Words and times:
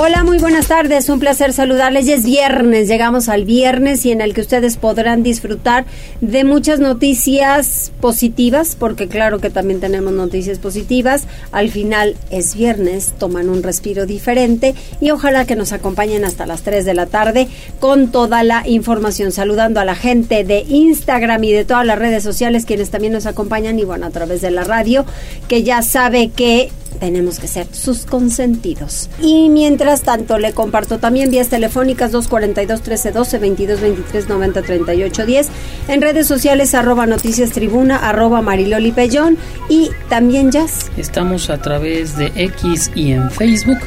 Hola, 0.00 0.22
muy 0.22 0.38
buenas 0.38 0.68
tardes. 0.68 1.08
Un 1.08 1.18
placer 1.18 1.52
saludarles. 1.52 2.06
Ya 2.06 2.14
es 2.14 2.24
viernes, 2.24 2.86
llegamos 2.86 3.28
al 3.28 3.44
viernes 3.44 4.06
y 4.06 4.12
en 4.12 4.20
el 4.20 4.32
que 4.32 4.42
ustedes 4.42 4.76
podrán 4.76 5.24
disfrutar 5.24 5.86
de 6.20 6.44
muchas 6.44 6.78
noticias 6.78 7.90
positivas, 8.00 8.76
porque 8.78 9.08
claro 9.08 9.40
que 9.40 9.50
también 9.50 9.80
tenemos 9.80 10.12
noticias 10.12 10.60
positivas. 10.60 11.26
Al 11.50 11.68
final 11.70 12.14
es 12.30 12.54
viernes, 12.54 13.12
toman 13.18 13.48
un 13.48 13.64
respiro 13.64 14.06
diferente 14.06 14.76
y 15.00 15.10
ojalá 15.10 15.46
que 15.46 15.56
nos 15.56 15.72
acompañen 15.72 16.24
hasta 16.24 16.46
las 16.46 16.62
3 16.62 16.84
de 16.84 16.94
la 16.94 17.06
tarde 17.06 17.48
con 17.80 18.12
toda 18.12 18.44
la 18.44 18.68
información. 18.68 19.32
Saludando 19.32 19.80
a 19.80 19.84
la 19.84 19.96
gente 19.96 20.44
de 20.44 20.60
Instagram 20.60 21.42
y 21.42 21.50
de 21.50 21.64
todas 21.64 21.84
las 21.84 21.98
redes 21.98 22.22
sociales, 22.22 22.66
quienes 22.66 22.90
también 22.90 23.14
nos 23.14 23.26
acompañan 23.26 23.80
y 23.80 23.84
bueno, 23.84 24.06
a 24.06 24.10
través 24.10 24.42
de 24.42 24.52
la 24.52 24.62
radio, 24.62 25.04
que 25.48 25.64
ya 25.64 25.82
sabe 25.82 26.28
que 26.28 26.70
tenemos 26.98 27.38
que 27.38 27.48
ser 27.48 27.66
sus 27.72 28.04
consentidos. 28.04 29.08
Y 29.20 29.48
mientras 29.48 30.02
tanto, 30.02 30.38
le 30.38 30.52
comparto 30.52 30.98
también 30.98 31.30
vías 31.30 31.48
telefónicas 31.48 32.12
242 32.12 32.80
1312 32.80 33.38
2223 33.38 34.28
90 34.28 34.62
38 34.62 35.26
10 35.26 35.48
en 35.88 36.02
redes 36.02 36.26
sociales 36.26 36.74
arroba 36.74 37.06
noticias 37.06 37.50
tribuna 37.50 37.96
mariloli 38.42 38.92
pellón 38.92 39.38
y 39.68 39.90
también 40.08 40.50
jazz. 40.50 40.90
Estamos 40.96 41.50
a 41.50 41.58
través 41.58 42.16
de 42.16 42.32
X 42.34 42.90
y 42.94 43.12
en 43.12 43.30
Facebook 43.30 43.78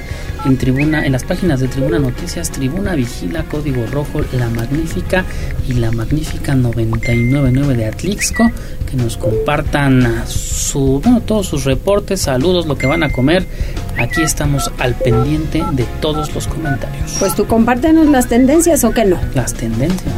en 0.45 0.58
Tribuna, 0.58 1.06
en 1.06 1.11
las 1.11 1.23
páginas 1.23 1.59
de 1.59 1.67
Tribuna 1.67 2.00
Noticias, 2.00 2.52
Tribuna 2.52 2.95
Vigila, 2.95 3.44
Código 3.44 3.86
Rojo, 3.88 4.22
La 4.34 4.50
Magnífica 4.50 5.25
y 5.67 5.73
La 5.73 5.92
Magnífica 5.92 6.56
999 6.56 7.75
de 7.75 7.86
Atlixco, 7.88 8.52
que 8.89 8.97
nos 8.97 9.17
compartan 9.17 10.23
su, 10.28 11.00
bueno, 11.03 11.22
todos 11.22 11.47
sus 11.47 11.66
reportes, 11.66 12.22
saludos, 12.22 12.66
lo 12.66 12.78
que 12.78 12.88
van 12.88 13.03
a 13.03 13.12
comer. 13.12 13.45
Aquí 13.97 14.22
estamos 14.22 14.72
al 14.80 14.95
pendiente 14.95 15.64
de 15.73 15.86
todos 16.00 16.34
los 16.34 16.47
comentarios. 16.47 17.16
Pues 17.19 17.36
tú 17.36 17.45
compártenos 17.45 18.08
las 18.08 18.28
tendencias 18.28 18.84
o 18.84 18.92
qué 18.92 19.06
no. 19.06 19.19
Las 19.34 19.53
tendencias. 19.53 20.14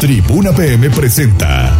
Tribuna 0.00 0.52
PM 0.52 0.90
presenta 0.90 1.72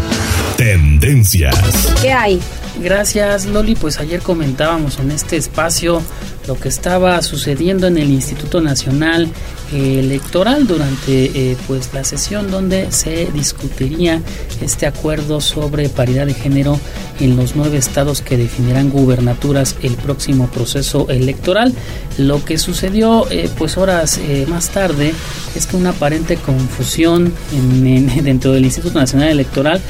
Tendencias. 0.57 1.93
¿Qué 2.01 2.13
hay? 2.13 2.41
Gracias 2.81 3.47
Loli, 3.47 3.75
pues 3.75 3.99
ayer 3.99 4.21
comentábamos 4.21 4.99
en 4.99 5.11
este 5.11 5.37
espacio 5.37 6.03
lo 6.47 6.59
que 6.59 6.69
estaba 6.69 7.21
sucediendo 7.23 7.87
en 7.87 7.99
el 7.99 8.11
Instituto 8.11 8.61
Nacional 8.61 9.29
Electoral 9.73 10.67
durante 10.67 11.25
eh, 11.25 11.57
pues 11.67 11.95
la 11.95 12.05
sesión 12.05 12.51
donde 12.51 12.93
se 12.93 13.27
discutiría 13.33 14.21
este 14.61 14.87
acuerdo 14.87 15.41
sobre 15.41 15.89
paridad 15.89 16.27
de 16.27 16.35
género 16.35 16.79
en 17.21 17.37
los 17.37 17.57
nueve 17.57 17.79
estados 17.79 18.21
que 18.21 18.37
definirán 18.37 18.91
gubernaturas 18.91 19.77
el 19.83 19.95
próximo 19.95 20.49
proceso 20.49 21.09
electoral. 21.09 21.73
Lo 22.19 22.45
que 22.45 22.59
sucedió 22.59 23.27
eh, 23.31 23.49
pues 23.57 23.79
horas 23.79 24.19
eh, 24.19 24.45
más 24.49 24.69
tarde 24.69 25.15
es 25.55 25.67
que 25.67 25.77
una 25.77 25.91
aparente 25.91 26.37
confusión 26.37 27.33
dentro 28.23 28.53
del 28.53 28.65
Instituto 28.65 28.99
Nacional 28.99 29.31
Electoral 29.31 29.81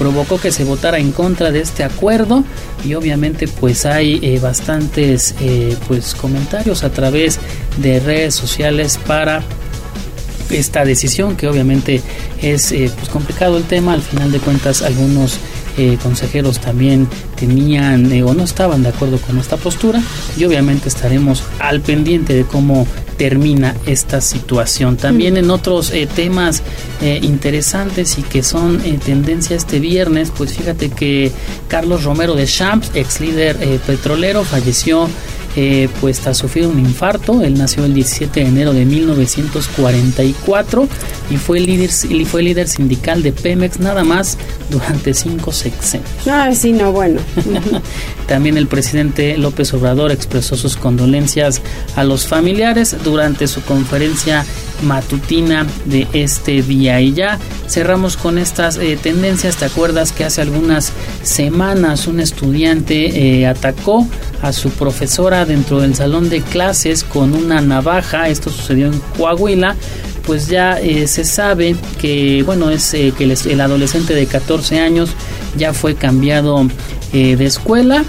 provocó 0.00 0.40
que 0.40 0.50
se 0.50 0.64
votara 0.64 0.98
en 0.98 1.12
contra 1.12 1.50
de 1.50 1.60
este 1.60 1.84
acuerdo 1.84 2.42
y 2.86 2.94
obviamente 2.94 3.46
pues 3.46 3.84
hay 3.84 4.18
eh, 4.22 4.38
bastantes 4.40 5.34
eh, 5.42 5.76
pues 5.88 6.14
comentarios 6.14 6.84
a 6.84 6.90
través 6.90 7.38
de 7.76 8.00
redes 8.00 8.34
sociales 8.34 8.98
para 9.06 9.42
esta 10.48 10.86
decisión 10.86 11.36
que 11.36 11.48
obviamente 11.48 12.00
es 12.40 12.72
eh, 12.72 12.90
pues 12.96 13.10
complicado 13.10 13.58
el 13.58 13.64
tema. 13.64 13.92
Al 13.92 14.00
final 14.00 14.32
de 14.32 14.38
cuentas 14.38 14.80
algunos 14.80 15.38
consejeros 16.02 16.60
también 16.60 17.08
tenían 17.36 18.12
o 18.22 18.34
no 18.34 18.42
estaban 18.42 18.82
de 18.82 18.90
acuerdo 18.90 19.18
con 19.18 19.38
esta 19.38 19.56
postura 19.56 20.02
y 20.36 20.44
obviamente 20.44 20.88
estaremos 20.90 21.42
al 21.58 21.80
pendiente 21.80 22.34
de 22.34 22.44
cómo 22.44 22.86
termina 23.20 23.76
esta 23.84 24.22
situación. 24.22 24.96
También 24.96 25.36
en 25.36 25.50
otros 25.50 25.90
eh, 25.90 26.06
temas 26.06 26.62
eh, 27.02 27.20
interesantes 27.20 28.18
y 28.18 28.22
que 28.22 28.42
son 28.42 28.80
eh, 28.82 28.98
tendencia 29.04 29.58
este 29.58 29.78
viernes, 29.78 30.32
pues 30.34 30.54
fíjate 30.56 30.88
que 30.88 31.30
Carlos 31.68 32.04
Romero 32.04 32.34
de 32.34 32.46
Champs, 32.46 32.92
ex 32.94 33.20
líder 33.20 33.58
petrolero, 33.86 34.42
falleció 34.42 35.06
eh, 35.56 35.88
pues 36.00 36.20
tras 36.20 36.38
sufrir 36.38 36.66
un 36.66 36.78
infarto. 36.78 37.42
Él 37.42 37.58
nació 37.58 37.84
el 37.84 37.94
17 37.94 38.40
de 38.40 38.46
enero 38.46 38.72
de 38.72 38.84
1944 38.84 40.88
y 41.30 41.36
fue 41.36 41.60
líder, 41.60 41.90
y 42.08 42.24
fue 42.24 42.42
líder 42.42 42.68
sindical 42.68 43.22
de 43.22 43.32
Pemex 43.32 43.80
nada 43.80 44.04
más 44.04 44.38
durante 44.70 45.14
cinco 45.14 45.52
sexenios. 45.52 46.10
Ah, 46.26 46.50
sí, 46.54 46.72
no, 46.72 46.92
bueno. 46.92 47.20
También 48.26 48.56
el 48.56 48.68
presidente 48.68 49.36
López 49.36 49.74
Obrador 49.74 50.12
expresó 50.12 50.56
sus 50.56 50.76
condolencias 50.76 51.60
a 51.96 52.04
los 52.04 52.26
familiares 52.26 52.96
durante 53.02 53.48
su 53.48 53.62
conferencia 53.62 54.44
matutina 54.82 55.66
de 55.84 56.06
este 56.12 56.62
día. 56.62 57.00
Y 57.00 57.12
ya 57.12 57.38
cerramos 57.68 58.16
con 58.16 58.38
estas 58.38 58.76
eh, 58.76 58.98
tendencias. 59.00 59.56
¿Te 59.56 59.64
acuerdas 59.64 60.12
que 60.12 60.24
hace 60.24 60.40
algunas 60.40 60.92
semanas 61.22 62.06
un 62.06 62.20
estudiante 62.20 63.40
eh, 63.40 63.46
atacó 63.46 64.06
a 64.42 64.52
su 64.52 64.70
profesora 64.70 65.44
dentro 65.44 65.80
del 65.80 65.94
salón 65.94 66.28
de 66.28 66.40
clases 66.42 67.04
con 67.04 67.34
una 67.34 67.60
navaja? 67.60 68.28
Esto 68.28 68.50
sucedió 68.50 68.86
en 68.86 69.00
Coahuila. 69.16 69.76
Pues 70.26 70.48
ya 70.48 70.78
eh, 70.78 71.06
se 71.06 71.24
sabe 71.24 71.74
que, 72.00 72.42
bueno, 72.44 72.70
es 72.70 72.90
que 72.90 73.24
el, 73.24 73.60
adolescente 73.60 74.14
de 74.14 74.26
14 74.26 74.78
años 74.78 75.10
ya 75.56 75.72
fue 75.72 75.94
cambiado 75.94 76.68
de 77.12 77.44
escuela 77.44 78.04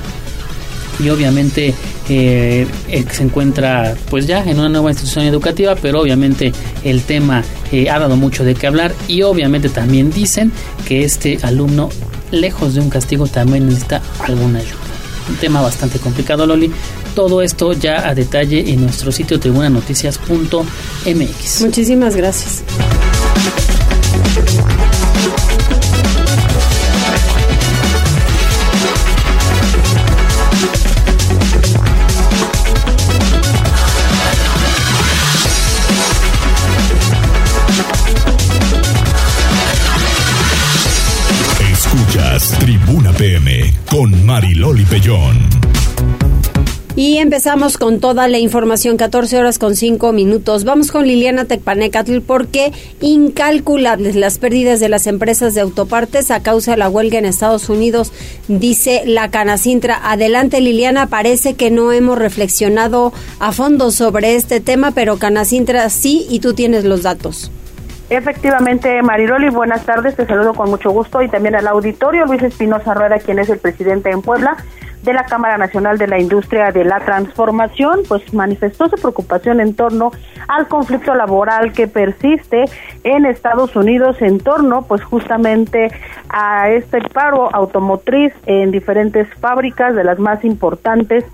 y 0.99 1.09
obviamente 1.09 1.73
eh, 2.09 2.67
se 3.11 3.23
encuentra 3.23 3.95
pues 4.09 4.27
ya 4.27 4.43
en 4.43 4.59
una 4.59 4.69
nueva 4.69 4.89
institución 4.89 5.25
educativa, 5.25 5.75
pero 5.75 6.01
obviamente 6.01 6.51
el 6.83 7.01
tema 7.03 7.43
eh, 7.71 7.89
ha 7.89 7.99
dado 7.99 8.17
mucho 8.17 8.43
de 8.43 8.55
qué 8.55 8.67
hablar 8.67 8.93
y 9.07 9.21
obviamente 9.21 9.69
también 9.69 10.11
dicen 10.11 10.51
que 10.85 11.03
este 11.03 11.39
alumno, 11.41 11.89
lejos 12.31 12.73
de 12.73 12.81
un 12.81 12.89
castigo, 12.89 13.27
también 13.27 13.67
necesita 13.67 14.01
alguna 14.19 14.59
ayuda. 14.59 14.90
Un 15.29 15.35
tema 15.35 15.61
bastante 15.61 15.99
complicado, 15.99 16.45
Loli. 16.45 16.71
Todo 17.15 17.41
esto 17.41 17.73
ya 17.73 18.07
a 18.07 18.15
detalle 18.15 18.71
en 18.71 18.81
nuestro 18.81 19.11
sitio 19.11 19.39
tribunanoticias.mx. 19.39 21.61
Muchísimas 21.61 22.15
gracias. 22.15 22.63
Mariloli. 44.91 45.39
Y 46.97 47.19
empezamos 47.19 47.77
con 47.77 48.01
toda 48.01 48.27
la 48.27 48.39
información, 48.39 48.97
14 48.97 49.39
horas 49.39 49.57
con 49.57 49.77
5 49.77 50.11
minutos. 50.11 50.65
Vamos 50.65 50.91
con 50.91 51.07
Liliana 51.07 51.45
Tecpanecatl 51.45 52.19
porque 52.19 52.73
incalculables 52.99 54.17
las 54.17 54.37
pérdidas 54.37 54.81
de 54.81 54.89
las 54.89 55.07
empresas 55.07 55.55
de 55.55 55.61
autopartes 55.61 56.29
a 56.29 56.43
causa 56.43 56.71
de 56.71 56.77
la 56.77 56.89
huelga 56.89 57.17
en 57.17 57.23
Estados 57.23 57.69
Unidos, 57.69 58.11
dice 58.49 59.03
la 59.05 59.31
Canacintra. 59.31 60.11
Adelante 60.11 60.59
Liliana, 60.59 61.07
parece 61.07 61.53
que 61.53 61.71
no 61.71 61.93
hemos 61.93 62.19
reflexionado 62.19 63.13
a 63.39 63.53
fondo 63.53 63.91
sobre 63.91 64.35
este 64.35 64.59
tema, 64.59 64.91
pero 64.91 65.17
Canacintra 65.17 65.89
sí 65.89 66.27
y 66.29 66.41
tú 66.41 66.53
tienes 66.53 66.83
los 66.83 67.03
datos. 67.03 67.49
Efectivamente, 68.09 69.01
Mariroli, 69.01 69.47
buenas 69.47 69.85
tardes, 69.85 70.17
te 70.17 70.25
saludo 70.25 70.53
con 70.53 70.69
mucho 70.69 70.91
gusto 70.91 71.21
y 71.21 71.29
también 71.29 71.55
al 71.55 71.65
auditorio 71.65 72.25
Luis 72.25 72.43
Espinosa 72.43 72.93
Rueda, 72.93 73.19
quien 73.19 73.39
es 73.39 73.49
el 73.49 73.59
presidente 73.59 74.09
en 74.09 74.21
Puebla 74.21 74.57
de 75.03 75.13
la 75.13 75.25
Cámara 75.25 75.57
Nacional 75.57 75.97
de 75.97 76.07
la 76.07 76.19
Industria 76.19 76.71
de 76.71 76.83
la 76.83 76.99
Transformación, 76.99 78.01
pues 78.07 78.33
manifestó 78.33 78.89
su 78.89 78.95
preocupación 78.97 79.59
en 79.59 79.73
torno 79.75 80.11
al 80.47 80.67
conflicto 80.67 81.15
laboral 81.15 81.73
que 81.73 81.87
persiste 81.87 82.65
en 83.03 83.25
Estados 83.25 83.75
Unidos 83.75 84.21
en 84.21 84.39
torno 84.39 84.83
pues 84.83 85.03
justamente 85.03 85.91
a 86.29 86.69
este 86.69 87.01
paro 87.01 87.53
automotriz 87.53 88.33
en 88.45 88.71
diferentes 88.71 89.27
fábricas 89.39 89.95
de 89.95 90.03
las 90.03 90.19
más 90.19 90.43
importantes 90.43 91.25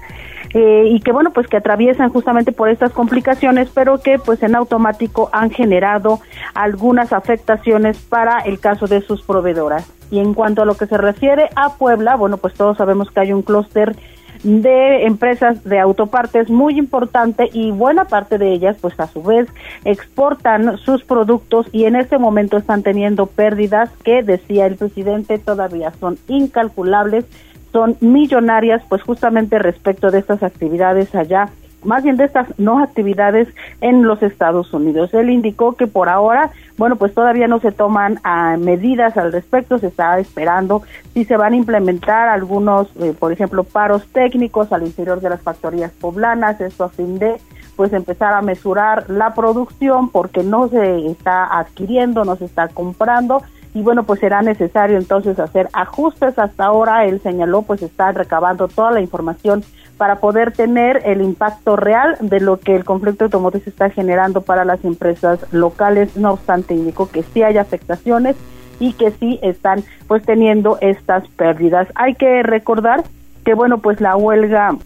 eh, 0.54 0.86
y 0.88 1.02
que 1.02 1.12
bueno, 1.12 1.32
pues 1.32 1.48
que 1.48 1.58
atraviesan 1.58 2.10
justamente 2.10 2.52
por 2.52 2.70
estas 2.70 2.92
complicaciones, 2.94 3.70
pero 3.74 4.00
que 4.00 4.18
pues 4.18 4.42
en 4.44 4.56
automático 4.56 5.30
han 5.34 5.50
generado 5.50 6.20
algunas 6.54 7.12
afectaciones 7.12 7.98
para 7.98 8.40
el 8.40 8.60
caso 8.60 8.88
de 8.88 9.02
sus 9.02 9.22
proveedoras. 9.24 9.97
Y 10.12 10.20
en 10.20 10.34
cuanto 10.34 10.62
a 10.62 10.66
lo 10.66 10.76
que 10.76 10.88
se 10.88 10.98
refiere 10.98 11.50
a 11.56 11.76
Puebla, 11.76 12.16
bueno, 12.16 12.38
pues 12.38 12.54
todos 12.54 12.78
sabemos 12.78 13.12
que 13.12 13.20
hay 13.20 13.34
un 13.34 13.42
clúster 13.42 13.96
de 14.44 15.06
empresas 15.06 15.64
de 15.64 15.80
autopartes 15.80 16.50
muy 16.50 16.78
importante 16.78 17.50
y 17.52 17.72
buena 17.72 18.06
parte 18.06 18.38
de 18.38 18.54
ellas 18.54 18.78
pues 18.80 19.00
a 19.00 19.08
su 19.08 19.24
vez 19.24 19.48
exportan 19.84 20.78
sus 20.78 21.04
productos 21.04 21.68
y 21.72 21.86
en 21.86 21.96
este 21.96 22.18
momento 22.18 22.58
están 22.58 22.84
teniendo 22.84 23.26
pérdidas 23.26 23.90
que 24.04 24.24
decía 24.24 24.68
el 24.68 24.76
presidente 24.76 25.40
todavía 25.40 25.92
son 26.00 26.18
incalculables, 26.28 27.26
son 27.72 27.98
millonarias 28.00 28.84
pues 28.88 29.02
justamente 29.02 29.60
respecto 29.60 30.12
de 30.12 30.20
estas 30.20 30.44
actividades 30.44 31.14
allá 31.16 31.50
más 31.84 32.04
bien 32.04 32.18
de 32.18 32.26
estas 32.26 32.48
no 32.58 32.80
actividades 32.80 33.48
en 33.82 34.04
los 34.04 34.22
Estados 34.24 34.74
Unidos. 34.74 35.14
Él 35.14 35.30
indicó 35.30 35.74
que 35.74 35.88
por 35.88 36.10
ahora, 36.10 36.52
bueno, 36.78 36.96
pues 36.96 37.14
todavía 37.14 37.48
no 37.48 37.60
se 37.60 37.72
toman 37.72 38.20
ah, 38.24 38.58
medidas 38.60 39.18
al 39.18 39.32
respecto, 39.32 39.78
se 39.78 39.88
está 39.88 40.20
esperando 40.20 40.82
si 41.14 41.26
se 41.26 41.38
van 41.38 41.54
a 41.54 41.58
implementar 41.58 42.30
algunos, 42.30 42.88
eh, 42.98 43.14
por 43.18 43.32
ejemplo, 43.32 43.64
paros 43.64 44.06
técnicos 44.12 44.72
al 44.72 44.84
interior 44.84 45.22
de 45.22 45.30
las 45.30 45.42
factorías 45.42 45.92
poblanas, 45.92 46.60
esto 46.62 46.84
a 46.84 46.90
fin 46.90 47.20
de 47.20 47.38
pues 47.76 47.94
empezar 47.94 48.34
a 48.34 48.42
mesurar 48.42 49.08
la 49.08 49.36
producción 49.36 50.10
porque 50.10 50.42
no 50.44 50.68
se 50.68 51.06
está 51.06 51.46
adquiriendo, 51.60 52.26
no 52.26 52.36
se 52.36 52.46
está 52.46 52.70
comprando 52.70 53.44
y 53.78 53.84
bueno, 53.84 54.06
pues 54.06 54.20
será 54.20 54.42
necesario 54.42 54.98
entonces 54.98 55.38
hacer 55.40 55.70
ajustes. 55.72 56.40
Hasta 56.40 56.66
ahora 56.66 57.06
él 57.06 57.22
señaló, 57.22 57.62
pues 57.62 57.84
está 57.84 58.12
recabando 58.12 58.68
toda 58.68 58.90
la 58.90 59.02
información 59.02 59.64
para 59.98 60.18
poder 60.18 60.52
tener 60.52 61.02
el 61.06 61.22
impacto 61.22 61.76
real 61.76 62.18
de 62.22 62.40
lo 62.40 62.60
que 62.60 62.76
el 62.76 62.86
conflicto 62.86 63.26
automotriz 63.26 63.68
está 63.68 63.90
generando 63.90 64.42
para 64.42 64.64
las 64.64 64.84
empresas 64.86 65.40
locales. 65.52 66.16
No 66.16 66.32
obstante, 66.32 66.74
indicó 66.74 67.10
que 67.10 67.24
sí 67.24 67.44
hay 67.44 67.58
afectaciones 67.58 68.36
y 68.80 68.94
que 68.94 69.12
sí 69.12 69.40
están 69.42 69.84
pues 70.08 70.24
teniendo 70.24 70.78
estas 70.82 71.28
pérdidas. 71.30 71.88
Hay 71.96 72.16
que 72.16 72.44
recordar 72.44 73.04
que 73.44 73.54
bueno, 73.54 73.80
pues 73.80 74.00
la 74.02 74.16
huelga 74.16 74.78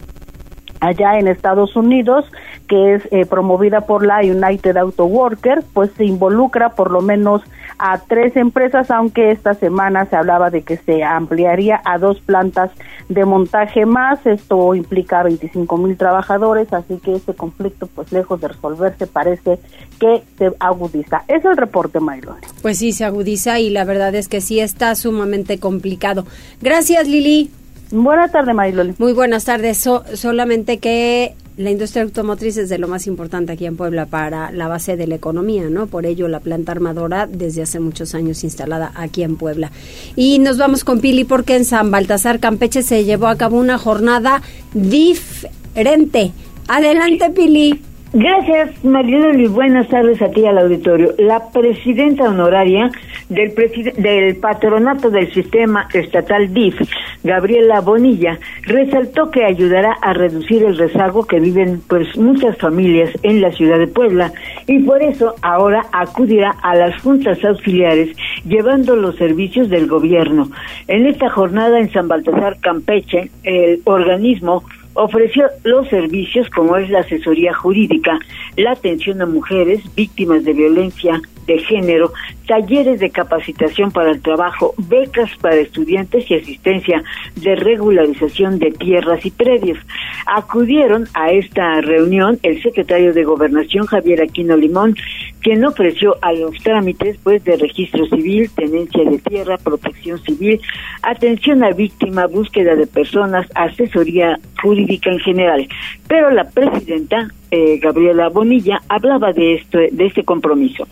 allá 0.80 1.18
en 1.18 1.28
Estados 1.28 1.76
Unidos, 1.76 2.24
que 2.68 2.94
es 2.94 3.08
eh, 3.12 3.24
promovida 3.26 3.82
por 3.82 4.04
la 4.04 4.20
United 4.20 4.76
Auto 4.76 5.04
Workers, 5.04 5.64
pues 5.72 5.90
se 5.96 6.04
involucra 6.04 6.70
por 6.70 6.90
lo 6.90 7.00
menos 7.02 7.42
a 7.84 7.98
tres 7.98 8.36
empresas, 8.36 8.92
aunque 8.92 9.32
esta 9.32 9.54
semana 9.54 10.06
se 10.06 10.14
hablaba 10.14 10.50
de 10.50 10.62
que 10.62 10.76
se 10.76 11.02
ampliaría 11.02 11.82
a 11.84 11.98
dos 11.98 12.20
plantas 12.20 12.70
de 13.08 13.24
montaje 13.24 13.86
más. 13.86 14.24
Esto 14.24 14.76
implica 14.76 15.24
25 15.24 15.76
mil 15.78 15.96
trabajadores, 15.96 16.72
así 16.72 16.98
que 16.98 17.14
este 17.14 17.34
conflicto, 17.34 17.88
pues 17.88 18.12
lejos 18.12 18.40
de 18.40 18.46
resolverse, 18.46 19.08
parece 19.08 19.58
que 19.98 20.22
se 20.38 20.52
agudiza. 20.60 21.24
Es 21.26 21.44
el 21.44 21.56
reporte, 21.56 21.98
Maylon. 21.98 22.36
Pues 22.62 22.78
sí, 22.78 22.92
se 22.92 23.04
agudiza 23.04 23.58
y 23.58 23.70
la 23.70 23.84
verdad 23.84 24.14
es 24.14 24.28
que 24.28 24.40
sí 24.40 24.60
está 24.60 24.94
sumamente 24.94 25.58
complicado. 25.58 26.24
Gracias, 26.60 27.08
Lili. 27.08 27.50
Buenas 27.90 28.30
tardes, 28.30 28.54
Mayloli. 28.54 28.94
Muy 28.98 29.12
buenas 29.12 29.44
tardes. 29.44 29.88
solamente 30.14 30.78
que 30.78 31.34
la 31.56 31.70
industria 31.70 32.02
automotriz 32.02 32.56
es 32.56 32.68
de 32.68 32.78
lo 32.78 32.88
más 32.88 33.06
importante 33.06 33.52
aquí 33.52 33.66
en 33.66 33.76
Puebla 33.76 34.06
para 34.06 34.50
la 34.52 34.68
base 34.68 34.96
de 34.96 35.06
la 35.06 35.16
economía, 35.16 35.68
¿no? 35.68 35.86
Por 35.86 36.06
ello, 36.06 36.26
la 36.28 36.40
planta 36.40 36.72
armadora 36.72 37.26
desde 37.26 37.62
hace 37.62 37.78
muchos 37.78 38.14
años 38.14 38.42
instalada 38.42 38.92
aquí 38.94 39.22
en 39.22 39.36
Puebla. 39.36 39.70
Y 40.16 40.38
nos 40.38 40.56
vamos 40.56 40.82
con 40.82 41.00
Pili 41.00 41.24
porque 41.24 41.56
en 41.56 41.64
San 41.64 41.90
Baltasar, 41.90 42.40
Campeche, 42.40 42.82
se 42.82 43.04
llevó 43.04 43.26
a 43.26 43.36
cabo 43.36 43.58
una 43.58 43.76
jornada 43.76 44.42
diferente. 44.72 46.32
Adelante, 46.68 47.30
Pili. 47.30 47.91
Gracias, 48.14 48.84
Mariano, 48.84 49.32
y 49.38 49.46
buenas 49.46 49.88
tardes 49.88 50.20
a 50.20 50.28
ti 50.30 50.44
al 50.44 50.58
auditorio. 50.58 51.14
La 51.16 51.48
presidenta 51.50 52.24
honoraria 52.24 52.90
del, 53.30 53.54
del 53.96 54.36
patronato 54.36 55.08
del 55.08 55.32
sistema 55.32 55.88
estatal 55.94 56.52
DIF, 56.52 56.78
Gabriela 57.24 57.80
Bonilla, 57.80 58.38
resaltó 58.64 59.30
que 59.30 59.46
ayudará 59.46 59.94
a 60.02 60.12
reducir 60.12 60.62
el 60.62 60.76
rezago 60.76 61.26
que 61.26 61.40
viven 61.40 61.80
pues 61.88 62.14
muchas 62.18 62.58
familias 62.58 63.10
en 63.22 63.40
la 63.40 63.50
ciudad 63.50 63.78
de 63.78 63.86
Puebla 63.86 64.30
y 64.66 64.80
por 64.80 65.02
eso 65.02 65.34
ahora 65.40 65.86
acudirá 65.92 66.50
a 66.62 66.74
las 66.74 67.00
juntas 67.00 67.42
auxiliares 67.42 68.14
llevando 68.44 68.94
los 68.94 69.16
servicios 69.16 69.70
del 69.70 69.86
gobierno. 69.86 70.50
En 70.86 71.06
esta 71.06 71.30
jornada 71.30 71.78
en 71.78 71.90
San 71.90 72.08
Baltasar, 72.08 72.58
Campeche, 72.60 73.30
el 73.42 73.80
organismo 73.84 74.64
ofreció 74.94 75.46
los 75.64 75.88
servicios 75.88 76.48
como 76.50 76.76
es 76.76 76.90
la 76.90 77.00
asesoría 77.00 77.54
jurídica, 77.54 78.18
la 78.56 78.72
atención 78.72 79.22
a 79.22 79.26
mujeres 79.26 79.80
víctimas 79.94 80.44
de 80.44 80.52
violencia 80.52 81.20
de 81.46 81.58
género, 81.58 82.12
talleres 82.46 83.00
de 83.00 83.10
capacitación 83.10 83.90
para 83.90 84.10
el 84.10 84.22
trabajo, 84.22 84.74
becas 84.76 85.30
para 85.40 85.56
estudiantes 85.56 86.30
y 86.30 86.34
asistencia 86.34 87.02
de 87.36 87.56
regularización 87.56 88.58
de 88.58 88.70
tierras 88.72 89.24
y 89.24 89.30
predios. 89.30 89.78
Acudieron 90.26 91.06
a 91.14 91.30
esta 91.32 91.80
reunión 91.80 92.38
el 92.42 92.62
secretario 92.62 93.12
de 93.12 93.24
Gobernación 93.24 93.86
Javier 93.86 94.22
Aquino 94.22 94.56
Limón, 94.56 94.96
quien 95.40 95.64
ofreció 95.64 96.16
a 96.22 96.32
los 96.32 96.56
trámites 96.62 97.18
pues 97.22 97.42
de 97.44 97.56
registro 97.56 98.06
civil, 98.06 98.50
tenencia 98.54 99.04
de 99.04 99.18
tierra, 99.18 99.58
protección 99.58 100.22
civil, 100.22 100.60
atención 101.02 101.64
a 101.64 101.70
víctima, 101.70 102.26
búsqueda 102.26 102.76
de 102.76 102.86
personas, 102.86 103.46
asesoría 103.54 104.38
jurídica 104.60 105.10
en 105.10 105.18
general. 105.18 105.68
Pero 106.06 106.30
la 106.30 106.48
presidenta 106.48 107.28
eh, 107.50 107.78
Gabriela 107.78 108.28
Bonilla 108.28 108.80
hablaba 108.88 109.32
de 109.32 109.54
este, 109.54 109.88
de 109.90 110.06
este 110.06 110.24
compromiso. 110.24 110.86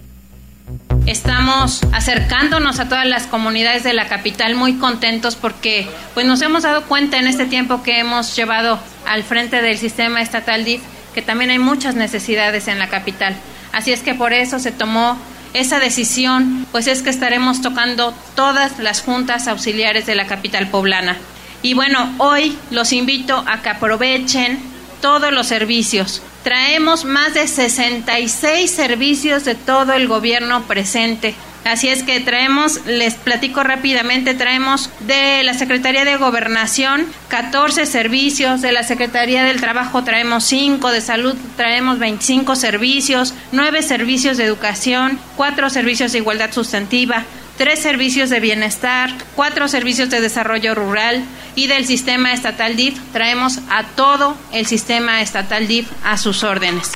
Estamos 1.11 1.81
acercándonos 1.93 2.79
a 2.79 2.89
todas 2.89 3.05
las 3.05 3.27
comunidades 3.27 3.83
de 3.83 3.93
la 3.93 4.07
capital 4.07 4.55
muy 4.55 4.75
contentos 4.75 5.35
porque 5.35 5.89
pues 6.15 6.25
nos 6.25 6.41
hemos 6.41 6.63
dado 6.63 6.85
cuenta 6.85 7.19
en 7.19 7.27
este 7.27 7.47
tiempo 7.47 7.83
que 7.83 7.99
hemos 7.99 8.37
llevado 8.37 8.79
al 9.09 9.25
frente 9.25 9.61
del 9.61 9.77
sistema 9.77 10.23
estatal 10.23 10.65
DIF 10.65 10.83
que 11.13 11.21
también 11.21 11.51
hay 11.51 11.59
muchas 11.59 11.97
necesidades 11.97 12.69
en 12.69 12.79
la 12.79 12.87
capital. 12.87 13.35
Así 13.73 13.91
es 13.91 14.03
que 14.03 14.15
por 14.15 14.33
eso 14.33 14.61
se 14.61 14.71
tomó 14.71 15.19
esa 15.53 15.81
decisión, 15.81 16.65
pues 16.71 16.87
es 16.87 17.03
que 17.03 17.11
estaremos 17.11 17.61
tocando 17.61 18.15
todas 18.37 18.79
las 18.79 19.03
juntas 19.03 19.49
auxiliares 19.49 20.07
de 20.07 20.15
la 20.15 20.29
capital 20.29 20.69
poblana. 20.69 21.17
Y 21.61 21.75
bueno, 21.75 22.15
hoy 22.19 22.57
los 22.71 22.93
invito 22.93 23.45
a 23.49 23.63
que 23.63 23.71
aprovechen 23.71 24.61
todos 25.01 25.33
los 25.33 25.49
servicios. 25.49 26.23
Traemos 26.43 27.05
más 27.05 27.35
de 27.35 27.47
66 27.47 28.71
servicios 28.71 29.45
de 29.45 29.55
todo 29.55 29.93
el 29.93 30.09
gobierno 30.09 30.63
presente. 30.63 31.35
Así 31.65 31.89
es 31.89 32.03
que 32.03 32.21
traemos, 32.21 32.87
les 32.87 33.15
platico 33.15 33.63
rápidamente, 33.63 34.33
traemos 34.33 34.89
de 35.01 35.43
la 35.43 35.53
Secretaría 35.53 36.07
de 36.07 36.17
Gobernación 36.17 37.05
14 37.29 37.85
servicios, 37.85 38.63
de 38.63 38.73
la 38.73 38.83
Secretaría 38.83 39.45
del 39.45 39.61
Trabajo 39.61 40.03
traemos 40.03 40.45
5, 40.45 40.91
de 40.91 41.03
Salud 41.03 41.37
traemos 41.57 41.99
25 41.99 42.57
servicios, 42.57 43.35
9 43.53 43.83
servicios 43.83 44.39
de 44.39 44.45
educación, 44.45 45.19
4 45.37 45.69
servicios 45.69 46.13
de 46.13 46.19
igualdad 46.19 46.51
sustantiva, 46.51 47.25
tres 47.61 47.81
servicios 47.81 48.31
de 48.31 48.41
bienestar, 48.41 49.11
cuatro 49.37 49.69
servicios 49.69 50.09
de 50.09 50.23
desarrollo 50.23 50.75
rural 50.75 51.23
y 51.55 51.67
del 51.67 51.85
sistema 51.85 52.33
estatal 52.33 52.75
DIF. 52.75 52.99
Traemos 53.13 53.59
a 53.69 53.85
todo 53.85 54.35
el 54.51 54.65
sistema 54.65 55.21
estatal 55.21 55.69
DIF 55.69 55.87
a 56.03 56.17
sus 56.17 56.43
órdenes. 56.43 56.93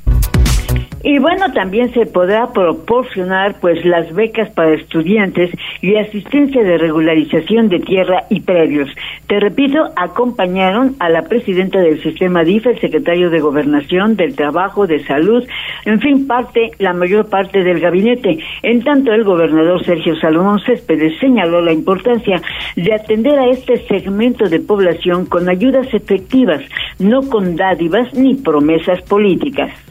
Y 1.06 1.18
bueno, 1.18 1.52
también 1.52 1.92
se 1.92 2.06
podrá 2.06 2.50
proporcionar 2.54 3.56
pues 3.60 3.84
las 3.84 4.10
becas 4.14 4.48
para 4.52 4.72
estudiantes 4.72 5.50
y 5.82 5.96
asistencia 5.96 6.62
de 6.62 6.78
regularización 6.78 7.68
de 7.68 7.78
tierra 7.80 8.24
y 8.30 8.40
predios. 8.40 8.88
Te 9.26 9.38
repito, 9.38 9.90
acompañaron 9.96 10.96
a 11.00 11.10
la 11.10 11.20
presidenta 11.24 11.78
del 11.78 12.02
sistema 12.02 12.42
DIF, 12.42 12.68
el 12.68 12.80
secretario 12.80 13.28
de 13.28 13.40
Gobernación, 13.40 14.16
del 14.16 14.34
Trabajo, 14.34 14.86
de 14.86 15.04
Salud, 15.04 15.46
en 15.84 16.00
fin, 16.00 16.26
parte, 16.26 16.70
la 16.78 16.94
mayor 16.94 17.28
parte 17.28 17.62
del 17.62 17.80
gabinete. 17.80 18.38
En 18.62 18.82
tanto, 18.82 19.12
el 19.12 19.24
gobernador 19.24 19.84
Sergio 19.84 20.16
Salomón 20.16 20.60
Céspedes 20.60 21.18
señaló 21.20 21.60
la 21.60 21.74
importancia 21.74 22.40
de 22.76 22.94
atender 22.94 23.38
a 23.38 23.50
este 23.50 23.76
segmento 23.88 24.48
de 24.48 24.60
población 24.60 25.26
con 25.26 25.50
ayudas 25.50 25.92
efectivas, 25.92 26.62
no 26.98 27.20
con 27.28 27.56
dádivas 27.56 28.14
ni 28.14 28.36
promesas 28.36 29.02
políticas. 29.02 29.83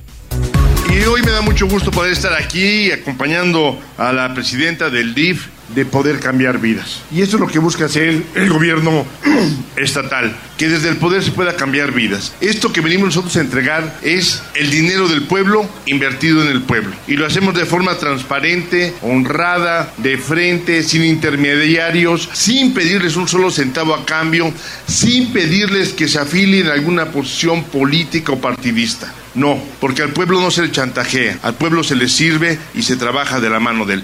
Y 0.94 1.06
hoy 1.06 1.24
me 1.24 1.32
da 1.32 1.42
mucho 1.42 1.68
gusto 1.68 1.90
poder 1.90 2.14
estar 2.14 2.34
aquí 2.34 2.92
acompañando 2.92 3.82
a 3.98 4.14
la 4.14 4.32
presidenta 4.36 4.92
del 4.92 5.16
DIF, 5.16 5.48
de 5.74 5.86
poder 5.86 6.20
cambiar 6.20 6.60
vidas. 6.60 7.02
Y 7.12 7.24
eso 7.24 7.38
es 7.38 7.42
lo 7.42 7.48
que 7.48 7.58
busca 7.58 7.86
hacer 7.86 8.22
el 8.36 8.50
gobierno 8.50 9.04
estatal, 9.76 10.36
que 10.56 10.68
desde 10.68 10.90
el 10.90 10.98
poder 10.98 11.24
se 11.24 11.32
pueda 11.32 11.56
cambiar 11.56 11.94
vidas. 11.94 12.34
Esto 12.42 12.72
que 12.72 12.82
venimos 12.82 13.08
nosotros 13.08 13.36
a 13.38 13.42
entregar 13.42 13.98
es 14.04 14.44
el 14.54 14.70
dinero 14.70 15.08
del 15.08 15.24
pueblo 15.24 15.68
invertido 15.88 16.44
en 16.44 16.50
el 16.50 16.62
pueblo. 16.62 16.92
Y 17.08 17.14
lo 17.14 17.26
hacemos 17.26 17.56
de 17.56 17.66
forma 17.66 17.98
transparente, 17.98 18.94
honrada, 19.02 19.92
de 19.98 20.20
frente, 20.20 20.84
sin 20.84 21.04
intermediarios, 21.04 22.30
sin 22.34 22.76
pedirles 22.76 23.16
un 23.16 23.28
solo 23.28 23.50
centavo 23.50 23.96
a 23.96 24.06
cambio, 24.06 24.54
sin 24.88 25.34
pedirles 25.34 25.94
que 25.94 26.08
se 26.08 26.20
afilien 26.20 26.68
a 26.68 26.74
alguna 26.74 27.06
posición 27.06 27.64
política 27.64 28.34
o 28.34 28.40
partidista. 28.40 29.12
No, 29.36 29.58
porque 29.80 30.04
al 30.04 30.10
pueblo 30.10 30.40
no 30.40 30.52
se 30.52 30.62
le 30.62 30.72
chantajea, 30.72 31.40
al 31.42 31.56
pueblo 31.56 31.84
se 31.84 31.96
le 31.96 32.08
sirve 32.08 32.60
y 32.76 32.84
se 32.84 32.96
trabaja 32.96 33.40
de 33.40 33.50
la 33.50 33.60
mano 33.60 33.86
de 33.86 33.96
él. 33.96 34.04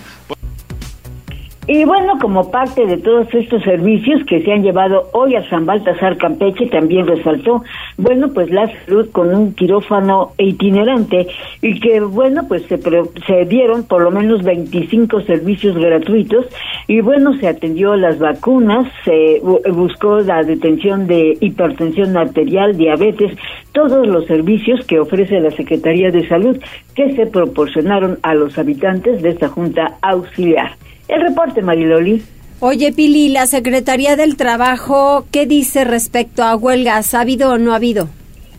Y 1.72 1.86
bueno, 1.86 2.18
como 2.20 2.50
parte 2.50 2.84
de 2.88 2.98
todos 2.98 3.32
estos 3.32 3.62
servicios 3.62 4.24
que 4.26 4.42
se 4.42 4.52
han 4.52 4.64
llevado 4.64 5.08
hoy 5.14 5.36
a 5.36 5.48
San 5.52 5.68
Baltasar 5.68 6.18
Campeche, 6.18 6.66
también 6.66 7.06
resaltó, 7.06 7.64
bueno, 7.96 8.34
pues 8.34 8.50
la 8.50 8.72
salud 8.86 9.08
con 9.12 9.36
un 9.36 9.54
quirófano 9.54 10.32
itinerante 10.40 11.28
y 11.62 11.80
que, 11.80 12.00
bueno, 12.00 12.48
pues 12.48 12.64
se, 12.64 12.80
se 13.28 13.46
dieron 13.46 13.84
por 13.84 14.02
lo 14.02 14.10
menos 14.10 14.42
25 14.42 15.22
servicios 15.22 15.78
gratuitos 15.78 16.48
y 16.88 17.02
bueno, 17.02 17.38
se 17.38 17.48
atendió 17.48 17.96
las 17.96 18.18
vacunas, 18.18 18.92
se 19.06 19.40
buscó 19.72 20.22
la 20.22 20.42
detención 20.42 21.06
de 21.06 21.38
hipertensión 21.40 22.18
arterial, 22.18 22.78
diabetes, 22.78 23.38
todos 23.72 24.08
los 24.08 24.26
servicios 24.26 24.86
que 24.86 25.00
ofrece 25.00 25.40
la 25.40 25.52
Secretaría 25.52 26.12
de 26.12 26.28
Salud 26.28 26.58
que 26.96 27.16
se 27.16 27.26
proporcionaron 27.28 28.20
a 28.24 28.34
los 28.34 28.58
habitantes 28.58 29.22
de 29.22 29.30
esta 29.30 29.50
Junta 29.50 29.98
Auxiliar. 30.02 30.76
El 31.08 31.22
reporte, 31.22 31.62
Mariloli. 31.62 32.22
Oye, 32.62 32.92
Pili, 32.92 33.30
la 33.30 33.46
Secretaría 33.46 34.16
del 34.16 34.36
Trabajo, 34.36 35.26
¿qué 35.32 35.46
dice 35.46 35.86
respecto 35.86 36.44
a 36.44 36.56
huelgas? 36.56 37.14
¿Ha 37.14 37.22
habido 37.22 37.54
o 37.54 37.58
no 37.58 37.72
ha 37.74 37.78
habido? 37.78 38.10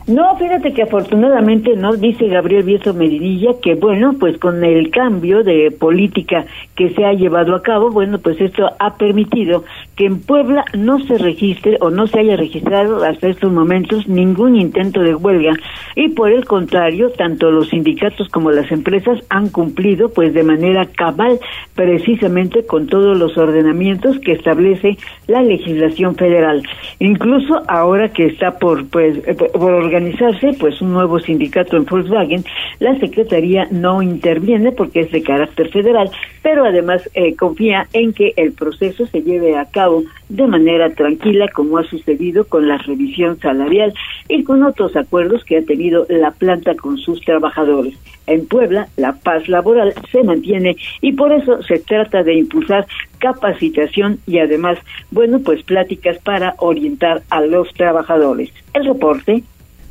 No, 0.07 0.37
fíjate 0.37 0.73
que 0.73 0.83
afortunadamente 0.83 1.77
no 1.77 1.93
dice 1.93 2.27
Gabriel 2.27 2.65
Vieso 2.65 2.95
Medinilla 2.95 3.53
que 3.63 3.77
bueno, 3.77 4.15
pues 4.19 4.39
con 4.39 4.65
el 4.65 4.91
cambio 4.91 5.45
de 5.45 5.71
política 5.71 6.47
que 6.75 6.91
se 6.95 7.05
ha 7.05 7.13
llevado 7.13 7.55
a 7.55 7.63
cabo, 7.63 7.91
bueno, 7.91 8.19
pues 8.19 8.41
esto 8.41 8.73
ha 8.81 8.95
permitido 8.95 9.63
que 10.01 10.07
en 10.07 10.23
Puebla 10.23 10.65
no 10.73 10.99
se 11.01 11.19
registre 11.19 11.77
o 11.83 11.91
no 11.91 12.07
se 12.07 12.21
haya 12.21 12.35
registrado 12.35 13.05
hasta 13.05 13.29
estos 13.29 13.53
momentos 13.53 14.09
ningún 14.09 14.57
intento 14.57 15.03
de 15.03 15.15
huelga 15.15 15.53
y 15.95 16.09
por 16.09 16.33
el 16.33 16.47
contrario, 16.47 17.11
tanto 17.11 17.51
los 17.51 17.69
sindicatos 17.69 18.31
como 18.31 18.51
las 18.51 18.73
empresas 18.73 19.19
han 19.29 19.51
cumplido 19.51 20.09
pues 20.09 20.33
de 20.33 20.43
manera 20.43 20.87
cabal 20.87 21.39
precisamente 21.75 22.65
con 22.65 22.87
todos 22.87 23.19
los 23.19 23.37
ordenamientos 23.37 24.19
que 24.21 24.33
establece 24.33 24.97
la 25.27 25.43
legislación 25.43 26.15
federal. 26.15 26.63
Incluso 26.99 27.61
ahora 27.69 28.09
que 28.11 28.25
está 28.25 28.59
por 28.59 28.89
pues 28.89 29.19
por 29.53 29.73
organizar 29.75 30.01
organizarse 30.01 30.57
pues 30.59 30.81
un 30.81 30.95
nuevo 30.95 31.19
sindicato 31.19 31.77
en 31.77 31.85
Volkswagen, 31.85 32.43
la 32.79 32.99
Secretaría 33.01 33.69
no 33.71 34.01
interviene 34.01 34.73
porque 34.73 35.01
es 35.01 35.13
de 35.13 35.23
carácter 35.23 35.69
federal, 35.69 36.11
pero 36.43 36.65
además 36.65 37.03
eh, 37.13 37.37
confía 37.37 37.87
en 37.93 38.15
que 38.15 38.33
el 38.37 38.53
proceso 38.53 39.07
se 39.07 39.21
lleve 39.21 39.59
a 39.59 39.67
cabo 39.67 39.90
de 40.29 40.47
manera 40.47 40.91
tranquila 40.95 41.47
como 41.55 41.79
ha 41.79 41.85
sucedido 41.85 42.45
con 42.45 42.69
la 42.69 42.79
revisión 42.79 43.39
salarial 43.41 43.93
y 44.29 44.45
con 44.45 44.63
otros 44.63 44.97
acuerdos 44.97 45.45
que 45.45 45.59
ha 45.59 45.63
tenido 45.63 46.07
la 46.09 46.31
planta 46.31 46.75
con 46.75 46.99
sus 46.99 47.21
trabajadores. 47.23 47.95
En 48.27 48.47
Puebla, 48.47 48.89
la 48.97 49.13
paz 49.15 49.49
laboral 49.49 49.95
se 50.13 50.23
mantiene 50.23 50.77
y 51.01 51.13
por 51.13 51.33
eso 51.33 51.63
se 51.63 51.79
trata 51.79 52.23
de 52.23 52.35
impulsar 52.35 52.87
capacitación 53.19 54.19
y 54.27 54.39
además, 54.39 54.79
bueno, 55.11 55.41
pues 55.41 55.63
pláticas 55.63 56.19
para 56.19 56.55
orientar 56.59 57.23
a 57.31 57.41
los 57.41 57.73
trabajadores. 57.75 58.51
El 58.73 58.85
reporte 58.87 59.43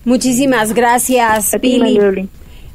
Muchísimas 0.06 0.74
gracias, 0.74 1.56
Pili. 1.62 2.00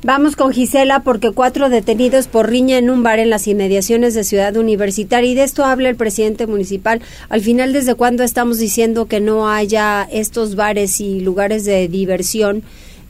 Vamos 0.07 0.37
con 0.37 0.53
Gisela 0.53 1.01
porque 1.01 1.31
cuatro 1.31 1.71
detenidos 1.71 2.29
por 2.29 2.51
riña 2.51 2.77
en 2.77 2.91
un 2.91 3.03
bar 3.03 3.21
en 3.21 3.31
las 3.31 3.49
inmediaciones 3.49 4.13
de 4.13 4.23
Ciudad 4.23 4.55
Universitaria 4.55 5.31
y 5.31 5.35
de 5.35 5.45
esto 5.45 5.65
habla 5.65 5.89
el 5.89 5.97
presidente 5.97 6.47
municipal. 6.47 7.01
Al 7.31 7.41
final, 7.41 7.73
¿desde 7.73 7.95
cuándo 7.95 8.23
estamos 8.23 8.59
diciendo 8.59 9.07
que 9.07 9.21
no 9.21 9.49
haya 9.49 10.07
estos 10.13 10.57
bares 10.57 11.01
y 11.01 11.21
lugares 11.21 11.65
de 11.65 11.89
diversión 11.89 12.63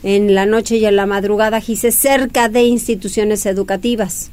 en 0.05 0.37
la 0.37 0.47
noche 0.47 0.77
y 0.77 0.87
en 0.87 0.95
la 0.95 1.07
madrugada, 1.07 1.61
Gisela, 1.61 1.91
cerca 1.91 2.49
de 2.49 2.63
instituciones 2.63 3.45
educativas? 3.45 4.31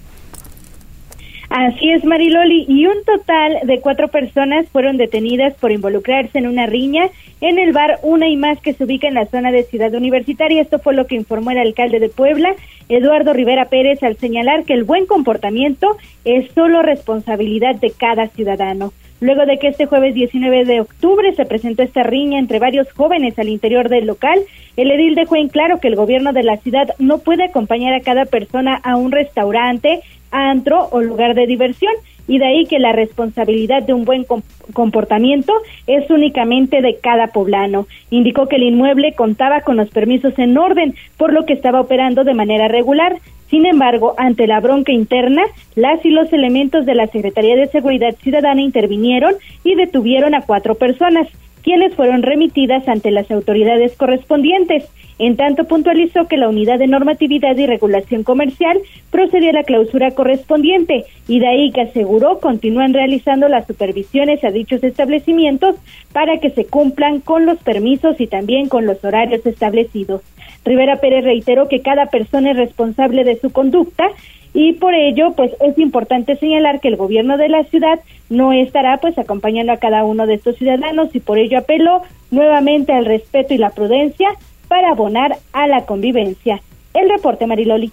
Así 1.49 1.89
es, 1.89 2.05
Mariloli, 2.05 2.65
y 2.69 2.85
un 2.85 3.03
total 3.03 3.57
de 3.63 3.81
cuatro 3.81 4.07
personas 4.07 4.67
fueron 4.71 4.97
detenidas 4.97 5.55
por 5.55 5.71
involucrarse 5.71 6.37
en 6.37 6.47
una 6.47 6.67
riña 6.67 7.09
en 7.41 7.57
el 7.57 7.73
bar 7.73 7.99
Una 8.03 8.29
y 8.29 8.37
Más 8.37 8.61
que 8.61 8.73
se 8.73 8.83
ubica 8.83 9.07
en 9.07 9.15
la 9.15 9.25
zona 9.25 9.51
de 9.51 9.63
Ciudad 9.63 9.93
Universitaria. 9.93 10.61
Esto 10.61 10.79
fue 10.79 10.93
lo 10.93 11.07
que 11.07 11.15
informó 11.15 11.51
el 11.51 11.57
alcalde 11.57 11.99
de 11.99 12.09
Puebla, 12.09 12.55
Eduardo 12.87 13.33
Rivera 13.33 13.65
Pérez, 13.65 14.01
al 14.03 14.17
señalar 14.17 14.63
que 14.63 14.73
el 14.73 14.83
buen 14.83 15.07
comportamiento 15.07 15.97
es 16.23 16.51
solo 16.53 16.83
responsabilidad 16.83 17.75
de 17.75 17.91
cada 17.91 18.27
ciudadano. 18.27 18.93
Luego 19.19 19.45
de 19.45 19.59
que 19.59 19.67
este 19.67 19.85
jueves 19.85 20.15
19 20.15 20.65
de 20.65 20.81
octubre 20.81 21.33
se 21.35 21.45
presentó 21.45 21.83
esta 21.83 22.01
riña 22.01 22.39
entre 22.39 22.57
varios 22.57 22.91
jóvenes 22.91 23.37
al 23.37 23.49
interior 23.49 23.87
del 23.87 24.07
local, 24.07 24.39
el 24.77 24.89
edil 24.89 25.13
dejó 25.13 25.35
en 25.35 25.47
claro 25.47 25.79
que 25.79 25.89
el 25.89 25.95
gobierno 25.95 26.33
de 26.33 26.41
la 26.41 26.57
ciudad 26.57 26.95
no 26.97 27.19
puede 27.19 27.45
acompañar 27.45 27.93
a 27.93 28.01
cada 28.01 28.25
persona 28.25 28.79
a 28.83 28.95
un 28.95 29.11
restaurante 29.11 30.01
antro 30.31 30.87
o 30.91 31.01
lugar 31.01 31.35
de 31.35 31.45
diversión 31.45 31.93
y 32.27 32.37
de 32.37 32.45
ahí 32.45 32.65
que 32.65 32.79
la 32.79 32.91
responsabilidad 32.91 33.83
de 33.83 33.93
un 33.93 34.05
buen 34.05 34.25
comportamiento 34.73 35.53
es 35.87 36.09
únicamente 36.09 36.81
de 36.81 36.97
cada 37.01 37.27
poblano. 37.27 37.87
Indicó 38.09 38.47
que 38.47 38.57
el 38.57 38.63
inmueble 38.63 39.13
contaba 39.13 39.61
con 39.61 39.77
los 39.77 39.89
permisos 39.89 40.37
en 40.37 40.57
orden, 40.57 40.95
por 41.17 41.33
lo 41.33 41.45
que 41.45 41.53
estaba 41.53 41.81
operando 41.81 42.23
de 42.23 42.33
manera 42.33 42.67
regular. 42.67 43.17
Sin 43.49 43.65
embargo, 43.65 44.15
ante 44.17 44.47
la 44.47 44.61
bronca 44.61 44.93
interna, 44.93 45.43
las 45.75 46.03
y 46.05 46.09
los 46.09 46.31
elementos 46.31 46.85
de 46.85 46.95
la 46.95 47.07
Secretaría 47.07 47.57
de 47.57 47.67
Seguridad 47.67 48.15
Ciudadana 48.21 48.61
intervinieron 48.61 49.33
y 49.65 49.75
detuvieron 49.75 50.33
a 50.35 50.41
cuatro 50.41 50.75
personas, 50.75 51.27
quienes 51.63 51.95
fueron 51.95 52.23
remitidas 52.23 52.87
ante 52.87 53.11
las 53.11 53.29
autoridades 53.31 53.95
correspondientes. 53.95 54.85
En 55.19 55.35
tanto, 55.35 55.65
puntualizó 55.65 56.27
que 56.27 56.37
la 56.37 56.49
Unidad 56.49 56.79
de 56.79 56.87
Normatividad 56.87 57.55
y 57.55 57.67
Regulación 57.67 58.23
Comercial 58.23 58.79
procedió 59.11 59.51
a 59.51 59.53
la 59.53 59.63
clausura 59.63 60.11
correspondiente 60.11 61.05
y 61.27 61.39
de 61.39 61.47
ahí 61.47 61.71
que 61.71 61.81
aseguró 61.81 62.39
continúan 62.39 62.93
realizando 62.93 63.47
las 63.47 63.67
supervisiones 63.67 64.43
a 64.43 64.49
dichos 64.49 64.83
establecimientos 64.83 65.75
para 66.11 66.39
que 66.39 66.49
se 66.49 66.65
cumplan 66.65 67.19
con 67.19 67.45
los 67.45 67.59
permisos 67.59 68.19
y 68.19 68.27
también 68.27 68.67
con 68.67 68.87
los 68.87 69.03
horarios 69.03 69.45
establecidos. 69.45 70.21
Rivera 70.65 70.97
Pérez 70.97 71.23
reiteró 71.23 71.67
que 71.67 71.81
cada 71.81 72.07
persona 72.07 72.51
es 72.51 72.57
responsable 72.57 73.23
de 73.23 73.39
su 73.39 73.51
conducta 73.51 74.09
y 74.53 74.73
por 74.73 74.93
ello 74.93 75.33
pues 75.35 75.51
es 75.61 75.77
importante 75.77 76.35
señalar 76.35 76.79
que 76.79 76.89
el 76.89 76.97
gobierno 76.97 77.37
de 77.37 77.49
la 77.49 77.63
ciudad 77.65 77.99
no 78.29 78.53
estará 78.53 78.97
pues 78.97 79.17
acompañando 79.17 79.71
a 79.71 79.77
cada 79.77 80.03
uno 80.03 80.27
de 80.27 80.35
estos 80.35 80.57
ciudadanos 80.57 81.13
y 81.13 81.19
por 81.19 81.37
ello 81.37 81.59
apeló 81.59 82.01
nuevamente 82.31 82.91
al 82.93 83.05
respeto 83.05 83.53
y 83.53 83.57
la 83.57 83.69
prudencia 83.69 84.29
para 84.67 84.91
abonar 84.91 85.37
a 85.53 85.67
la 85.67 85.85
convivencia. 85.85 86.61
El 86.93 87.09
reporte, 87.09 87.45
Mariloli. 87.47 87.91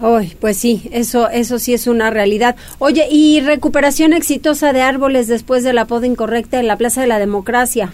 Ay, 0.00 0.32
pues 0.40 0.56
sí, 0.56 0.88
eso, 0.92 1.28
eso 1.28 1.58
sí 1.58 1.74
es 1.74 1.86
una 1.86 2.10
realidad. 2.10 2.56
Oye, 2.78 3.06
y 3.10 3.40
recuperación 3.40 4.12
exitosa 4.12 4.72
de 4.72 4.82
árboles 4.82 5.28
después 5.28 5.62
de 5.62 5.72
la 5.72 5.86
poda 5.86 6.06
incorrecta 6.06 6.58
en 6.58 6.66
la 6.66 6.76
Plaza 6.76 7.00
de 7.00 7.06
la 7.06 7.20
Democracia. 7.20 7.92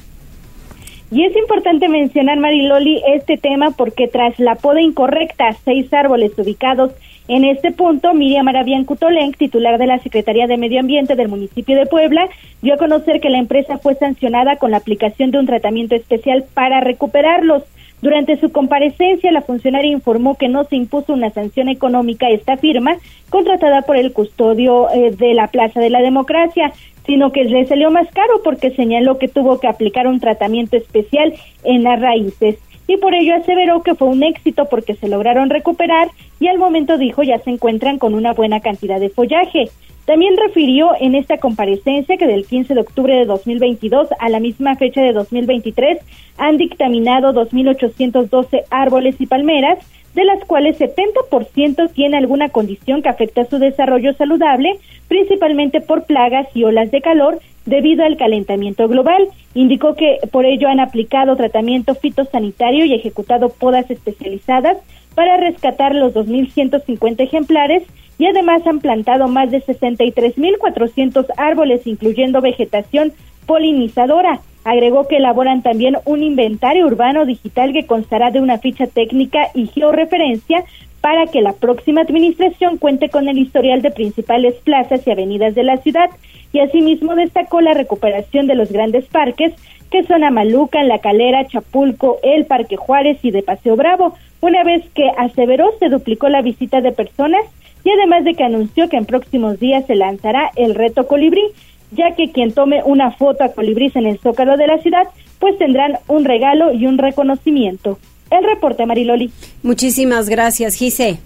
Y 1.11 1.25
es 1.25 1.35
importante 1.37 1.88
mencionar, 1.88 2.38
Mariloli, 2.38 3.03
este 3.15 3.38
tema 3.38 3.71
porque 3.71 4.09
tras 4.09 4.38
la 4.38 4.55
poda 4.55 4.81
incorrecta, 4.81 5.57
seis 5.65 5.93
árboles 5.93 6.33
ubicados 6.37 6.93
en 7.28 7.44
este 7.44 7.73
punto, 7.73 8.14
Miriam 8.14 8.49
Arabian 8.49 8.85
Cutoleng, 8.85 9.35
titular 9.35 9.76
de 9.78 9.87
la 9.87 9.99
Secretaría 9.99 10.47
de 10.47 10.56
Medio 10.56 10.80
Ambiente 10.80 11.14
del 11.14 11.28
municipio 11.28 11.76
de 11.76 11.85
Puebla, 11.85 12.26
dio 12.62 12.73
a 12.73 12.78
conocer 12.78 13.20
que 13.20 13.28
la 13.28 13.37
empresa 13.37 13.76
fue 13.76 13.94
sancionada 13.97 14.56
con 14.56 14.70
la 14.70 14.78
aplicación 14.78 15.30
de 15.30 15.38
un 15.38 15.47
tratamiento 15.47 15.94
especial 15.94 16.47
para 16.54 16.80
recuperarlos. 16.80 17.64
Durante 18.00 18.40
su 18.40 18.50
comparecencia, 18.50 19.30
la 19.30 19.42
funcionaria 19.42 19.90
informó 19.90 20.37
que 20.37 20.49
no 20.49 20.64
se 20.64 20.76
impuso 20.76 21.12
una 21.12 21.28
sanción 21.28 21.68
económica 21.68 22.28
a 22.28 22.30
esta 22.30 22.56
firma, 22.56 22.97
contratada 23.28 23.82
por 23.82 23.99
el 23.99 24.14
custodio 24.14 24.88
eh, 24.90 25.11
de 25.11 25.35
la 25.35 25.49
Plaza 25.49 25.80
de 25.80 25.90
la 25.90 26.00
Democracia, 26.00 26.73
sino 27.04 27.30
que 27.32 27.44
le 27.44 27.66
salió 27.66 27.90
más 27.90 28.08
caro 28.12 28.40
porque 28.42 28.70
señaló 28.70 29.18
que 29.18 29.28
tuvo 29.28 29.61
que 29.61 29.66
aplicar 29.66 30.06
un 30.06 30.20
tratamiento 30.20 30.78
especial 30.78 31.35
en 31.64 31.82
las 31.82 32.00
raíces 32.00 32.58
y 32.88 32.97
por 32.97 33.14
ello 33.14 33.37
aseveró 33.37 33.83
que 33.83 33.95
fue 33.95 34.09
un 34.09 34.25
éxito 34.25 34.64
porque 34.64 34.95
se 34.95 35.09
lograron 35.09 35.50
recuperar 35.50 36.09
y 36.40 36.49
al 36.49 36.59
momento 36.59 36.99
dijo 36.99 37.23
ya 37.23 37.38
se 37.38 37.50
encuentran 37.50 37.99
con 37.99 38.14
una 38.14 38.33
buena 38.33 38.59
cantidad 38.61 38.99
de 38.99 39.11
follaje. 39.11 39.68
También 40.07 40.38
refirió 40.38 40.92
en 40.99 41.14
esta 41.14 41.37
comparecencia 41.37 42.16
que 42.16 42.26
del 42.26 42.47
15 42.47 42.73
de 42.73 42.80
octubre 42.80 43.14
de 43.14 43.26
2022 43.26 44.09
a 44.18 44.30
la 44.30 44.40
misma 44.40 44.75
fecha 44.76 45.02
de 45.02 45.12
2023 45.12 45.99
han 46.38 46.57
dictaminado 46.57 47.35
2.812 47.35 48.64
árboles 48.71 49.16
y 49.18 49.26
palmeras, 49.26 49.78
de 50.14 50.25
las 50.25 50.42
cuales 50.47 50.78
70% 50.80 51.92
tiene 51.92 52.16
alguna 52.16 52.49
condición 52.49 53.02
que 53.02 53.11
afecta 53.11 53.45
su 53.45 53.59
desarrollo 53.59 54.14
saludable, 54.14 54.78
principalmente 55.09 55.83
por 55.83 56.04
plagas 56.04 56.49
y 56.54 56.64
olas 56.64 56.90
de 56.90 57.02
calor 57.02 57.38
debido 57.68 58.04
al 58.04 58.16
calentamiento 58.16 58.88
global. 58.88 59.28
Indicó 59.54 59.94
que 59.94 60.18
por 60.30 60.44
ello 60.44 60.68
han 60.68 60.80
aplicado 60.80 61.37
tratamiento 61.37 61.94
fitosanitario 61.94 62.84
y 62.84 62.94
ejecutado 62.94 63.50
podas 63.50 63.90
especializadas 63.90 64.78
para 65.14 65.37
rescatar 65.37 65.94
los 65.94 66.14
2.150 66.14 67.20
ejemplares 67.20 67.82
y 68.18 68.26
además 68.26 68.66
han 68.66 68.80
plantado 68.80 69.28
más 69.28 69.50
de 69.50 69.62
63.400 69.62 71.26
árboles, 71.37 71.87
incluyendo 71.87 72.40
vegetación 72.40 73.12
polinizadora. 73.46 74.40
Agregó 74.64 75.06
que 75.06 75.16
elaboran 75.16 75.62
también 75.62 75.96
un 76.04 76.22
inventario 76.22 76.87
urbano 76.87 77.25
digital 77.26 77.72
que 77.72 77.87
constará 77.87 78.30
de 78.30 78.40
una 78.40 78.58
ficha 78.58 78.87
técnica 78.87 79.48
y 79.54 79.66
georreferencia 79.66 80.64
para 81.00 81.26
que 81.26 81.40
la 81.40 81.52
próxima 81.52 82.02
administración 82.02 82.76
cuente 82.76 83.08
con 83.08 83.28
el 83.28 83.38
historial 83.38 83.82
de 83.82 83.92
principales 83.92 84.54
plazas 84.56 85.06
y 85.06 85.10
avenidas 85.10 85.54
de 85.54 85.62
la 85.62 85.76
ciudad 85.78 86.10
y 86.52 86.61
asimismo 86.61 87.14
destacó 87.14 87.61
la 87.61 87.75
recuperación 87.75 88.47
de 88.47 88.55
los 88.55 88.71
grandes 88.71 89.05
parques 89.07 89.52
que 89.90 90.05
son 90.05 90.25
Amaluca, 90.25 90.83
La 90.83 90.99
Calera, 90.99 91.47
Chapulco, 91.47 92.19
el 92.23 92.47
Parque 92.47 92.76
Juárez 92.76 93.19
y 93.23 93.31
de 93.31 93.43
Paseo 93.43 93.76
Bravo, 93.76 94.14
una 94.40 94.62
vez 94.64 94.85
que 94.95 95.11
aseveró 95.17 95.71
se 95.78 95.88
duplicó 95.88 96.28
la 96.28 96.43
visita 96.43 96.81
de 96.81 96.93
personas 96.93 97.43
y 97.85 97.90
además 97.90 98.25
de 98.25 98.35
que 98.35 98.45
anunció 98.45 98.88
que 98.88 98.97
en 98.97 99.07
próximos 99.07 99.59
días 99.59 99.87
se 99.87 99.95
lanzará 99.95 100.50
el 100.57 100.75
reto 100.75 101.07
colibrí, 101.07 101.43
ya 101.90 102.14
que 102.14 102.33
quien 102.33 102.52
tome 102.52 102.83
una 102.85 103.12
foto 103.12 103.45
a 103.45 103.52
colibrís 103.52 103.97
en 103.97 104.07
el 104.07 104.19
zócalo 104.19 104.57
de 104.57 104.67
la 104.67 104.78
ciudad, 104.78 105.09
pues 105.38 105.57
tendrán 105.59 105.99
un 106.07 106.25
regalo 106.25 106.73
y 106.73 106.87
un 106.87 106.99
reconocimiento. 106.99 107.99
El 108.31 108.45
reporte, 108.45 108.85
Mariloli. 108.85 109.31
Muchísimas 109.62 110.28
gracias, 110.28 110.75
Gise. 110.75 111.19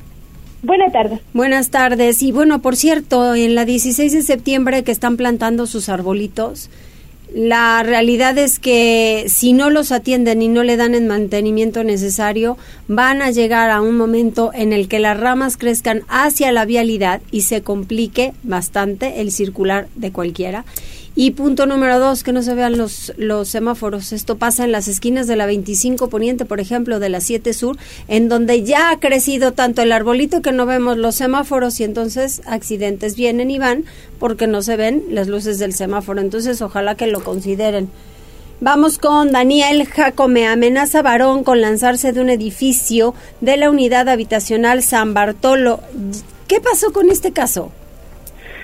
Buenas 0.63 0.93
tardes. 0.93 1.21
Buenas 1.33 1.71
tardes. 1.71 2.23
Y 2.23 2.31
bueno, 2.31 2.63
por 2.63 2.77
cierto, 2.77 3.35
en 3.35 3.55
la 3.55 3.65
16 3.65 4.13
de 4.13 4.23
septiembre 4.23 4.85
que 4.85 4.93
están 4.93 5.17
plantando 5.17 5.67
sus 5.67 5.89
arbolitos, 5.89 6.71
la 7.35 7.83
realidad 7.83 8.37
es 8.39 8.59
que 8.59 9.25
si 9.29 9.55
no 9.55 9.71
los 9.71 9.91
atienden 9.91 10.43
y 10.43 10.49
no 10.49 10.63
le 10.63 10.77
dan 10.77 10.95
el 10.95 11.07
mantenimiento 11.07 11.83
necesario, 11.83 12.59
van 12.89 13.23
a 13.23 13.31
llegar 13.31 13.71
a 13.71 13.81
un 13.81 13.97
momento 13.97 14.53
en 14.55 14.73
el 14.73 14.87
que 14.87 15.01
las 15.01 15.19
ramas 15.19 15.57
crezcan 15.57 16.03
hacia 16.09 16.53
la 16.53 16.65
vialidad 16.65 17.23
y 17.31 17.43
se 17.43 17.63
complique 17.63 18.33
bastante 18.43 19.21
el 19.21 19.33
circular 19.33 19.89
de 19.97 20.13
cualquiera. 20.13 20.65
Y 21.15 21.33
punto 21.33 21.67
número 21.67 21.99
dos, 21.99 22.23
que 22.23 22.33
no 22.33 22.43
se 22.43 22.55
vean 22.55 22.79
los, 22.79 23.13
los 23.19 23.49
semáforos. 23.49 24.13
Esto 24.13 24.39
pasa 24.39 24.65
en 24.65 24.73
las 24.73 24.89
esquinas 24.89 25.27
de 25.27 25.37
la 25.37 25.45
25 25.45 26.09
Poniente, 26.09 26.47
por 26.47 26.59
ejemplo, 26.59 27.01
de 27.01 27.11
la 27.11 27.21
7 27.21 27.53
Sur, 27.53 27.77
en 28.09 28.31
donde 28.31 28.63
ya 28.63 28.91
ha 28.91 28.99
crecido 28.99 29.53
tanto 29.53 29.83
el 29.83 29.93
arbolito 29.93 30.41
que 30.41 30.53
no 30.53 30.65
vemos 30.65 30.97
los 30.97 31.15
semáforos 31.15 31.79
y 31.81 31.85
entonces 31.85 32.41
accidentes 32.47 33.15
vienen 33.15 33.51
y 33.51 33.59
van 33.59 33.85
porque 34.19 34.47
no 34.47 34.63
se 34.63 34.77
ven 34.77 35.05
las 35.11 35.29
luces 35.29 35.59
del 35.59 35.75
semáforo. 35.75 36.21
Entonces, 36.21 36.63
ojalá 36.63 36.95
que 36.95 37.07
lo 37.07 37.23
consideren. 37.23 37.91
Vamos 38.61 38.97
con 38.97 39.33
Daniel 39.33 39.87
Jacome. 39.87 40.47
Amenaza 40.47 41.03
varón 41.03 41.45
con 41.45 41.61
lanzarse 41.61 42.13
de 42.13 42.21
un 42.21 42.31
edificio 42.31 43.13
de 43.41 43.57
la 43.59 43.69
unidad 43.69 44.09
habitacional 44.09 44.83
San 44.83 45.13
Bartolo. 45.13 45.81
¿Qué 46.47 46.61
pasó 46.61 46.93
con 46.93 47.11
este 47.11 47.33
caso? 47.33 47.73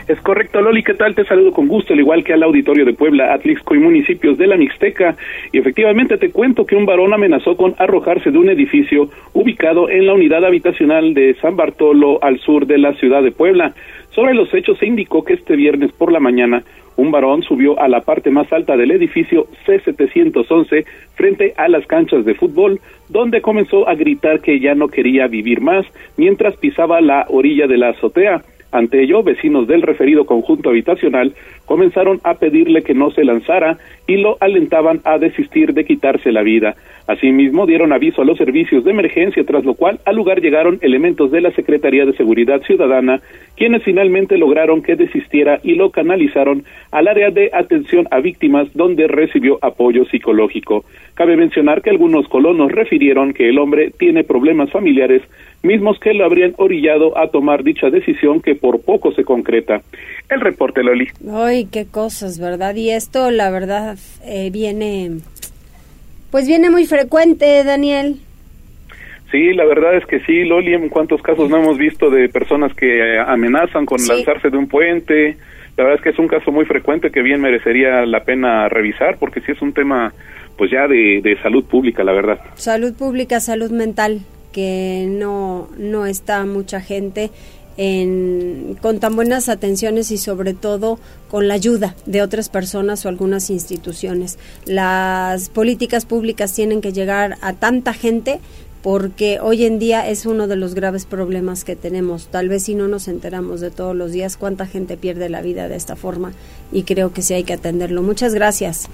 Es 0.09 0.19
correcto, 0.23 0.62
Loli, 0.62 0.83
¿qué 0.83 0.95
tal? 0.95 1.15
Te 1.15 1.27
saludo 1.27 1.53
con 1.53 1.69
gusto, 1.69 1.93
al 1.93 2.00
igual 2.00 2.25
que 2.25 2.33
al 2.33 2.43
auditorio 2.43 2.87
de 2.87 2.95
Puebla, 2.95 3.35
Atlixco 3.35 3.75
y 3.75 3.79
municipios 3.79 4.38
de 4.38 4.47
la 4.47 4.57
Mixteca. 4.57 5.19
Y 5.53 5.59
efectivamente 5.59 6.17
te 6.17 6.31
cuento 6.31 6.65
que 6.65 6.77
un 6.77 6.87
varón 6.87 7.12
amenazó 7.12 7.59
con 7.59 7.75
arrojarse 7.77 8.31
de 8.31 8.38
un 8.38 8.49
edificio 8.49 9.11
ubicado 9.35 9.91
en 9.91 10.07
la 10.07 10.15
unidad 10.15 10.47
habitacional 10.47 11.12
de 11.12 11.35
San 11.43 11.57
Bartolo, 11.57 12.25
al 12.25 12.38
sur 12.38 12.67
de 12.67 12.79
la 12.79 12.95
ciudad 12.95 13.23
de 13.23 13.33
Puebla. 13.33 13.75
Sobre 14.12 14.33
los 14.33 14.53
hechos 14.55 14.79
se 14.79 14.87
indicó 14.87 15.25
que 15.25 15.35
este 15.35 15.57
viernes 15.57 15.93
por 15.93 16.11
la 16.11 16.21
mañana 16.21 16.62
un 16.97 17.11
varón 17.11 17.43
subió 17.43 17.79
a 17.79 17.87
la 17.87 18.00
parte 18.00 18.31
más 18.31 18.50
alta 18.50 18.79
del 18.79 18.91
edificio 18.91 19.47
C711 19.67 20.87
frente 21.17 21.53
a 21.59 21.69
las 21.69 21.87
canchas 21.87 22.25
de 22.25 22.35
fútbol, 22.35 22.81
donde 23.11 23.43
comenzó 23.43 23.87
a 23.87 23.95
gritar 23.95 24.41
que 24.41 24.59
ya 24.59 24.75
no 24.75 24.88
quería 24.88 25.27
vivir 25.27 25.61
más 25.61 25.85
mientras 26.17 26.57
pisaba 26.57 27.03
la 27.03 27.27
orilla 27.29 27.67
de 27.67 27.77
la 27.77 27.91
azotea. 27.91 28.43
Ante 28.71 29.03
ello, 29.03 29.23
vecinos 29.23 29.67
del 29.67 29.83
referido 29.83 30.27
conjunto 30.27 30.69
habitacional 30.69 31.35
comenzaron 31.69 32.19
a 32.25 32.35
pedirle 32.35 32.83
que 32.83 32.95
no 32.95 33.11
se 33.11 33.25
lanzara 33.25 33.77
y 34.07 34.17
lo 34.17 34.39
alentaban 34.41 35.03
a 35.05 35.19
desistir 35.19 35.75
de 35.75 35.85
quitarse 35.85 36.33
la 36.33 36.43
vida. 36.43 36.75
Asimismo, 37.07 37.67
dieron 37.67 37.93
aviso 37.93 38.23
a 38.23 38.25
los 38.25 38.37
servicios 38.37 38.85
de 38.85 38.91
emergencia, 38.91 39.45
tras 39.45 39.65
lo 39.65 39.75
cual 39.75 40.01
al 40.05 40.17
lugar 40.17 40.41
llegaron 40.41 40.79
elementos 40.81 41.31
de 41.31 41.43
la 41.43 41.51
Secretaría 41.53 42.05
de 42.07 42.15
Seguridad 42.15 42.63
Ciudadana, 42.63 43.21
quienes 43.57 43.83
finalmente 43.83 44.39
lograron 44.39 44.83
que 44.83 44.97
desistiera 44.97 45.61
y 45.63 45.75
lo 45.75 45.91
canalizaron 45.91 46.65
al 46.91 47.09
área 47.09 47.31
de 47.31 47.50
atención 47.52 48.07
a 48.11 48.21
víctimas, 48.21 48.69
donde 48.75 49.07
recibió 49.07 49.59
apoyo 49.63 50.04
psicológico. 50.07 50.85
Cabe 51.15 51.37
mencionar 51.37 51.83
que 51.83 51.91
algunos 51.91 52.28
colonos 52.28 52.73
refirieron 52.73 53.33
que 53.33 53.49
el 53.49 53.59
hombre 53.59 53.91
tiene 53.99 54.25
problemas 54.25 54.71
familiares, 54.71 55.23
mismos 55.63 55.99
que 55.99 56.15
lo 56.15 56.25
habrían 56.25 56.54
orillado 56.57 57.19
a 57.19 57.28
tomar 57.28 57.65
dicha 57.65 57.91
decisión 57.91 58.41
que 58.41 58.54
por 58.54 58.81
poco 58.83 59.13
se 59.13 59.25
concreta. 59.25 59.83
El 60.28 60.41
reporte, 60.41 60.83
Loli. 60.83 61.09
Ay, 61.33 61.57
qué 61.66 61.86
cosas, 61.86 62.38
¿verdad? 62.38 62.75
Y 62.75 62.90
esto, 62.90 63.30
la 63.30 63.50
verdad, 63.50 63.99
eh, 64.25 64.50
viene 64.50 65.21
pues 66.30 66.47
viene 66.47 66.71
muy 66.71 66.86
frecuente, 66.86 67.64
Daniel. 67.64 68.16
Sí, 69.30 69.52
la 69.52 69.64
verdad 69.64 69.97
es 69.97 70.06
que 70.06 70.21
sí, 70.21 70.44
Loli, 70.44 70.75
en 70.75 70.88
cuántos 70.88 71.23
casos 71.23 71.50
no 71.50 71.58
hemos 71.58 71.78
visto 71.78 72.10
de 72.10 72.28
personas 72.28 72.75
que 72.75 72.99
eh, 72.99 73.18
amenazan 73.18 73.86
con 73.86 73.99
lanzarse 74.06 74.50
de 74.50 74.56
un 74.56 74.68
puente. 74.68 75.36
La 75.76 75.84
verdad 75.84 75.99
es 75.99 76.02
que 76.02 76.10
es 76.10 76.18
un 76.18 76.28
caso 76.28 76.50
muy 76.50 76.64
frecuente 76.64 77.10
que 77.10 77.23
bien 77.23 77.40
merecería 77.40 78.04
la 78.06 78.25
pena 78.25 78.68
revisar 78.68 79.18
porque 79.18 79.40
sí 79.40 79.52
es 79.52 79.62
un 79.62 79.73
tema 79.73 80.12
pues 80.56 80.71
ya 80.71 80.88
de, 80.88 81.21
de 81.23 81.40
salud 81.40 81.64
pública, 81.64 82.02
la 82.04 82.12
verdad. 82.12 82.40
Salud 82.56 82.92
pública, 82.94 83.38
salud 83.38 83.71
mental, 83.71 84.21
que 84.52 85.06
no, 85.08 85.68
no 85.78 86.06
está 86.06 86.44
mucha 86.44 86.80
gente 86.80 87.30
con 87.78 88.99
tan 88.99 89.14
buenas 89.14 89.49
atenciones 89.49 90.10
y 90.10 90.19
sobre 90.19 90.52
todo 90.52 90.99
con 91.30 91.47
la 91.47 91.54
ayuda 91.54 91.95
de 92.06 92.23
otras 92.23 92.49
personas 92.49 93.06
o 93.06 93.08
algunas 93.08 93.50
instituciones. 93.50 94.38
Las 94.64 95.49
políticas 95.49 96.04
públicas 96.04 96.52
tienen 96.52 96.80
que 96.80 96.93
llegar 96.93 97.36
a 97.41 97.52
tanta 97.52 97.93
gente 97.93 98.41
porque 98.82 99.38
hoy 99.41 99.64
en 99.64 99.78
día 99.78 100.08
es 100.08 100.26
uno 100.26 100.49
de 100.49 100.56
los 100.56 100.75
graves 100.75 101.04
problemas 101.04 101.64
que 101.64 101.76
tenemos. 101.76 102.28
Tal 102.28 102.49
vez 102.49 102.64
si 102.64 102.75
no 102.75 102.88
nos 102.88 103.06
enteramos 103.06 103.60
de 103.60 103.71
todos 103.71 103.95
los 103.95 104.10
días 104.12 104.36
cuánta 104.36 104.67
gente 104.67 104.97
pierde 104.97 105.28
la 105.28 105.41
vida 105.41 105.69
de 105.69 105.76
esta 105.76 105.95
forma 105.95 106.32
y 106.73 106.82
creo 106.82 107.12
que 107.12 107.23
sí 107.23 107.34
hay 107.34 107.45
que 107.45 107.52
atenderlo. 107.52 108.02
Muchas 108.02 108.34
gracias. 108.34 108.88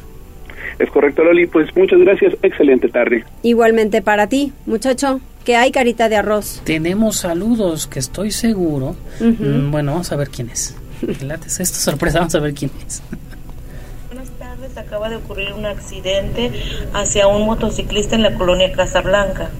Es 0.78 0.90
correcto, 0.90 1.24
Loli. 1.24 1.46
Pues 1.46 1.74
muchas 1.76 2.00
gracias. 2.00 2.34
Excelente 2.42 2.88
tarde. 2.88 3.24
Igualmente 3.42 4.02
para 4.02 4.26
ti, 4.26 4.52
muchacho. 4.66 5.20
Que 5.44 5.56
hay, 5.56 5.70
carita 5.70 6.08
de 6.08 6.16
arroz? 6.16 6.62
Tenemos 6.64 7.18
saludos 7.18 7.86
que 7.86 7.98
estoy 7.98 8.30
seguro. 8.30 8.96
Mm, 9.20 9.70
bueno, 9.70 9.92
vamos 9.92 10.10
a 10.10 10.16
ver 10.16 10.30
quién 10.30 10.50
es. 10.50 10.74
es 11.46 11.60
esta 11.60 11.78
sorpresa, 11.78 12.18
vamos 12.18 12.34
a 12.34 12.40
ver 12.40 12.54
quién 12.54 12.70
es. 12.86 13.02
Buenas 14.08 14.30
tardes. 14.38 14.76
Acaba 14.76 15.08
de 15.08 15.16
ocurrir 15.16 15.52
un 15.52 15.66
accidente 15.66 16.50
hacia 16.94 17.28
un 17.28 17.46
motociclista 17.46 18.16
en 18.16 18.22
la 18.22 18.34
colonia 18.34 18.72
Casablanca 18.72 19.50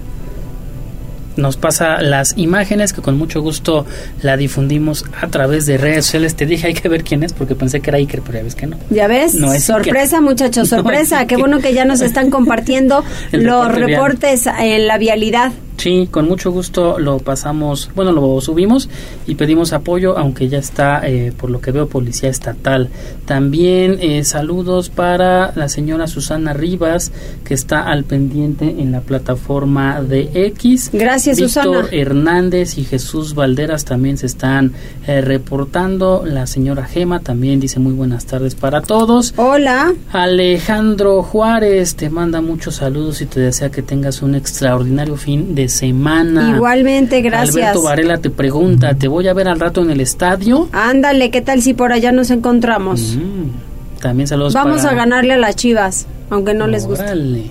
nos 1.37 1.57
pasa 1.57 2.01
las 2.01 2.37
imágenes 2.37 2.93
que 2.93 3.01
con 3.01 3.17
mucho 3.17 3.41
gusto 3.41 3.85
la 4.21 4.37
difundimos 4.37 5.05
a 5.19 5.27
través 5.27 5.65
de 5.65 5.77
redes 5.77 6.05
sociales. 6.05 6.35
Te 6.35 6.45
dije 6.45 6.67
hay 6.67 6.73
que 6.73 6.87
ver 6.87 7.03
quién 7.03 7.23
es 7.23 7.33
porque 7.33 7.55
pensé 7.55 7.81
que 7.81 7.89
era 7.89 7.97
Iker, 7.97 8.21
pero 8.21 8.37
ya 8.37 8.43
ves 8.43 8.55
que 8.55 8.67
no. 8.67 8.77
Ya 8.89 9.07
ves, 9.07 9.35
no 9.35 9.53
es 9.53 9.65
sorpresa 9.65 10.21
muchachos, 10.21 10.69
sorpresa. 10.69 11.25
Qué 11.27 11.37
bueno 11.37 11.59
que 11.59 11.73
ya 11.73 11.85
nos 11.85 12.01
están 12.01 12.29
compartiendo 12.29 13.03
los 13.31 13.73
reportes 13.73 14.47
en 14.47 14.87
la 14.87 14.97
vialidad. 14.97 15.51
Sí, 15.77 16.07
con 16.09 16.27
mucho 16.27 16.51
gusto 16.51 16.99
lo 16.99 17.19
pasamos, 17.19 17.89
bueno, 17.95 18.11
lo 18.11 18.39
subimos 18.41 18.89
y 19.27 19.35
pedimos 19.35 19.73
apoyo, 19.73 20.17
aunque 20.17 20.47
ya 20.47 20.57
está, 20.57 21.07
eh, 21.07 21.33
por 21.35 21.49
lo 21.49 21.61
que 21.61 21.71
veo, 21.71 21.87
Policía 21.87 22.29
Estatal. 22.29 22.89
También 23.25 23.97
eh, 23.99 24.23
saludos 24.23 24.89
para 24.89 25.51
la 25.55 25.69
señora 25.69 26.07
Susana 26.07 26.53
Rivas, 26.53 27.11
que 27.43 27.53
está 27.53 27.83
al 27.83 28.03
pendiente 28.03 28.67
en 28.79 28.91
la 28.91 29.01
plataforma 29.01 30.01
de 30.01 30.29
X. 30.33 30.91
Gracias, 30.93 31.39
Víctor 31.39 31.89
Hernández 31.91 32.77
y 32.77 32.83
Jesús 32.83 33.35
Valderas 33.35 33.85
también 33.85 34.17
se 34.17 34.25
están 34.25 34.73
eh, 35.07 35.21
reportando. 35.21 36.23
La 36.25 36.47
señora 36.47 36.85
Gema 36.85 37.19
también 37.19 37.59
dice 37.59 37.79
muy 37.79 37.93
buenas 37.93 38.25
tardes 38.25 38.55
para 38.55 38.81
todos. 38.81 39.33
Hola. 39.37 39.93
Alejandro 40.11 41.21
Juárez 41.23 41.95
te 41.95 42.09
manda 42.09 42.41
muchos 42.41 42.75
saludos 42.75 43.21
y 43.21 43.25
te 43.25 43.39
desea 43.39 43.69
que 43.69 43.81
tengas 43.81 44.21
un 44.21 44.35
extraordinario 44.35 45.17
fin 45.17 45.55
de 45.55 45.64
semana. 45.69 46.55
Igualmente, 46.55 47.21
gracias. 47.21 47.55
Alberto 47.55 47.83
Varela 47.83 48.17
te 48.17 48.29
pregunta, 48.29 48.93
¿te 48.95 49.07
voy 49.07 49.27
a 49.27 49.33
ver 49.33 49.47
al 49.47 49.59
rato 49.59 49.81
en 49.81 49.89
el 49.89 50.01
estadio? 50.01 50.69
Ándale, 50.71 51.31
¿qué 51.31 51.41
tal 51.41 51.61
si 51.61 51.73
por 51.73 51.91
allá 51.91 52.11
nos 52.11 52.31
encontramos? 52.31 53.15
Mm, 53.15 53.99
también 54.01 54.27
saludos 54.27 54.53
Vamos 54.53 54.85
a 54.85 54.93
ganarle 54.93 55.33
a 55.33 55.37
las 55.37 55.55
chivas, 55.55 56.07
aunque 56.29 56.53
no 56.53 56.67
les 56.67 56.85
guste. 56.85 57.03
Órale. 57.03 57.43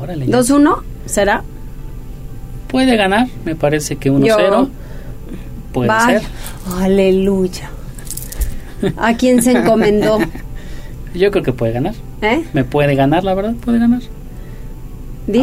Órale. 0.00 0.26
¿2-1? 0.26 0.82
¿Será? 1.06 1.42
Puede 2.68 2.96
ganar, 2.96 3.28
me 3.44 3.56
parece 3.56 3.96
que 3.96 4.10
1-0. 4.12 4.68
Puede 5.72 5.90
ser. 6.06 6.22
Aleluya. 6.78 7.70
¿A 8.96 9.14
quién 9.14 9.42
se 9.42 9.52
encomendó? 9.52 10.18
Yo 11.14 11.30
creo 11.30 11.42
que 11.42 11.52
puede 11.52 11.72
ganar. 11.72 11.94
¿Eh? 12.22 12.44
Me 12.52 12.64
puede 12.64 12.94
ganar, 12.94 13.24
la 13.24 13.34
verdad, 13.34 13.54
puede 13.54 13.78
ganar. 13.78 14.02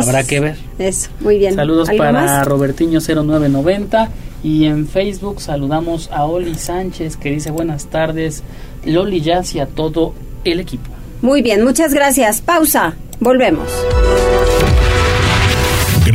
Habrá 0.02 0.24
que 0.24 0.40
ver. 0.40 0.58
Eso, 0.80 1.10
muy 1.20 1.38
bien. 1.38 1.56
Saludos 1.56 1.90
para 1.98 2.44
Robertiño0990 2.44 4.10
y 4.44 4.66
en 4.66 4.88
Facebook 4.88 5.42
saludamos 5.42 6.10
a 6.12 6.26
Oli 6.26 6.56
Sánchez 6.56 7.18
que 7.18 7.32
dice 7.32 7.52
buenas 7.52 7.88
tardes, 7.88 8.44
Loli 8.86 9.22
Jazz 9.22 9.56
y 9.56 9.60
a 9.60 9.68
todo 9.68 10.14
el 10.44 10.60
equipo. 10.60 10.90
Muy 11.22 11.42
bien, 11.42 11.64
muchas 11.64 11.94
gracias. 11.94 12.42
Pausa. 12.42 12.96
Volvemos. 13.20 13.70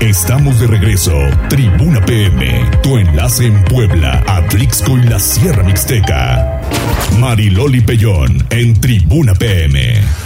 Estamos 0.00 0.60
de 0.60 0.66
regreso. 0.66 1.12
Tribuna 1.48 2.04
PM, 2.04 2.70
tu 2.82 2.98
enlace 2.98 3.46
en 3.46 3.64
Puebla, 3.64 4.22
Atlixco 4.26 4.98
y 4.98 5.02
la 5.04 5.18
Sierra 5.18 5.62
Mixteca. 5.62 6.60
Mariloli 7.18 7.80
Pellón 7.80 8.46
en 8.50 8.78
Tribuna 8.78 9.34
PM. 9.34 10.25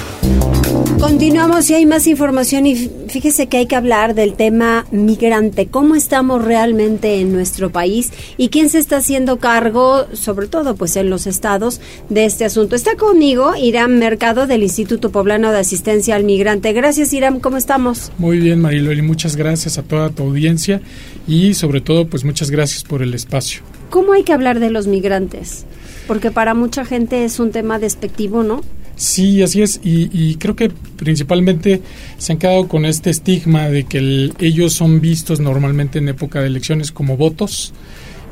Continuamos 1.00 1.70
y 1.70 1.74
hay 1.74 1.86
más 1.86 2.06
información 2.06 2.66
y 2.66 2.76
fíjese 3.08 3.46
que 3.46 3.56
hay 3.56 3.66
que 3.66 3.74
hablar 3.74 4.14
del 4.14 4.34
tema 4.34 4.86
migrante, 4.90 5.66
cómo 5.66 5.96
estamos 5.96 6.44
realmente 6.44 7.20
en 7.20 7.32
nuestro 7.32 7.70
país 7.70 8.12
y 8.36 8.48
quién 8.48 8.68
se 8.68 8.78
está 8.78 8.98
haciendo 8.98 9.38
cargo, 9.38 10.06
sobre 10.12 10.46
todo 10.46 10.76
pues 10.76 10.96
en 10.96 11.08
los 11.08 11.26
estados, 11.26 11.80
de 12.10 12.26
este 12.26 12.44
asunto. 12.44 12.76
Está 12.76 12.96
conmigo 12.96 13.54
Irán 13.56 13.98
Mercado 13.98 14.46
del 14.46 14.62
Instituto 14.62 15.10
Poblano 15.10 15.52
de 15.52 15.58
Asistencia 15.58 16.16
al 16.16 16.24
Migrante. 16.24 16.74
Gracias 16.74 17.14
Irán, 17.14 17.40
¿cómo 17.40 17.56
estamos? 17.56 18.12
Muy 18.18 18.38
bien 18.38 18.60
Mariloli, 18.60 19.00
muchas 19.00 19.36
gracias 19.36 19.78
a 19.78 19.82
toda 19.82 20.10
tu 20.10 20.22
audiencia 20.22 20.82
y 21.26 21.54
sobre 21.54 21.80
todo 21.80 22.08
pues 22.08 22.24
muchas 22.24 22.50
gracias 22.50 22.84
por 22.84 23.02
el 23.02 23.14
espacio. 23.14 23.62
¿Cómo 23.88 24.12
hay 24.12 24.22
que 24.22 24.34
hablar 24.34 24.60
de 24.60 24.70
los 24.70 24.86
migrantes? 24.86 25.64
Porque 26.06 26.30
para 26.30 26.52
mucha 26.52 26.84
gente 26.84 27.24
es 27.24 27.40
un 27.40 27.52
tema 27.52 27.78
despectivo, 27.78 28.42
¿no? 28.42 28.60
Sí, 29.00 29.42
así 29.42 29.62
es, 29.62 29.80
y, 29.82 30.34
creo 30.34 30.54
que 30.54 30.68
principalmente 30.68 31.80
se 32.18 32.32
han 32.32 32.38
quedado 32.38 32.68
con 32.68 32.84
este 32.84 33.08
estigma 33.08 33.70
de 33.70 33.84
que 33.84 34.30
ellos 34.40 34.74
son 34.74 35.00
vistos 35.00 35.40
normalmente 35.40 36.00
en 36.00 36.10
época 36.10 36.42
de 36.42 36.48
elecciones 36.48 36.92
como 36.92 37.16
votos 37.16 37.72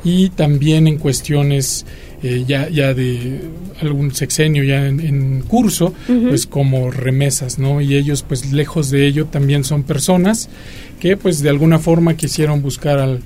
y 0.03 0.29
también 0.29 0.87
en 0.87 0.99
cuestiones 0.99 1.87
eh, 2.21 2.43
ya, 2.47 2.69
ya 2.69 2.93
de 2.93 3.41
algún 3.81 4.13
sexenio 4.13 4.63
ya 4.63 4.85
en, 4.85 5.41
curso, 5.41 5.91
pues 6.05 6.45
como 6.45 6.91
remesas, 6.91 7.57
¿no? 7.57 7.81
Y 7.81 7.95
ellos, 7.95 8.21
pues 8.21 8.53
lejos 8.53 8.91
de 8.91 9.07
ello, 9.07 9.25
también 9.25 9.63
son 9.63 9.81
personas 9.81 10.49
que, 10.99 11.17
pues 11.17 11.41
de 11.41 11.49
alguna 11.49 11.79
forma 11.79 12.15
quisieron 12.15 12.61
buscar 12.61 13.19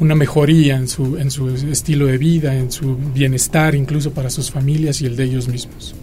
una 0.00 0.16
mejoría 0.16 0.74
en 0.74 0.88
su, 0.88 1.16
en 1.16 1.30
su 1.30 1.48
estilo 1.48 2.06
de 2.06 2.18
vida, 2.18 2.56
en 2.56 2.72
su 2.72 2.96
bienestar, 3.14 3.76
incluso 3.76 4.10
para 4.10 4.30
sus 4.30 4.50
familias 4.50 5.00
y 5.00 5.06
el 5.06 5.14
de 5.14 5.24
ellos 5.26 5.46
mismos 5.46 5.94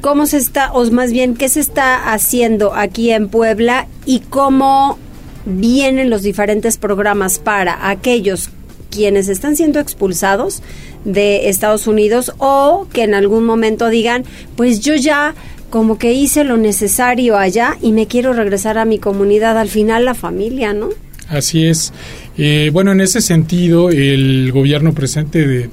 cómo 0.00 0.26
se 0.26 0.38
está, 0.38 0.72
o 0.72 0.90
más 0.90 1.12
bien, 1.12 1.34
qué 1.34 1.48
se 1.48 1.60
está 1.60 2.12
haciendo 2.12 2.74
aquí 2.74 3.10
en 3.10 3.28
Puebla 3.28 3.86
y 4.06 4.20
cómo 4.20 4.98
vienen 5.44 6.10
los 6.10 6.22
diferentes 6.22 6.76
programas 6.76 7.38
para 7.38 7.88
aquellos 7.88 8.50
quienes 8.90 9.28
están 9.28 9.56
siendo 9.56 9.80
expulsados 9.80 10.62
de 11.04 11.48
Estados 11.48 11.86
Unidos 11.86 12.32
o 12.38 12.86
que 12.92 13.04
en 13.04 13.14
algún 13.14 13.44
momento 13.44 13.88
digan, 13.88 14.24
pues 14.56 14.80
yo 14.80 14.94
ya 14.94 15.34
como 15.70 15.98
que 15.98 16.12
hice 16.12 16.44
lo 16.44 16.56
necesario 16.56 17.36
allá 17.36 17.76
y 17.82 17.92
me 17.92 18.06
quiero 18.06 18.32
regresar 18.32 18.78
a 18.78 18.84
mi 18.84 18.98
comunidad, 18.98 19.58
al 19.58 19.68
final 19.68 20.04
la 20.04 20.14
familia, 20.14 20.72
¿no? 20.72 20.88
Así 21.28 21.66
es. 21.66 21.92
Eh, 22.38 22.70
bueno, 22.72 22.92
en 22.92 23.02
ese 23.02 23.20
sentido, 23.20 23.90
el 23.90 24.50
gobierno 24.52 24.94
presente 24.94 25.46
de 25.46 25.68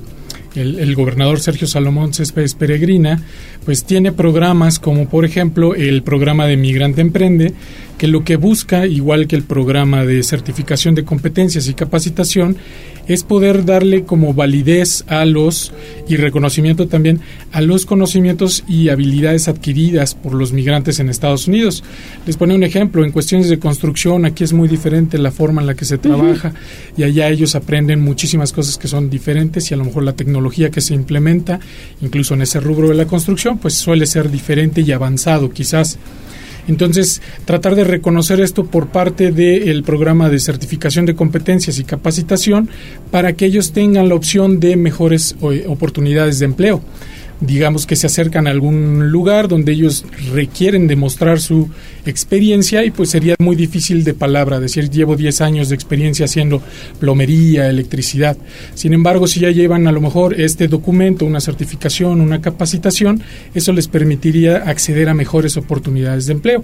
el, 0.55 0.79
el, 0.79 0.95
gobernador 0.95 1.39
Sergio 1.39 1.67
Salomón 1.67 2.13
Céspedes 2.13 2.55
Peregrina, 2.55 3.21
pues 3.65 3.83
tiene 3.83 4.11
programas 4.11 4.79
como 4.79 5.07
por 5.09 5.25
ejemplo 5.25 5.75
el 5.75 6.03
programa 6.03 6.47
de 6.47 6.57
Migrante 6.57 7.01
Emprende, 7.01 7.53
que 7.97 8.07
lo 8.07 8.23
que 8.23 8.35
busca, 8.35 8.87
igual 8.87 9.27
que 9.27 9.35
el 9.35 9.43
programa 9.43 10.05
de 10.05 10.21
certificación 10.23 10.95
de 10.95 11.05
competencias 11.05 11.67
y 11.67 11.73
capacitación, 11.73 12.57
es 13.07 13.23
poder 13.23 13.65
darle 13.65 14.03
como 14.03 14.33
validez 14.33 15.03
a 15.07 15.25
los 15.25 15.71
y 16.07 16.15
reconocimiento 16.17 16.87
también 16.87 17.21
a 17.51 17.61
los 17.61 17.85
conocimientos 17.85 18.63
y 18.67 18.89
habilidades 18.89 19.47
adquiridas 19.47 20.15
por 20.15 20.33
los 20.33 20.53
migrantes 20.53 20.99
en 20.99 21.09
Estados 21.09 21.47
Unidos. 21.47 21.83
Les 22.25 22.37
pone 22.37 22.55
un 22.55 22.63
ejemplo, 22.63 23.05
en 23.05 23.11
cuestiones 23.11 23.49
de 23.49 23.59
construcción, 23.59 24.25
aquí 24.25 24.43
es 24.43 24.53
muy 24.53 24.67
diferente 24.67 25.17
la 25.17 25.31
forma 25.31 25.61
en 25.61 25.67
la 25.67 25.75
que 25.75 25.85
se 25.85 25.97
trabaja 25.97 26.53
y 26.97 27.03
allá 27.03 27.29
ellos 27.29 27.55
aprenden 27.55 28.01
muchísimas 28.01 28.51
cosas 28.51 28.77
que 28.77 28.87
son 28.87 29.09
diferentes 29.09 29.69
y 29.69 29.73
a 29.73 29.77
lo 29.77 29.85
mejor 29.85 30.03
la 30.03 30.13
tecnología 30.13 30.71
que 30.71 30.81
se 30.81 30.93
implementa, 30.93 31.59
incluso 32.01 32.33
en 32.33 32.41
ese 32.41 32.59
rubro 32.59 32.89
de 32.89 32.95
la 32.95 33.05
construcción, 33.05 33.59
pues 33.59 33.75
suele 33.75 34.05
ser 34.05 34.31
diferente 34.31 34.81
y 34.81 34.91
avanzado 34.91 35.51
quizás. 35.51 35.99
Entonces, 36.67 37.21
tratar 37.45 37.75
de 37.75 37.83
reconocer 37.83 38.39
esto 38.39 38.65
por 38.65 38.87
parte 38.87 39.31
del 39.31 39.83
programa 39.83 40.29
de 40.29 40.39
certificación 40.39 41.05
de 41.05 41.15
competencias 41.15 41.79
y 41.79 41.83
capacitación 41.83 42.69
para 43.11 43.33
que 43.33 43.45
ellos 43.45 43.71
tengan 43.71 44.09
la 44.09 44.15
opción 44.15 44.59
de 44.59 44.75
mejores 44.75 45.35
eh, 45.41 45.65
oportunidades 45.67 46.39
de 46.39 46.45
empleo 46.45 46.81
digamos 47.41 47.85
que 47.85 47.95
se 47.95 48.07
acercan 48.07 48.47
a 48.47 48.51
algún 48.51 49.11
lugar 49.11 49.47
donde 49.47 49.73
ellos 49.73 50.05
requieren 50.33 50.87
demostrar 50.87 51.39
su 51.39 51.69
experiencia 52.05 52.85
y 52.85 52.91
pues 52.91 53.09
sería 53.09 53.35
muy 53.39 53.55
difícil 53.55 54.03
de 54.03 54.13
palabra 54.13 54.59
decir 54.59 54.89
llevo 54.89 55.15
10 55.15 55.41
años 55.41 55.69
de 55.69 55.75
experiencia 55.75 56.25
haciendo 56.25 56.61
plomería, 56.99 57.69
electricidad. 57.69 58.37
Sin 58.73 58.93
embargo, 58.93 59.27
si 59.27 59.39
ya 59.41 59.51
llevan 59.51 59.87
a 59.87 59.91
lo 59.91 60.01
mejor 60.01 60.39
este 60.39 60.67
documento, 60.67 61.25
una 61.25 61.41
certificación, 61.41 62.21
una 62.21 62.41
capacitación, 62.41 63.21
eso 63.53 63.73
les 63.73 63.87
permitiría 63.87 64.57
acceder 64.57 65.09
a 65.09 65.13
mejores 65.13 65.57
oportunidades 65.57 66.25
de 66.27 66.33
empleo. 66.33 66.63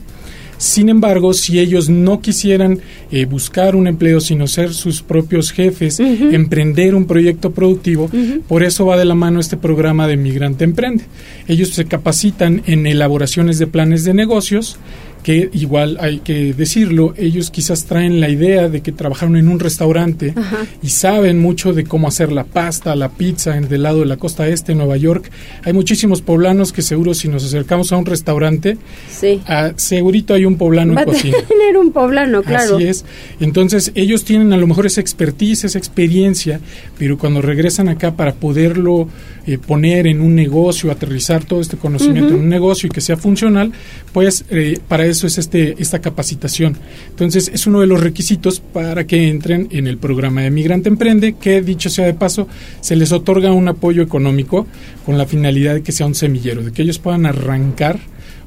Sin 0.62 0.90
embargo, 0.90 1.34
si 1.34 1.58
ellos 1.58 1.90
no 1.90 2.22
quisieran 2.22 2.82
eh, 3.12 3.26
buscar 3.26 3.76
un 3.76 3.88
empleo, 3.88 4.22
sino 4.22 4.46
ser 4.46 4.76
sus 4.76 5.02
propios 5.02 5.52
jefes, 5.52 6.00
emprender 6.00 6.94
un 6.94 7.06
proyecto 7.06 7.50
productivo, 7.50 8.12
por 8.48 8.62
eso 8.62 8.86
va 8.86 8.96
de 8.96 9.06
la 9.06 9.16
mano 9.16 9.40
este 9.40 9.58
programa 9.58 10.08
de 10.08 10.18
Migrante 10.18 10.64
Emprende. 10.64 11.06
Ellos 11.48 11.70
se 11.70 11.86
capacitan 11.86 12.62
en 12.68 12.86
elaboraciones 12.86 13.58
de 13.58 13.66
planes 13.66 14.04
de 14.04 14.14
negocios, 14.14 14.78
que 15.24 15.50
igual 15.54 15.98
hay 16.00 16.20
que 16.20 16.54
decirlo, 16.54 17.14
ellos 17.18 17.52
quizás 17.52 17.86
traen 17.86 18.20
la 18.20 18.30
idea 18.30 18.70
de 18.70 18.82
que 18.82 18.92
trabajaron 18.92 19.36
en 19.36 19.48
un 19.48 19.60
restaurante 19.60 20.34
y 20.82 20.90
saben 20.90 21.40
mucho 21.40 21.74
de 21.74 21.84
cómo 21.84 22.08
hacer 22.08 22.32
la 22.32 22.44
pasta, 22.44 22.96
la 22.96 23.10
pizza 23.10 23.58
en 23.58 23.68
del 23.68 23.84
lado 23.84 24.00
de 24.00 24.06
la 24.06 24.18
costa 24.18 24.48
este, 24.48 24.76
Nueva 24.76 24.98
York. 24.98 25.30
Hay 25.64 25.74
muchísimos 25.74 26.22
poblanos 26.22 26.74
que 26.74 26.82
seguro 26.82 27.14
si 27.14 27.28
nos 27.28 27.44
acercamos 27.44 27.92
a 27.92 27.98
un 27.98 28.06
restaurante, 28.06 28.78
sí. 29.10 29.42
Segurito 29.76 30.34
hay 30.34 30.46
un 30.46 30.58
poblano 30.58 30.94
Va 30.94 31.02
en 31.02 31.08
cocina. 31.08 31.38
tener 31.48 31.78
un 31.78 31.92
poblano, 31.92 32.42
claro. 32.44 32.78
Así 32.78 32.88
es. 32.88 33.06
Entonces 33.40 33.92
ellos 33.96 34.24
tienen 34.26 34.54
a 34.54 34.58
lo 34.58 34.68
mejor 34.68 34.86
esa 34.86 35.02
expertise, 35.02 35.66
esa 35.66 35.78
experiencia, 35.78 36.60
pero 36.98 37.18
cuando 37.18 37.42
regresan 37.42 37.90
acá 37.90 38.16
para 38.16 38.34
poderlo 38.34 39.08
eh, 39.48 39.58
poner 39.58 40.08
en 40.08 40.22
un 40.22 40.36
negocio, 40.36 40.92
aterrizar 40.92 41.44
todo 41.44 41.62
este 41.62 41.78
conocimiento 41.78 42.34
en 42.36 42.42
un 42.42 42.50
negocio 42.50 42.88
y 42.88 42.90
que 42.90 43.02
sea 43.02 43.18
funcional, 43.18 43.72
pues 44.14 44.46
eh, 44.50 44.80
para 44.88 45.06
eso 45.12 45.28
es 45.28 45.38
este, 45.38 45.76
esta 45.80 46.00
capacitación. 46.00 46.78
Entonces 47.10 47.52
es 47.54 47.68
uno 47.68 47.82
de 47.82 47.88
los 47.88 48.00
requisitos 48.02 48.60
para 48.60 49.06
que 49.06 49.30
entren 49.30 49.68
en 49.72 49.88
el 49.88 49.98
programa 49.98 50.42
de 50.42 50.52
Migrante 50.52 50.90
Emprende, 50.90 51.34
que 51.34 51.62
dicho 51.62 51.90
sea 51.90 52.06
de 52.06 52.14
paso, 52.14 52.48
se 52.82 52.96
les 52.96 53.12
otorga 53.12 53.52
un 53.52 53.68
apoyo 53.68 54.02
económico 54.02 54.68
con 55.06 55.18
la 55.18 55.26
finalidad 55.26 55.76
de 55.76 55.84
que 55.84 55.92
sea 55.92 56.06
un 56.06 56.16
semillero, 56.16 56.64
de 56.64 56.72
que 56.72 56.82
ellos 56.82 57.00
puedan 57.00 57.26
arrancar 57.26 58.00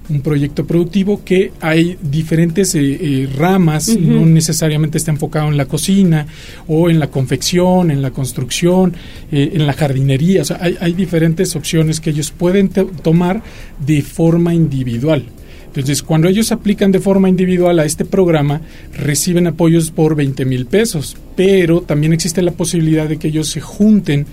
un 0.09 0.21
proyecto 0.21 0.67
productivo 0.67 1.25
que 1.25 1.53
hay 1.61 1.97
diferentes 2.03 2.75
eh, 2.75 2.81
eh, 2.83 3.29
ramas, 3.37 3.89
no 3.89 4.27
necesariamente 4.27 4.99
está 4.99 5.11
enfocado 5.11 5.49
en 5.49 5.57
la 5.57 5.67
cocina 5.67 6.27
o 6.69 6.91
en 6.91 6.99
la 6.99 7.09
confección, 7.09 7.91
en 7.91 8.03
la 8.03 8.11
construcción, 8.11 8.95
eh, 9.33 9.53
en 9.55 9.67
la 9.67 9.73
jardinería, 9.73 10.43
o 10.43 10.45
sea, 10.45 10.59
hay, 10.61 10.77
hay 10.81 10.93
diferentes 10.93 11.57
opciones 11.57 12.01
que 12.01 12.11
ellos 12.11 12.31
pueden 12.31 12.69
tomar 12.69 13.43
de 13.85 14.03
forma 14.03 14.55
individual. 14.55 15.25
Entonces, 15.77 16.03
cuando 16.03 16.29
ellos 16.29 16.53
aplican 16.53 16.93
de 16.93 17.01
forma 17.01 17.29
individual 17.29 17.79
a 17.81 17.85
este 17.85 18.05
programa, 18.05 18.61
reciben 18.97 19.47
apoyos 19.49 19.91
por 19.91 20.15
20 20.15 20.45
mil 20.45 20.67
pesos, 20.67 21.17
pero 21.35 21.81
también 21.81 22.13
existe 22.13 22.43
la 22.43 22.53
posibilidad 22.53 23.09
de 23.09 23.17
que 23.17 23.29
ellos 23.29 23.49
se 23.49 23.61
junten 23.61 24.27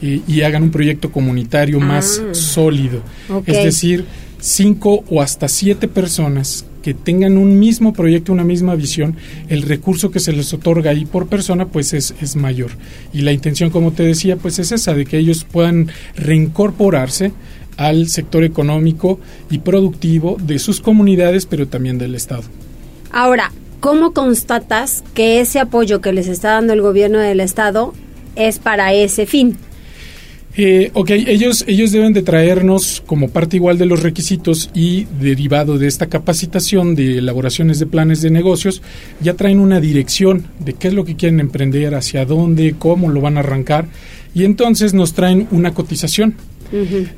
y 0.00 0.42
hagan 0.42 0.64
un 0.64 0.70
proyecto 0.70 1.10
comunitario 1.12 1.80
más 1.80 2.20
Ah. 2.24 2.34
sólido. 2.34 3.02
Es 3.46 3.64
decir, 3.64 4.04
cinco 4.40 5.04
o 5.08 5.20
hasta 5.22 5.48
siete 5.48 5.88
personas 5.88 6.64
que 6.82 6.94
tengan 6.94 7.36
un 7.36 7.58
mismo 7.58 7.92
proyecto, 7.92 8.32
una 8.32 8.44
misma 8.44 8.76
visión, 8.76 9.16
el 9.48 9.62
recurso 9.62 10.10
que 10.12 10.20
se 10.20 10.32
les 10.32 10.52
otorga 10.54 10.92
ahí 10.92 11.04
por 11.04 11.26
persona 11.26 11.66
pues 11.66 11.92
es, 11.92 12.14
es 12.22 12.36
mayor. 12.36 12.70
Y 13.12 13.22
la 13.22 13.32
intención, 13.32 13.70
como 13.70 13.92
te 13.92 14.04
decía, 14.04 14.36
pues 14.36 14.58
es 14.60 14.70
esa, 14.72 14.94
de 14.94 15.04
que 15.04 15.18
ellos 15.18 15.44
puedan 15.44 15.88
reincorporarse 16.16 17.32
al 17.78 18.08
sector 18.08 18.44
económico 18.44 19.18
y 19.50 19.58
productivo 19.60 20.36
de 20.38 20.58
sus 20.58 20.82
comunidades, 20.82 21.46
pero 21.46 21.66
también 21.66 21.96
del 21.96 22.14
Estado. 22.14 22.42
Ahora, 23.10 23.52
¿cómo 23.80 24.12
constatas 24.12 25.02
que 25.14 25.40
ese 25.40 25.60
apoyo 25.60 26.02
que 26.02 26.12
les 26.12 26.26
está 26.28 26.50
dando 26.50 26.74
el 26.74 26.82
gobierno 26.82 27.18
del 27.18 27.40
estado 27.40 27.94
es 28.36 28.58
para 28.58 28.92
ese 28.92 29.24
fin? 29.24 29.56
Eh, 30.60 30.90
ok, 30.92 31.10
ellos, 31.10 31.64
ellos 31.68 31.92
deben 31.92 32.12
de 32.12 32.22
traernos 32.22 33.00
como 33.06 33.28
parte 33.28 33.56
igual 33.56 33.78
de 33.78 33.86
los 33.86 34.02
requisitos 34.02 34.70
y 34.74 35.04
derivado 35.20 35.78
de 35.78 35.86
esta 35.86 36.08
capacitación 36.08 36.96
de 36.96 37.18
elaboraciones 37.18 37.78
de 37.78 37.86
planes 37.86 38.22
de 38.22 38.30
negocios, 38.30 38.82
ya 39.20 39.34
traen 39.34 39.60
una 39.60 39.80
dirección 39.80 40.48
de 40.58 40.72
qué 40.74 40.88
es 40.88 40.94
lo 40.94 41.04
que 41.04 41.14
quieren 41.14 41.38
emprender, 41.38 41.94
hacia 41.94 42.24
dónde, 42.24 42.74
cómo 42.76 43.08
lo 43.08 43.20
van 43.20 43.36
a 43.36 43.40
arrancar 43.40 43.86
y 44.34 44.44
entonces 44.44 44.94
nos 44.94 45.12
traen 45.12 45.46
una 45.52 45.74
cotización 45.74 46.34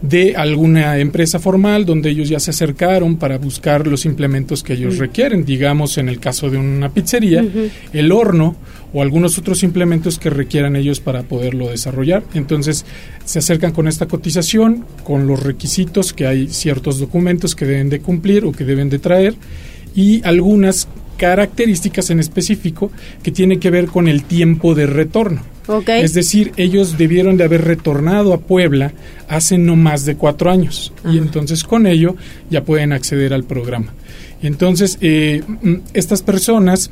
de 0.02 0.34
alguna 0.36 0.98
empresa 0.98 1.38
formal 1.38 1.84
donde 1.84 2.10
ellos 2.10 2.28
ya 2.28 2.40
se 2.40 2.50
acercaron 2.50 3.16
para 3.16 3.38
buscar 3.38 3.86
los 3.86 4.04
implementos 4.04 4.62
que 4.62 4.74
ellos 4.74 4.98
requieren, 4.98 5.44
digamos 5.44 5.98
en 5.98 6.08
el 6.08 6.18
caso 6.18 6.50
de 6.50 6.58
una 6.58 6.90
pizzería, 6.90 7.44
el 7.92 8.12
horno 8.12 8.56
o 8.92 9.02
algunos 9.02 9.38
otros 9.38 9.62
implementos 9.62 10.18
que 10.18 10.30
requieran 10.30 10.76
ellos 10.76 11.00
para 11.00 11.22
poderlo 11.22 11.68
desarrollar. 11.68 12.22
Entonces 12.34 12.84
se 13.24 13.38
acercan 13.38 13.72
con 13.72 13.88
esta 13.88 14.06
cotización, 14.06 14.84
con 15.04 15.26
los 15.26 15.42
requisitos 15.42 16.12
que 16.12 16.26
hay 16.26 16.48
ciertos 16.48 16.98
documentos 16.98 17.54
que 17.54 17.66
deben 17.66 17.88
de 17.88 18.00
cumplir 18.00 18.44
o 18.44 18.52
que 18.52 18.64
deben 18.64 18.90
de 18.90 18.98
traer 18.98 19.34
y 19.94 20.22
algunas 20.24 20.88
características 21.16 22.10
en 22.10 22.20
específico 22.20 22.90
que 23.22 23.30
tiene 23.30 23.58
que 23.58 23.70
ver 23.70 23.86
con 23.86 24.08
el 24.08 24.24
tiempo 24.24 24.74
de 24.74 24.86
retorno. 24.86 25.42
Es 26.04 26.14
decir, 26.14 26.52
ellos 26.56 26.98
debieron 26.98 27.36
de 27.36 27.44
haber 27.44 27.62
retornado 27.64 28.32
a 28.32 28.40
Puebla 28.40 28.92
hace 29.28 29.58
no 29.58 29.76
más 29.76 30.04
de 30.04 30.16
cuatro 30.16 30.50
años. 30.50 30.92
Y 31.10 31.18
entonces 31.18 31.64
con 31.64 31.86
ello 31.86 32.16
ya 32.50 32.64
pueden 32.64 32.92
acceder 32.92 33.32
al 33.32 33.44
programa. 33.44 33.92
Entonces, 34.42 34.98
eh, 35.00 35.42
mm, 35.62 35.74
estas 35.94 36.22
personas 36.22 36.90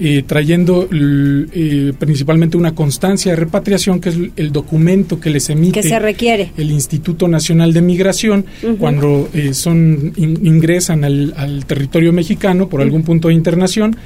eh, 0.00 0.22
trayendo 0.24 0.88
eh, 0.92 1.92
principalmente 1.98 2.56
una 2.56 2.72
constancia 2.72 3.32
de 3.32 3.36
repatriación, 3.36 4.00
que 4.00 4.10
es 4.10 4.16
el 4.36 4.52
documento 4.52 5.18
que 5.18 5.28
les 5.28 5.50
emite 5.50 5.80
Que 5.80 5.88
se 5.88 5.98
requiere. 5.98 6.52
el 6.56 6.70
Instituto 6.70 7.26
Nacional 7.26 7.72
de 7.72 7.82
Migración 7.82 8.44
cuando 8.78 9.28
eh, 9.34 9.54
son 9.54 10.12
in- 10.14 10.38
ingresan 10.46 11.02
al, 11.02 11.34
al 11.36 11.64
territorio 11.66 12.12
mexicano 12.12 12.68
por 12.68 12.80
algún 12.80 13.02
punto 13.02 13.26
de 13.26 13.34
internación 13.34 13.96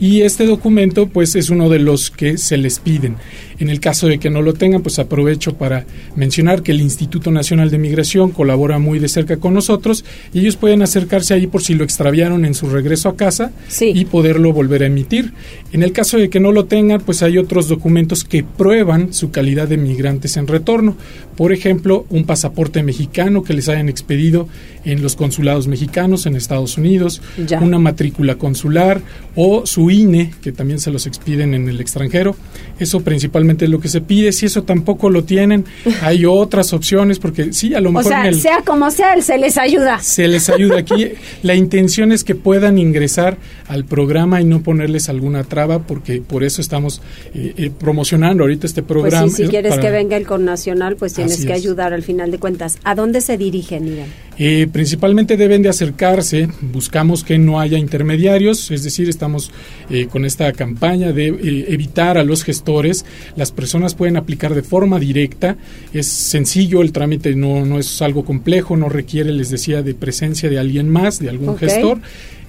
y 0.00 0.22
este 0.22 0.46
documento 0.46 1.06
pues 1.08 1.36
es 1.36 1.50
uno 1.50 1.68
de 1.68 1.78
los 1.78 2.10
que 2.10 2.38
se 2.38 2.56
les 2.56 2.78
piden. 2.78 3.16
En 3.58 3.68
el 3.68 3.78
caso 3.78 4.06
de 4.08 4.18
que 4.18 4.30
no 4.30 4.40
lo 4.40 4.54
tengan, 4.54 4.80
pues 4.82 4.98
aprovecho 4.98 5.54
para 5.58 5.84
mencionar 6.16 6.62
que 6.62 6.72
el 6.72 6.80
Instituto 6.80 7.30
Nacional 7.30 7.70
de 7.70 7.76
Migración 7.76 8.30
colabora 8.30 8.78
muy 8.78 8.98
de 8.98 9.08
cerca 9.08 9.36
con 9.36 9.52
nosotros 9.52 10.02
y 10.32 10.40
ellos 10.40 10.56
pueden 10.56 10.80
acercarse 10.80 11.34
ahí 11.34 11.46
por 11.46 11.62
si 11.62 11.74
lo 11.74 11.84
extraviaron 11.84 12.46
en 12.46 12.54
su 12.54 12.70
regreso 12.70 13.10
a 13.10 13.16
casa 13.16 13.52
y 13.94 14.06
poderlo 14.06 14.54
volver 14.54 14.82
a 14.82 14.86
emitir. 14.86 15.34
En 15.72 15.82
el 15.82 15.92
caso 15.92 16.16
de 16.16 16.30
que 16.30 16.40
no 16.40 16.52
lo 16.52 16.64
tengan, 16.64 17.02
pues 17.02 17.22
hay 17.22 17.36
otros 17.36 17.68
documentos 17.68 18.24
que 18.24 18.42
prueban 18.42 19.12
su 19.12 19.30
calidad 19.30 19.68
de 19.68 19.76
migrantes 19.76 20.38
en 20.38 20.46
retorno. 20.46 20.96
Por 21.36 21.52
ejemplo, 21.52 22.06
un 22.08 22.24
pasaporte 22.24 22.82
mexicano 22.82 23.42
que 23.44 23.52
les 23.52 23.68
hayan 23.68 23.90
expedido 23.90 24.48
en 24.86 25.02
los 25.02 25.16
consulados 25.16 25.68
mexicanos 25.68 26.24
en 26.24 26.34
Estados 26.34 26.78
Unidos, 26.78 27.20
Ya. 27.46 27.60
una 27.60 27.78
matrícula 27.78 28.36
consular 28.36 29.02
o 29.36 29.66
su 29.66 29.89
INE, 29.90 30.32
que 30.42 30.52
también 30.52 30.78
se 30.80 30.90
los 30.90 31.06
expiden 31.06 31.54
en 31.54 31.68
el 31.68 31.80
extranjero. 31.80 32.36
Eso 32.78 33.00
principalmente 33.00 33.64
es 33.66 33.70
lo 33.70 33.80
que 33.80 33.88
se 33.88 34.00
pide. 34.00 34.32
Si 34.32 34.46
eso 34.46 34.62
tampoco 34.62 35.10
lo 35.10 35.24
tienen, 35.24 35.64
hay 36.02 36.24
otras 36.24 36.72
opciones, 36.72 37.18
porque 37.18 37.52
sí, 37.52 37.74
a 37.74 37.80
lo 37.80 37.90
O 37.90 37.92
mejor 37.92 38.10
sea, 38.12 38.20
en 38.22 38.26
el- 38.34 38.40
sea 38.40 38.62
como 38.64 38.90
sea, 38.90 39.20
se 39.20 39.38
les 39.38 39.58
ayuda. 39.58 39.98
se 40.00 40.28
les 40.28 40.48
ayuda 40.48 40.78
aquí. 40.78 41.08
La 41.42 41.54
intención 41.54 42.12
es 42.12 42.24
que 42.24 42.34
puedan 42.34 42.78
ingresar 42.78 43.36
al 43.68 43.84
programa 43.84 44.40
y 44.40 44.44
no 44.44 44.62
ponerles 44.62 45.08
alguna 45.08 45.44
traba, 45.44 45.80
porque 45.86 46.20
por 46.20 46.44
eso 46.44 46.60
estamos 46.60 47.02
eh, 47.34 47.54
eh, 47.56 47.70
promocionando 47.78 48.44
ahorita 48.44 48.66
este 48.66 48.82
Pues 48.82 49.00
programa. 49.00 49.28
sí, 49.28 49.44
si 49.44 49.48
quieres 49.48 49.70
para- 49.72 49.82
que 49.82 49.90
venga 49.90 50.16
el 50.16 50.26
connacional, 50.26 50.96
pues 50.96 51.14
tienes 51.14 51.34
Así 51.34 51.46
que 51.46 51.52
es. 51.52 51.58
ayudar 51.58 51.92
al 51.92 52.02
final 52.02 52.30
de 52.30 52.38
cuentas. 52.38 52.78
¿A 52.84 52.94
dónde 52.94 53.20
se 53.20 53.36
dirigen, 53.36 53.86
Irán? 53.88 54.06
Eh, 54.38 54.68
principalmente 54.72 55.36
deben 55.36 55.60
de 55.62 55.68
acercarse, 55.68 56.48
buscamos 56.60 57.24
que 57.24 57.36
no 57.36 57.60
haya 57.60 57.76
intermediarios, 57.76 58.70
es 58.70 58.82
decir, 58.82 59.08
estamos 59.08 59.50
eh, 59.90 60.06
con 60.06 60.24
esta 60.24 60.52
campaña 60.52 61.12
de 61.12 61.28
eh, 61.28 61.66
evitar 61.68 62.16
a 62.16 62.24
los 62.24 62.42
gestores, 62.42 63.04
las 63.36 63.52
personas 63.52 63.94
pueden 63.94 64.16
aplicar 64.16 64.54
de 64.54 64.62
forma 64.62 64.98
directa, 64.98 65.58
es 65.92 66.06
sencillo, 66.06 66.80
el 66.80 66.92
trámite 66.92 67.34
no, 67.34 67.66
no 67.66 67.78
es 67.78 68.00
algo 68.00 68.24
complejo, 68.24 68.76
no 68.76 68.88
requiere, 68.88 69.32
les 69.32 69.50
decía, 69.50 69.82
de 69.82 69.94
presencia 69.94 70.48
de 70.48 70.58
alguien 70.58 70.88
más, 70.88 71.18
de 71.18 71.28
algún 71.28 71.58
gestor. 71.58 72.00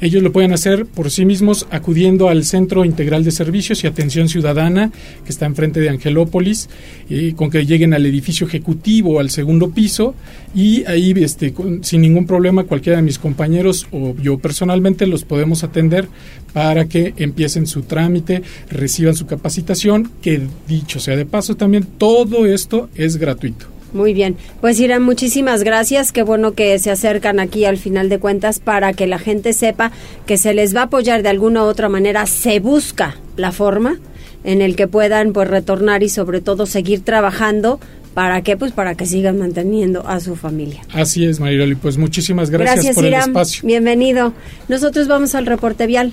Ellos 0.02 0.24
lo 0.24 0.32
pueden 0.32 0.52
hacer 0.52 0.88
por 0.88 1.12
sí 1.12 1.26
mismos 1.26 1.68
acudiendo 1.70 2.28
al 2.28 2.44
Centro 2.44 2.84
Integral 2.86 3.24
de 3.24 3.30
Servicios 3.32 3.84
y 3.84 3.88
Atención 3.88 4.30
Ciudadana, 4.30 4.92
que 5.24 5.30
está 5.30 5.46
enfrente 5.46 5.80
de 5.80 5.90
Angelópolis, 5.90 6.70
eh, 7.10 7.34
con 7.36 7.52
que 7.52 7.66
lleguen 7.68 7.94
al 7.94 8.06
edificio 8.08 8.48
ejecutivo, 8.48 9.20
al 9.20 9.30
segundo 9.30 9.70
piso, 9.70 10.16
y 10.56 10.84
ahí, 10.86 11.14
este, 11.18 11.54
con- 11.54 11.84
sin 11.84 12.02
ningún 12.02 12.26
problema, 12.26 12.64
cualquiera 12.64 12.98
de 12.98 13.04
mis 13.04 13.20
compañeros 13.20 13.88
o 13.92 14.16
yo 14.22 14.40
personalmente 14.40 15.06
los 15.06 15.24
podemos 15.24 15.64
atender 15.64 16.08
para 16.52 16.86
que 16.86 17.14
empiecen 17.18 17.68
su 17.68 17.84
trámite, 17.84 18.42
reciban 18.72 19.16
su 19.16 19.28
capacitación, 19.28 20.10
que 20.22 20.42
dicho 20.68 21.00
sea 21.00 21.16
de 21.16 21.26
paso, 21.28 21.56
también 21.56 21.86
todo 22.00 22.48
esto 22.48 22.90
es 22.96 23.18
gratuito. 23.18 23.68
Muy 23.93 24.13
bien, 24.13 24.38
pues 24.62 24.80
Irán, 24.80 25.04
muchísimas 25.04 25.63
gracias. 25.63 26.12
Qué 26.12 26.23
bueno 26.23 26.54
que 26.54 26.77
se 26.80 26.91
acercan 26.91 27.39
aquí 27.39 27.65
al 27.65 27.77
final 27.77 28.10
de 28.10 28.19
cuentas 28.19 28.60
para 28.60 28.93
que 28.93 29.08
la 29.08 29.19
gente 29.19 29.54
sepa 29.54 29.91
que 30.25 30.38
se 30.38 30.54
les 30.54 30.75
va 30.75 30.82
a 30.82 30.84
apoyar 30.86 31.23
de 31.23 31.30
alguna 31.30 31.63
u 31.63 31.67
otra 31.67 31.89
manera. 31.89 32.25
Se 32.25 32.60
busca 32.60 33.17
la 33.36 33.51
forma 33.51 33.99
en 34.43 34.62
el 34.62 34.75
que 34.75 34.88
puedan 34.88 35.34
pues 35.34 35.47
retornar 35.47 36.04
y 36.04 36.10
sobre 36.10 36.41
todo 36.41 36.65
seguir 36.65 37.01
trabajando. 37.01 37.80
¿Para 38.13 38.41
qué? 38.41 38.58
Pues 38.58 38.73
para 38.73 38.95
que 38.95 39.06
sigan 39.06 39.38
manteniendo 39.38 40.06
a 40.06 40.19
su 40.19 40.36
familia. 40.36 40.82
Así 40.93 41.25
es, 41.25 41.39
Mayroli, 41.39 41.75
pues 41.75 41.97
muchísimas 41.97 42.49
gracias, 42.49 42.93
por 42.93 43.06
Irán. 43.06 43.23
el 43.23 43.30
espacio. 43.30 43.65
Bienvenido. 43.65 44.34
Nosotros 44.67 45.08
vamos 45.08 45.34
al 45.34 45.45
reporte 45.45 45.88
vial. 45.88 46.12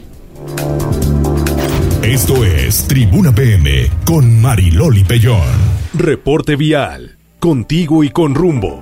Esto 2.02 2.44
es 2.44 2.86
Tribuna 2.86 3.34
PM 3.34 3.90
con 4.04 4.40
Mariloli 4.40 5.02
Pellón. 5.02 5.42
Reporte 5.94 6.54
vial. 6.54 7.17
Contigo 7.40 8.02
y 8.02 8.10
con 8.10 8.34
rumbo. 8.34 8.80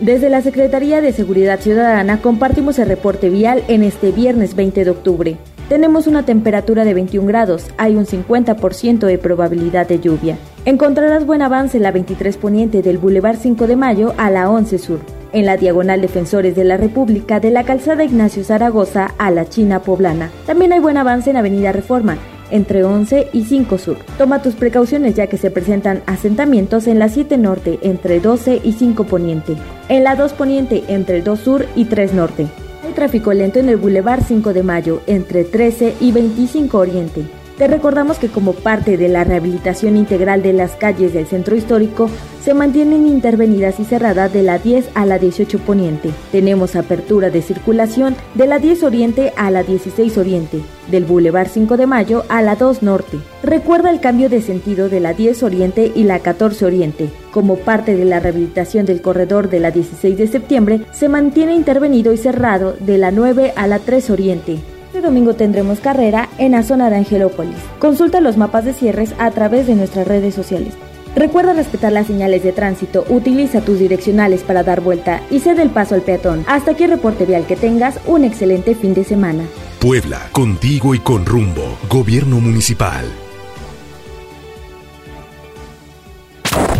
Desde 0.00 0.30
la 0.30 0.42
Secretaría 0.42 1.00
de 1.00 1.12
Seguridad 1.12 1.60
Ciudadana 1.60 2.20
compartimos 2.20 2.80
el 2.80 2.88
reporte 2.88 3.30
vial 3.30 3.62
en 3.68 3.84
este 3.84 4.10
viernes 4.10 4.56
20 4.56 4.84
de 4.84 4.90
octubre. 4.90 5.36
Tenemos 5.68 6.08
una 6.08 6.24
temperatura 6.24 6.84
de 6.84 6.92
21 6.92 7.28
grados, 7.28 7.68
hay 7.78 7.94
un 7.94 8.04
50% 8.04 9.06
de 9.06 9.16
probabilidad 9.16 9.86
de 9.86 10.00
lluvia. 10.00 10.38
Encontrarás 10.64 11.24
buen 11.24 11.40
avance 11.40 11.76
en 11.76 11.84
la 11.84 11.92
23 11.92 12.36
poniente 12.36 12.82
del 12.82 12.98
Boulevard 12.98 13.36
5 13.36 13.68
de 13.68 13.76
Mayo 13.76 14.12
a 14.18 14.28
la 14.28 14.50
11 14.50 14.78
Sur, 14.78 14.98
en 15.32 15.46
la 15.46 15.56
diagonal 15.56 16.00
Defensores 16.00 16.56
de 16.56 16.64
la 16.64 16.78
República 16.78 17.38
de 17.38 17.52
la 17.52 17.62
calzada 17.62 18.02
Ignacio 18.02 18.42
Zaragoza 18.42 19.14
a 19.18 19.30
la 19.30 19.48
China 19.48 19.82
Poblana. 19.82 20.32
También 20.46 20.72
hay 20.72 20.80
buen 20.80 20.96
avance 20.96 21.30
en 21.30 21.36
Avenida 21.36 21.70
Reforma, 21.70 22.18
entre 22.50 22.84
11 22.84 23.28
y 23.32 23.44
5 23.44 23.78
Sur. 23.78 23.96
Toma 24.18 24.42
tus 24.42 24.54
precauciones 24.54 25.14
ya 25.14 25.26
que 25.26 25.38
se 25.38 25.50
presentan 25.50 26.02
asentamientos 26.06 26.86
en 26.86 26.98
la 26.98 27.08
7 27.08 27.36
Norte 27.38 27.78
entre 27.82 28.20
12 28.20 28.60
y 28.62 28.72
5 28.72 29.04
Poniente, 29.04 29.56
en 29.88 30.04
la 30.04 30.16
2 30.16 30.32
Poniente 30.34 30.84
entre 30.88 31.22
2 31.22 31.40
Sur 31.40 31.66
y 31.76 31.86
3 31.86 32.14
Norte. 32.14 32.46
Hay 32.84 32.92
tráfico 32.92 33.32
lento 33.32 33.58
en 33.58 33.68
el 33.68 33.76
Boulevard 33.76 34.22
5 34.22 34.52
de 34.52 34.62
Mayo 34.62 35.02
entre 35.06 35.44
13 35.44 35.94
y 36.00 36.12
25 36.12 36.78
Oriente. 36.78 37.39
Te 37.60 37.68
recordamos 37.68 38.18
que 38.18 38.28
como 38.28 38.54
parte 38.54 38.96
de 38.96 39.10
la 39.10 39.22
rehabilitación 39.22 39.98
integral 39.98 40.42
de 40.42 40.54
las 40.54 40.76
calles 40.76 41.12
del 41.12 41.26
centro 41.26 41.54
histórico, 41.54 42.08
se 42.42 42.54
mantienen 42.54 43.06
intervenidas 43.06 43.78
y 43.78 43.84
cerradas 43.84 44.32
de 44.32 44.42
la 44.42 44.58
10 44.58 44.88
a 44.94 45.04
la 45.04 45.18
18 45.18 45.58
Poniente. 45.58 46.10
Tenemos 46.32 46.74
apertura 46.74 47.28
de 47.28 47.42
circulación 47.42 48.16
de 48.32 48.46
la 48.46 48.60
10 48.60 48.82
Oriente 48.84 49.34
a 49.36 49.50
la 49.50 49.62
16 49.62 50.16
Oriente, 50.16 50.62
del 50.90 51.04
Boulevard 51.04 51.48
5 51.48 51.76
de 51.76 51.86
Mayo 51.86 52.24
a 52.30 52.40
la 52.40 52.56
2 52.56 52.82
Norte. 52.82 53.18
Recuerda 53.42 53.90
el 53.90 54.00
cambio 54.00 54.30
de 54.30 54.40
sentido 54.40 54.88
de 54.88 55.00
la 55.00 55.12
10 55.12 55.42
Oriente 55.42 55.92
y 55.94 56.04
la 56.04 56.20
14 56.20 56.64
Oriente. 56.64 57.10
Como 57.30 57.56
parte 57.56 57.94
de 57.94 58.06
la 58.06 58.20
rehabilitación 58.20 58.86
del 58.86 59.02
corredor 59.02 59.50
de 59.50 59.60
la 59.60 59.70
16 59.70 60.16
de 60.16 60.28
septiembre, 60.28 60.80
se 60.92 61.10
mantiene 61.10 61.54
intervenido 61.56 62.14
y 62.14 62.16
cerrado 62.16 62.72
de 62.80 62.96
la 62.96 63.10
9 63.10 63.52
a 63.54 63.66
la 63.66 63.80
3 63.80 64.08
Oriente. 64.08 64.60
Este 64.90 65.02
domingo 65.02 65.34
tendremos 65.34 65.78
carrera 65.78 66.28
en 66.36 66.50
la 66.50 66.64
zona 66.64 66.90
de 66.90 66.96
Angelópolis. 66.96 67.54
Consulta 67.78 68.20
los 68.20 68.36
mapas 68.36 68.64
de 68.64 68.72
cierres 68.72 69.14
a 69.20 69.30
través 69.30 69.68
de 69.68 69.76
nuestras 69.76 70.04
redes 70.04 70.34
sociales. 70.34 70.74
Recuerda 71.14 71.52
respetar 71.52 71.92
las 71.92 72.08
señales 72.08 72.42
de 72.42 72.50
tránsito, 72.50 73.04
utiliza 73.08 73.60
tus 73.60 73.78
direccionales 73.78 74.42
para 74.42 74.64
dar 74.64 74.80
vuelta 74.80 75.22
y 75.30 75.38
cede 75.38 75.62
el 75.62 75.70
paso 75.70 75.94
al 75.94 76.02
peatón. 76.02 76.44
Hasta 76.48 76.72
aquí 76.72 76.82
el 76.82 76.90
reporte 76.90 77.24
vial 77.24 77.46
que 77.46 77.54
tengas 77.54 78.00
un 78.04 78.24
excelente 78.24 78.74
fin 78.74 78.92
de 78.92 79.04
semana. 79.04 79.44
Puebla, 79.78 80.28
contigo 80.32 80.92
y 80.92 80.98
con 80.98 81.24
rumbo. 81.24 81.78
Gobierno 81.88 82.40
Municipal. 82.40 83.04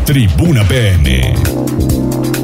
Tribuna 0.05 0.65
PM. 0.65 1.35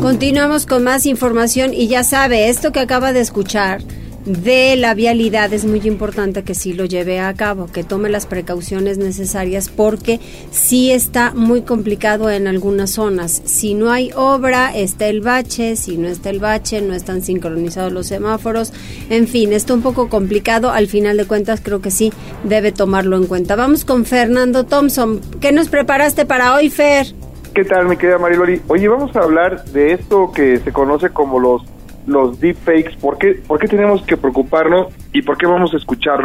Continuamos 0.00 0.64
con 0.64 0.84
más 0.84 1.06
información 1.06 1.74
y 1.74 1.88
ya 1.88 2.04
sabe, 2.04 2.50
esto 2.50 2.70
que 2.70 2.78
acaba 2.78 3.12
de 3.12 3.18
escuchar 3.18 3.80
de 4.26 4.74
la 4.76 4.92
vialidad 4.94 5.52
es 5.52 5.64
muy 5.64 5.80
importante 5.84 6.42
que 6.42 6.54
sí 6.54 6.72
lo 6.72 6.84
lleve 6.84 7.20
a 7.20 7.32
cabo, 7.34 7.68
que 7.72 7.84
tome 7.84 8.10
las 8.10 8.26
precauciones 8.26 8.98
necesarias 8.98 9.68
porque 9.68 10.20
sí 10.50 10.90
está 10.90 11.32
muy 11.32 11.62
complicado 11.62 12.28
en 12.28 12.48
algunas 12.48 12.90
zonas. 12.90 13.40
Si 13.44 13.74
no 13.74 13.92
hay 13.92 14.10
obra, 14.16 14.76
está 14.76 15.06
el 15.06 15.20
bache, 15.20 15.76
si 15.76 15.96
no 15.96 16.08
está 16.08 16.30
el 16.30 16.40
bache, 16.40 16.82
no 16.82 16.92
están 16.92 17.22
sincronizados 17.22 17.92
los 17.92 18.08
semáforos, 18.08 18.72
en 19.10 19.28
fin, 19.28 19.52
está 19.52 19.74
un 19.74 19.82
poco 19.82 20.08
complicado, 20.08 20.72
al 20.72 20.88
final 20.88 21.16
de 21.16 21.26
cuentas 21.26 21.60
creo 21.62 21.80
que 21.80 21.92
sí 21.92 22.12
debe 22.42 22.72
tomarlo 22.72 23.16
en 23.16 23.26
cuenta. 23.26 23.54
Vamos 23.54 23.84
con 23.84 24.04
Fernando 24.04 24.64
Thompson, 24.64 25.20
¿qué 25.40 25.52
nos 25.52 25.68
preparaste 25.68 26.26
para 26.26 26.54
hoy, 26.54 26.68
Fer? 26.68 27.06
¿Qué 27.54 27.64
tal, 27.64 27.86
mi 27.86 27.96
querida 27.96 28.18
Mariloli? 28.18 28.60
Oye, 28.66 28.88
vamos 28.88 29.14
a 29.14 29.20
hablar 29.20 29.64
de 29.66 29.92
esto 29.92 30.32
que 30.32 30.58
se 30.58 30.72
conoce 30.72 31.10
como 31.10 31.38
los 31.38 31.62
los 32.06 32.40
deepfakes, 32.40 32.96
¿por 33.00 33.18
qué, 33.18 33.42
¿por 33.46 33.58
qué 33.58 33.68
tenemos 33.68 34.02
que 34.02 34.16
preocuparnos 34.16 34.94
y 35.12 35.22
por 35.22 35.36
qué 35.36 35.46
vamos 35.46 35.74
a 35.74 35.76
escuchar 35.76 36.20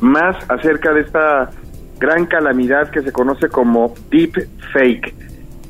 más 0.00 0.36
acerca 0.50 0.92
de 0.92 1.00
esta 1.00 1.50
gran 1.98 2.26
calamidad 2.26 2.90
que 2.90 3.02
se 3.02 3.12
conoce 3.12 3.48
como 3.48 3.94
deepfake? 4.10 5.14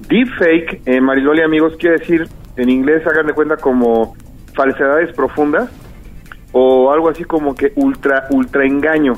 Deepfake, 0.08 0.82
eh, 0.86 1.00
Mariloli 1.00 1.42
amigos, 1.42 1.74
quiere 1.78 1.98
decir 1.98 2.28
en 2.56 2.68
inglés, 2.68 3.06
hagan 3.06 3.26
de 3.26 3.32
cuenta 3.32 3.56
como 3.56 4.16
falsedades 4.54 5.12
profundas 5.14 5.70
o 6.52 6.92
algo 6.92 7.08
así 7.08 7.24
como 7.24 7.54
que 7.54 7.72
ultra, 7.76 8.26
ultra 8.30 8.64
engaño. 8.64 9.14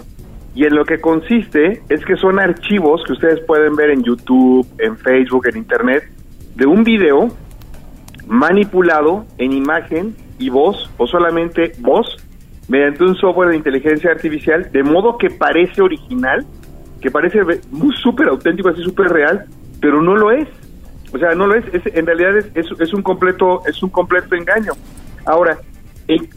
Y 0.54 0.64
en 0.64 0.74
lo 0.74 0.86
que 0.86 1.00
consiste 1.00 1.82
es 1.90 2.04
que 2.06 2.16
son 2.16 2.38
archivos 2.38 3.02
que 3.06 3.12
ustedes 3.12 3.40
pueden 3.40 3.76
ver 3.76 3.90
en 3.90 4.02
YouTube, 4.02 4.66
en 4.78 4.96
Facebook, 4.96 5.46
en 5.48 5.58
Internet, 5.58 6.10
de 6.54 6.66
un 6.66 6.82
video 6.82 7.28
manipulado 8.26 9.26
en 9.36 9.52
imagen 9.52 10.16
y 10.38 10.48
voz 10.48 10.90
o 10.98 11.06
solamente 11.06 11.72
voz 11.78 12.16
mediante 12.68 13.04
un 13.04 13.16
software 13.16 13.50
de 13.50 13.56
inteligencia 13.56 14.10
artificial 14.10 14.70
de 14.72 14.82
modo 14.82 15.18
que 15.18 15.30
parece 15.30 15.82
original, 15.82 16.44
que 17.00 17.10
parece 17.10 17.40
muy 17.70 17.94
súper 17.96 18.28
auténtico, 18.28 18.68
así 18.68 18.82
súper 18.82 19.08
real, 19.08 19.46
pero 19.80 20.02
no 20.02 20.16
lo 20.16 20.30
es. 20.30 20.48
O 21.12 21.18
sea, 21.18 21.34
no 21.34 21.46
lo 21.46 21.54
es, 21.54 21.64
en 21.72 22.04
realidad 22.04 22.36
es, 22.36 22.66
es, 22.78 22.92
un 22.92 23.02
completo 23.02 23.62
es 23.66 23.82
un 23.82 23.90
completo 23.90 24.34
engaño. 24.34 24.72
Ahora, 25.24 25.58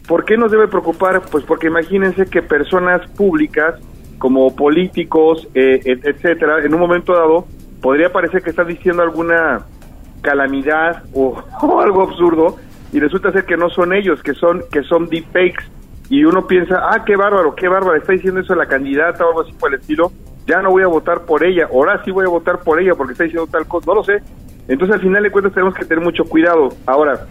¿por 0.06 0.24
qué 0.24 0.36
nos 0.36 0.50
debe 0.50 0.68
preocupar? 0.68 1.22
Pues 1.30 1.44
porque 1.44 1.66
imagínense 1.66 2.26
que 2.26 2.42
personas 2.42 3.08
públicas 3.10 3.74
como 4.18 4.54
políticos, 4.54 5.48
eh, 5.54 5.80
etcétera, 5.84 6.64
en 6.64 6.74
un 6.74 6.80
momento 6.80 7.14
dado 7.14 7.46
podría 7.80 8.12
parecer 8.12 8.42
que 8.42 8.50
están 8.50 8.68
diciendo 8.68 9.02
alguna 9.02 9.66
calamidad 10.20 11.02
o 11.14 11.42
algo 11.80 12.02
absurdo 12.02 12.56
y 12.92 13.00
resulta 13.00 13.32
ser 13.32 13.44
que 13.44 13.56
no 13.56 13.70
son 13.70 13.92
ellos, 13.92 14.22
que 14.22 14.34
son 14.34 14.62
que 14.70 14.82
son 14.82 15.06
deepfakes 15.06 15.64
y 16.08 16.24
uno 16.24 16.46
piensa, 16.46 16.80
ah, 16.90 17.04
qué 17.04 17.14
bárbaro, 17.14 17.54
qué 17.54 17.68
bárbaro, 17.68 17.96
está 17.96 18.12
diciendo 18.12 18.40
eso 18.40 18.54
la 18.56 18.66
candidata 18.66 19.24
o 19.24 19.28
algo 19.28 19.42
así 19.42 19.52
por 19.52 19.72
el 19.72 19.80
estilo, 19.80 20.10
ya 20.44 20.60
no 20.60 20.70
voy 20.70 20.82
a 20.82 20.88
votar 20.88 21.24
por 21.24 21.44
ella, 21.44 21.68
ahora 21.72 22.02
sí 22.04 22.10
voy 22.10 22.26
a 22.26 22.28
votar 22.28 22.58
por 22.60 22.80
ella 22.80 22.94
porque 22.96 23.12
está 23.12 23.24
diciendo 23.24 23.48
tal 23.50 23.66
cosa, 23.66 23.86
no 23.86 23.94
lo 23.94 24.04
sé. 24.04 24.20
Entonces 24.66 24.96
al 24.96 25.02
final 25.02 25.22
de 25.22 25.30
cuentas 25.30 25.52
tenemos 25.52 25.74
que 25.74 25.84
tener 25.84 26.02
mucho 26.02 26.24
cuidado. 26.24 26.70
Ahora, 26.86 27.26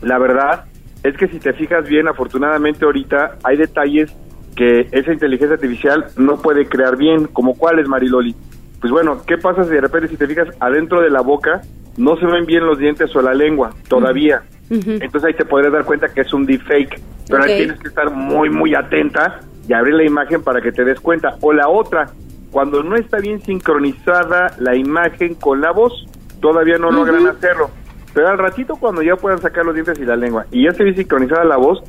la 0.00 0.18
verdad 0.18 0.64
es 1.02 1.16
que 1.16 1.26
si 1.28 1.38
te 1.40 1.52
fijas 1.52 1.88
bien, 1.88 2.06
afortunadamente 2.06 2.84
ahorita 2.84 3.38
hay 3.42 3.56
detalles 3.56 4.14
que 4.54 4.88
esa 4.92 5.12
inteligencia 5.12 5.54
artificial 5.54 6.06
no 6.16 6.40
puede 6.40 6.66
crear 6.66 6.96
bien, 6.96 7.26
como 7.26 7.54
cuáles, 7.54 7.88
Mariloli. 7.88 8.34
Pues 8.80 8.92
bueno, 8.92 9.22
¿qué 9.26 9.38
pasa 9.38 9.64
si 9.64 9.70
de 9.70 9.80
repente 9.80 10.08
si 10.08 10.16
te 10.16 10.26
fijas 10.26 10.48
adentro 10.60 11.00
de 11.00 11.10
la 11.10 11.20
boca 11.20 11.62
no 11.96 12.16
se 12.16 12.26
ven 12.26 12.46
bien 12.46 12.64
los 12.64 12.78
dientes 12.78 13.14
o 13.16 13.22
la 13.22 13.34
lengua 13.34 13.70
todavía? 13.88 14.42
Entonces 14.70 15.24
ahí 15.24 15.34
te 15.34 15.44
podrías 15.44 15.72
dar 15.72 15.84
cuenta 15.84 16.08
que 16.08 16.22
es 16.22 16.32
un 16.32 16.46
deepfake. 16.46 17.00
Pero 17.28 17.42
ahí 17.42 17.58
tienes 17.58 17.80
que 17.80 17.88
estar 17.88 18.10
muy, 18.10 18.50
muy 18.50 18.74
atenta 18.74 19.40
y 19.68 19.72
abrir 19.72 19.94
la 19.94 20.04
imagen 20.04 20.42
para 20.42 20.60
que 20.60 20.72
te 20.72 20.84
des 20.84 21.00
cuenta. 21.00 21.36
O 21.40 21.52
la 21.52 21.68
otra, 21.68 22.10
cuando 22.50 22.82
no 22.82 22.96
está 22.96 23.18
bien 23.18 23.40
sincronizada 23.42 24.54
la 24.58 24.76
imagen 24.76 25.34
con 25.34 25.60
la 25.60 25.70
voz, 25.70 26.06
todavía 26.40 26.78
no 26.78 26.90
logran 26.90 27.26
hacerlo. 27.26 27.70
Pero 28.12 28.28
al 28.28 28.38
ratito 28.38 28.76
cuando 28.76 29.02
ya 29.02 29.16
puedan 29.16 29.40
sacar 29.40 29.64
los 29.64 29.74
dientes 29.74 29.98
y 29.98 30.04
la 30.04 30.14
lengua 30.14 30.46
y 30.52 30.64
ya 30.64 30.70
esté 30.70 30.84
bien 30.84 30.96
sincronizada 30.96 31.44
la 31.44 31.56
voz, 31.56 31.82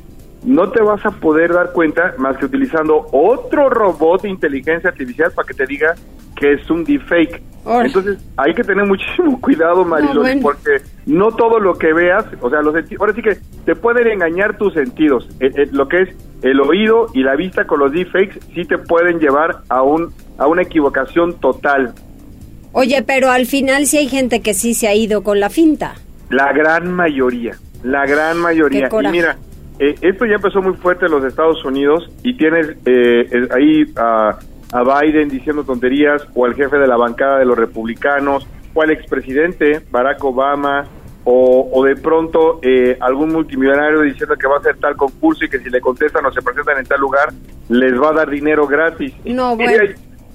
no 0.46 0.70
te 0.70 0.80
vas 0.80 1.04
a 1.04 1.10
poder 1.10 1.52
dar 1.52 1.72
cuenta 1.72 2.14
más 2.18 2.38
que 2.38 2.46
utilizando 2.46 3.08
otro 3.10 3.68
robot 3.68 4.22
de 4.22 4.30
inteligencia 4.30 4.90
artificial 4.90 5.32
para 5.32 5.46
que 5.46 5.54
te 5.54 5.66
diga 5.66 5.94
que 6.36 6.52
es 6.52 6.70
un 6.70 6.84
deepfake. 6.84 7.42
Entonces 7.66 8.18
hay 8.36 8.54
que 8.54 8.62
tener 8.62 8.86
muchísimo 8.86 9.40
cuidado, 9.40 9.84
Marilón, 9.84 10.40
porque 10.40 10.82
no 11.04 11.32
todo 11.32 11.58
lo 11.58 11.74
que 11.74 11.92
veas, 11.92 12.24
o 12.40 12.48
sea, 12.48 12.62
los 12.62 12.76
ahora 12.98 13.12
sí 13.12 13.22
que 13.22 13.36
te 13.64 13.74
pueden 13.74 14.06
engañar 14.06 14.56
tus 14.56 14.72
sentidos. 14.74 15.28
Eh, 15.40 15.50
eh, 15.56 15.66
lo 15.72 15.88
que 15.88 16.02
es 16.02 16.08
el 16.42 16.60
oído 16.60 17.08
y 17.12 17.24
la 17.24 17.34
vista 17.34 17.66
con 17.66 17.80
los 17.80 17.90
deepfakes 17.90 18.38
sí 18.54 18.64
te 18.64 18.78
pueden 18.78 19.18
llevar 19.18 19.62
a 19.68 19.82
un 19.82 20.14
a 20.38 20.46
una 20.46 20.62
equivocación 20.62 21.40
total. 21.40 21.92
Oye, 22.72 23.02
pero 23.02 23.30
al 23.30 23.46
final 23.46 23.86
sí 23.86 23.96
hay 23.96 24.08
gente 24.08 24.42
que 24.42 24.54
sí 24.54 24.74
se 24.74 24.86
ha 24.86 24.94
ido 24.94 25.24
con 25.24 25.40
la 25.40 25.50
finta. 25.50 25.94
La 26.30 26.52
gran 26.52 26.92
mayoría, 26.92 27.56
la 27.82 28.06
gran 28.06 28.38
mayoría. 28.38 28.88
Y 28.88 29.08
mira, 29.08 29.38
eh, 29.78 29.94
esto 30.00 30.26
ya 30.26 30.36
empezó 30.36 30.62
muy 30.62 30.74
fuerte 30.74 31.06
en 31.06 31.12
los 31.12 31.24
Estados 31.24 31.64
Unidos 31.64 32.10
y 32.22 32.36
tienes 32.36 32.76
ahí 33.50 33.92
a 33.96 34.38
a 34.72 34.82
Biden 34.82 35.28
diciendo 35.28 35.64
tonterías 35.64 36.26
o 36.34 36.44
al 36.44 36.54
jefe 36.54 36.76
de 36.78 36.86
la 36.86 36.96
bancada 36.96 37.38
de 37.38 37.44
los 37.44 37.56
republicanos 37.56 38.46
o 38.74 38.82
al 38.82 38.90
expresidente 38.90 39.80
Barack 39.90 40.22
Obama 40.24 40.84
o, 41.28 41.84
de 41.84 41.96
pronto 41.96 42.60
eh, 42.62 42.96
algún 43.00 43.32
multimillonario 43.32 44.02
diciendo 44.02 44.36
que 44.36 44.46
va 44.46 44.56
a 44.56 44.58
hacer 44.60 44.76
tal 44.76 44.94
concurso 44.94 45.44
y 45.44 45.48
que 45.48 45.58
si 45.58 45.70
le 45.70 45.80
contestan 45.80 46.24
o 46.24 46.30
se 46.30 46.40
presentan 46.40 46.78
en 46.78 46.86
tal 46.86 47.00
lugar 47.00 47.32
les 47.68 48.00
va 48.00 48.10
a 48.10 48.12
dar 48.12 48.30
dinero 48.30 48.64
gratis. 48.68 49.12
No, 49.24 49.56
bueno. 49.56 49.82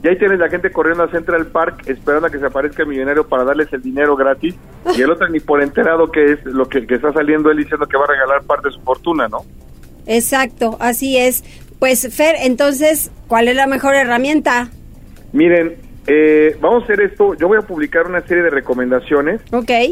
Y 0.04 0.08
ahí, 0.08 0.18
tienes 0.18 0.40
la 0.40 0.50
gente 0.50 0.72
corriendo 0.72 1.04
a 1.04 1.12
Central 1.12 1.48
Park 1.48 1.84
esperando 1.86 2.28
a 2.28 2.30
que 2.32 2.40
se 2.40 2.46
aparezca 2.46 2.84
el 2.84 2.90
millonario 2.90 3.28
para 3.28 3.44
darles 3.44 3.72
el 3.72 3.82
dinero 3.82 4.16
gratis 4.16 4.56
y 4.98 5.02
el 5.02 5.12
otro 5.12 5.28
ni 5.30 5.40
por 5.40 5.62
enterado 5.62 6.12
que 6.12 6.34
es 6.34 6.46
lo 6.46 6.68
que, 6.68 6.88
que 6.88 6.96
está 6.96 7.14
saliendo 7.14 7.52
él 7.52 7.58
diciendo 7.58 7.86
que 7.86 7.98
va 7.98 8.06
a 8.06 8.08
regalar 8.08 8.42
parte 8.44 8.70
de 8.70 8.74
su 8.74 8.82
fortuna, 8.82 9.28
¿no? 9.28 9.46
Exacto, 10.08 10.78
así 10.80 11.18
es. 11.18 11.44
Pues 11.78 12.16
Fer, 12.16 12.36
entonces, 12.42 13.12
¿cuál 13.28 13.48
es 13.48 13.56
la 13.56 13.68
mejor 13.68 13.96
herramienta? 13.96 14.70
Miren, 15.34 15.76
eh, 16.08 16.58
vamos 16.60 16.82
a 16.82 16.86
hacer 16.86 17.02
esto. 17.02 17.36
Yo 17.36 17.48
voy 17.48 17.58
a 17.58 17.62
publicar 17.62 18.08
una 18.08 18.22
serie 18.22 18.44
de 18.44 18.50
recomendaciones 18.50 19.42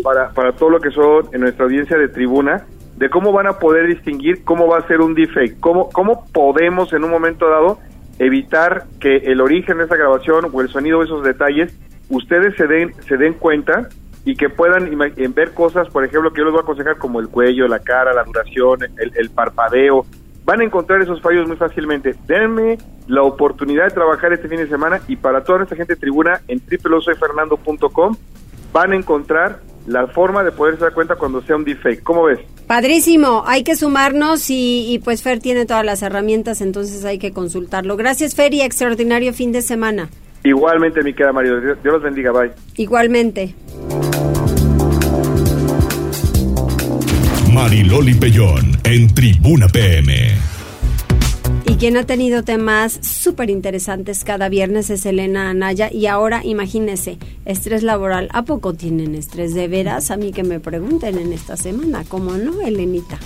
para, 0.03 0.31
para 0.31 0.51
todo 0.53 0.69
lo 0.69 0.79
que 0.79 0.91
son 0.91 1.29
en 1.33 1.41
nuestra 1.41 1.65
audiencia 1.65 1.97
de 1.97 2.07
tribuna, 2.07 2.65
de 2.97 3.09
cómo 3.09 3.31
van 3.31 3.47
a 3.47 3.59
poder 3.59 3.87
distinguir 3.87 4.43
cómo 4.43 4.67
va 4.67 4.79
a 4.79 4.87
ser 4.87 5.01
un 5.01 5.13
deepfake, 5.13 5.59
cómo, 5.59 5.89
cómo 5.89 6.25
podemos 6.33 6.91
en 6.93 7.03
un 7.03 7.11
momento 7.11 7.47
dado 7.47 7.79
evitar 8.19 8.86
que 8.99 9.17
el 9.17 9.41
origen 9.41 9.77
de 9.79 9.86
esa 9.86 9.95
grabación 9.95 10.49
o 10.51 10.62
el 10.62 10.69
sonido, 10.69 11.01
esos 11.01 11.23
detalles, 11.23 11.73
ustedes 12.10 12.55
se 12.55 12.67
den, 12.67 12.93
se 13.08 13.17
den 13.17 13.34
cuenta 13.34 13.89
y 14.25 14.36
que 14.36 14.49
puedan 14.49 14.91
ver 15.34 15.53
cosas, 15.53 15.88
por 15.89 16.03
ejemplo, 16.03 16.32
que 16.32 16.39
yo 16.39 16.45
les 16.45 16.51
voy 16.51 16.60
a 16.60 16.63
aconsejar 16.63 16.97
como 16.97 17.19
el 17.19 17.29
cuello, 17.29 17.67
la 17.67 17.79
cara, 17.79 18.13
la 18.13 18.23
duración, 18.23 18.79
el, 18.97 19.12
el 19.15 19.29
parpadeo, 19.29 20.05
van 20.45 20.62
a 20.62 20.63
encontrar 20.63 21.01
esos 21.01 21.21
fallos 21.21 21.47
muy 21.47 21.58
fácilmente. 21.58 22.15
Denme 22.27 22.77
la 23.08 23.23
oportunidad 23.23 23.86
de 23.86 23.91
trabajar 23.91 24.34
este 24.34 24.47
fin 24.47 24.58
de 24.58 24.67
semana 24.67 24.99
y 25.08 25.15
para 25.15 25.43
toda 25.43 25.60
nuestra 25.60 25.77
gente 25.77 25.95
de 25.95 25.99
tribuna 25.99 26.41
en 26.47 26.60
www.soyfernando.com 26.60 28.15
van 28.73 28.91
a 28.91 28.95
encontrar 28.95 29.60
la 29.87 30.07
forma 30.07 30.43
de 30.43 30.51
poderse 30.51 30.81
dar 30.81 30.93
cuenta 30.93 31.15
cuando 31.15 31.41
sea 31.41 31.55
un 31.55 31.63
deepfake. 31.63 32.03
¿Cómo 32.03 32.23
ves? 32.23 32.39
Padrísimo, 32.67 33.43
hay 33.47 33.63
que 33.63 33.75
sumarnos 33.75 34.45
y, 34.49 35.01
pues 35.03 35.23
Fer 35.23 35.39
tiene 35.39 35.65
todas 35.65 35.83
las 35.83 36.03
herramientas, 36.03 36.61
entonces 36.61 37.03
hay 37.05 37.17
que 37.17 37.31
consultarlo. 37.31 37.97
Gracias 37.97 38.35
Fer 38.35 38.53
y 38.53 38.61
extraordinario 38.61 39.33
fin 39.33 39.51
de 39.51 39.61
semana. 39.61 40.09
Igualmente, 40.43 41.03
mi 41.03 41.13
querida 41.13 41.33
Mario. 41.33 41.59
Dios 41.59 41.77
los 41.83 42.01
bendiga, 42.01 42.31
bye. 42.31 42.51
Igualmente. 42.77 43.55
Mariloli 47.51 48.13
Pellón 48.13 48.77
en 48.83 49.13
Tribuna 49.13 49.67
PM. 49.67 50.48
Y 51.69 51.75
quien 51.75 51.97
ha 51.97 52.03
tenido 52.03 52.43
temas 52.43 52.97
súper 53.03 53.51
interesantes 53.51 54.23
cada 54.23 54.49
viernes 54.49 54.89
es 54.89 55.05
Elena 55.05 55.51
Anaya. 55.51 55.93
Y 55.93 56.08
ahora 56.08 56.41
imagínese, 56.43 57.19
estrés 57.45 57.84
laboral. 57.84 58.27
¿A 58.34 58.41
poco 58.41 58.73
tienen 58.73 59.13
estrés 59.13 59.54
de 59.54 59.67
veras? 59.67 60.10
A 60.10 60.17
mí 60.17 60.31
que 60.31 60.41
me 60.41 60.60
pregunten 60.60 61.19
en 61.19 61.31
esta 61.31 61.58
semana. 61.58 62.04
¿Cómo 62.08 62.31
no, 62.37 62.60
Elenita? 62.62 63.19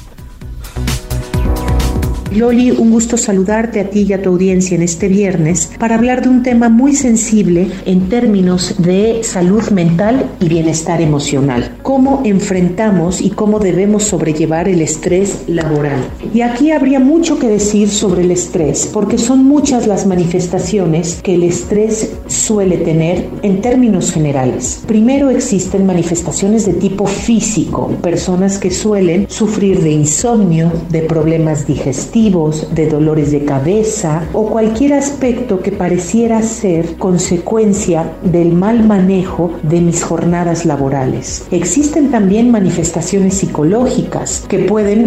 Loli, 2.35 2.71
un 2.71 2.89
gusto 2.89 3.15
saludarte 3.15 3.79
a 3.79 3.91
ti 3.91 4.07
y 4.09 4.13
a 4.13 4.21
tu 4.21 4.29
audiencia 4.29 4.75
en 4.75 4.81
este 4.81 5.07
viernes 5.07 5.69
para 5.77 5.95
hablar 5.95 6.23
de 6.23 6.29
un 6.29 6.41
tema 6.41 6.67
muy 6.67 6.95
sensible 6.95 7.67
en 7.85 8.09
términos 8.09 8.75
de 8.79 9.23
salud 9.23 9.69
mental 9.69 10.31
y 10.39 10.49
bienestar 10.49 10.99
emocional. 10.99 11.77
Cómo 11.83 12.23
enfrentamos 12.25 13.21
y 13.21 13.29
cómo 13.29 13.59
debemos 13.59 14.05
sobrellevar 14.05 14.67
el 14.67 14.81
estrés 14.81 15.43
laboral. 15.47 15.99
Y 16.33 16.41
aquí 16.41 16.71
habría 16.71 16.99
mucho 16.99 17.37
que 17.37 17.47
decir 17.47 17.89
sobre 17.89 18.23
el 18.23 18.31
estrés, 18.31 18.89
porque 18.91 19.19
son 19.19 19.43
muchas 19.43 19.85
las 19.85 20.07
manifestaciones 20.07 21.19
que 21.21 21.35
el 21.35 21.43
estrés 21.43 22.13
suele 22.25 22.77
tener 22.77 23.29
en 23.43 23.61
términos 23.61 24.11
generales. 24.11 24.81
Primero 24.87 25.29
existen 25.29 25.85
manifestaciones 25.85 26.65
de 26.65 26.73
tipo 26.73 27.05
físico, 27.05 27.91
personas 28.01 28.57
que 28.57 28.71
suelen 28.71 29.27
sufrir 29.29 29.81
de 29.81 29.91
insomnio, 29.91 30.71
de 30.89 31.01
problemas 31.01 31.67
digestivos, 31.67 32.22
de 32.23 32.87
dolores 32.87 33.31
de 33.31 33.43
cabeza 33.43 34.23
o 34.31 34.47
cualquier 34.47 34.93
aspecto 34.93 35.59
que 35.59 35.73
pareciera 35.73 36.41
ser 36.41 36.95
consecuencia 36.95 38.13
del 38.23 38.53
mal 38.53 38.85
manejo 38.85 39.51
de 39.61 39.81
mis 39.81 40.03
jornadas 40.03 40.65
laborales. 40.65 41.45
Existen 41.51 42.11
también 42.11 42.49
manifestaciones 42.49 43.33
psicológicas 43.33 44.45
que 44.47 44.59
pueden 44.59 45.01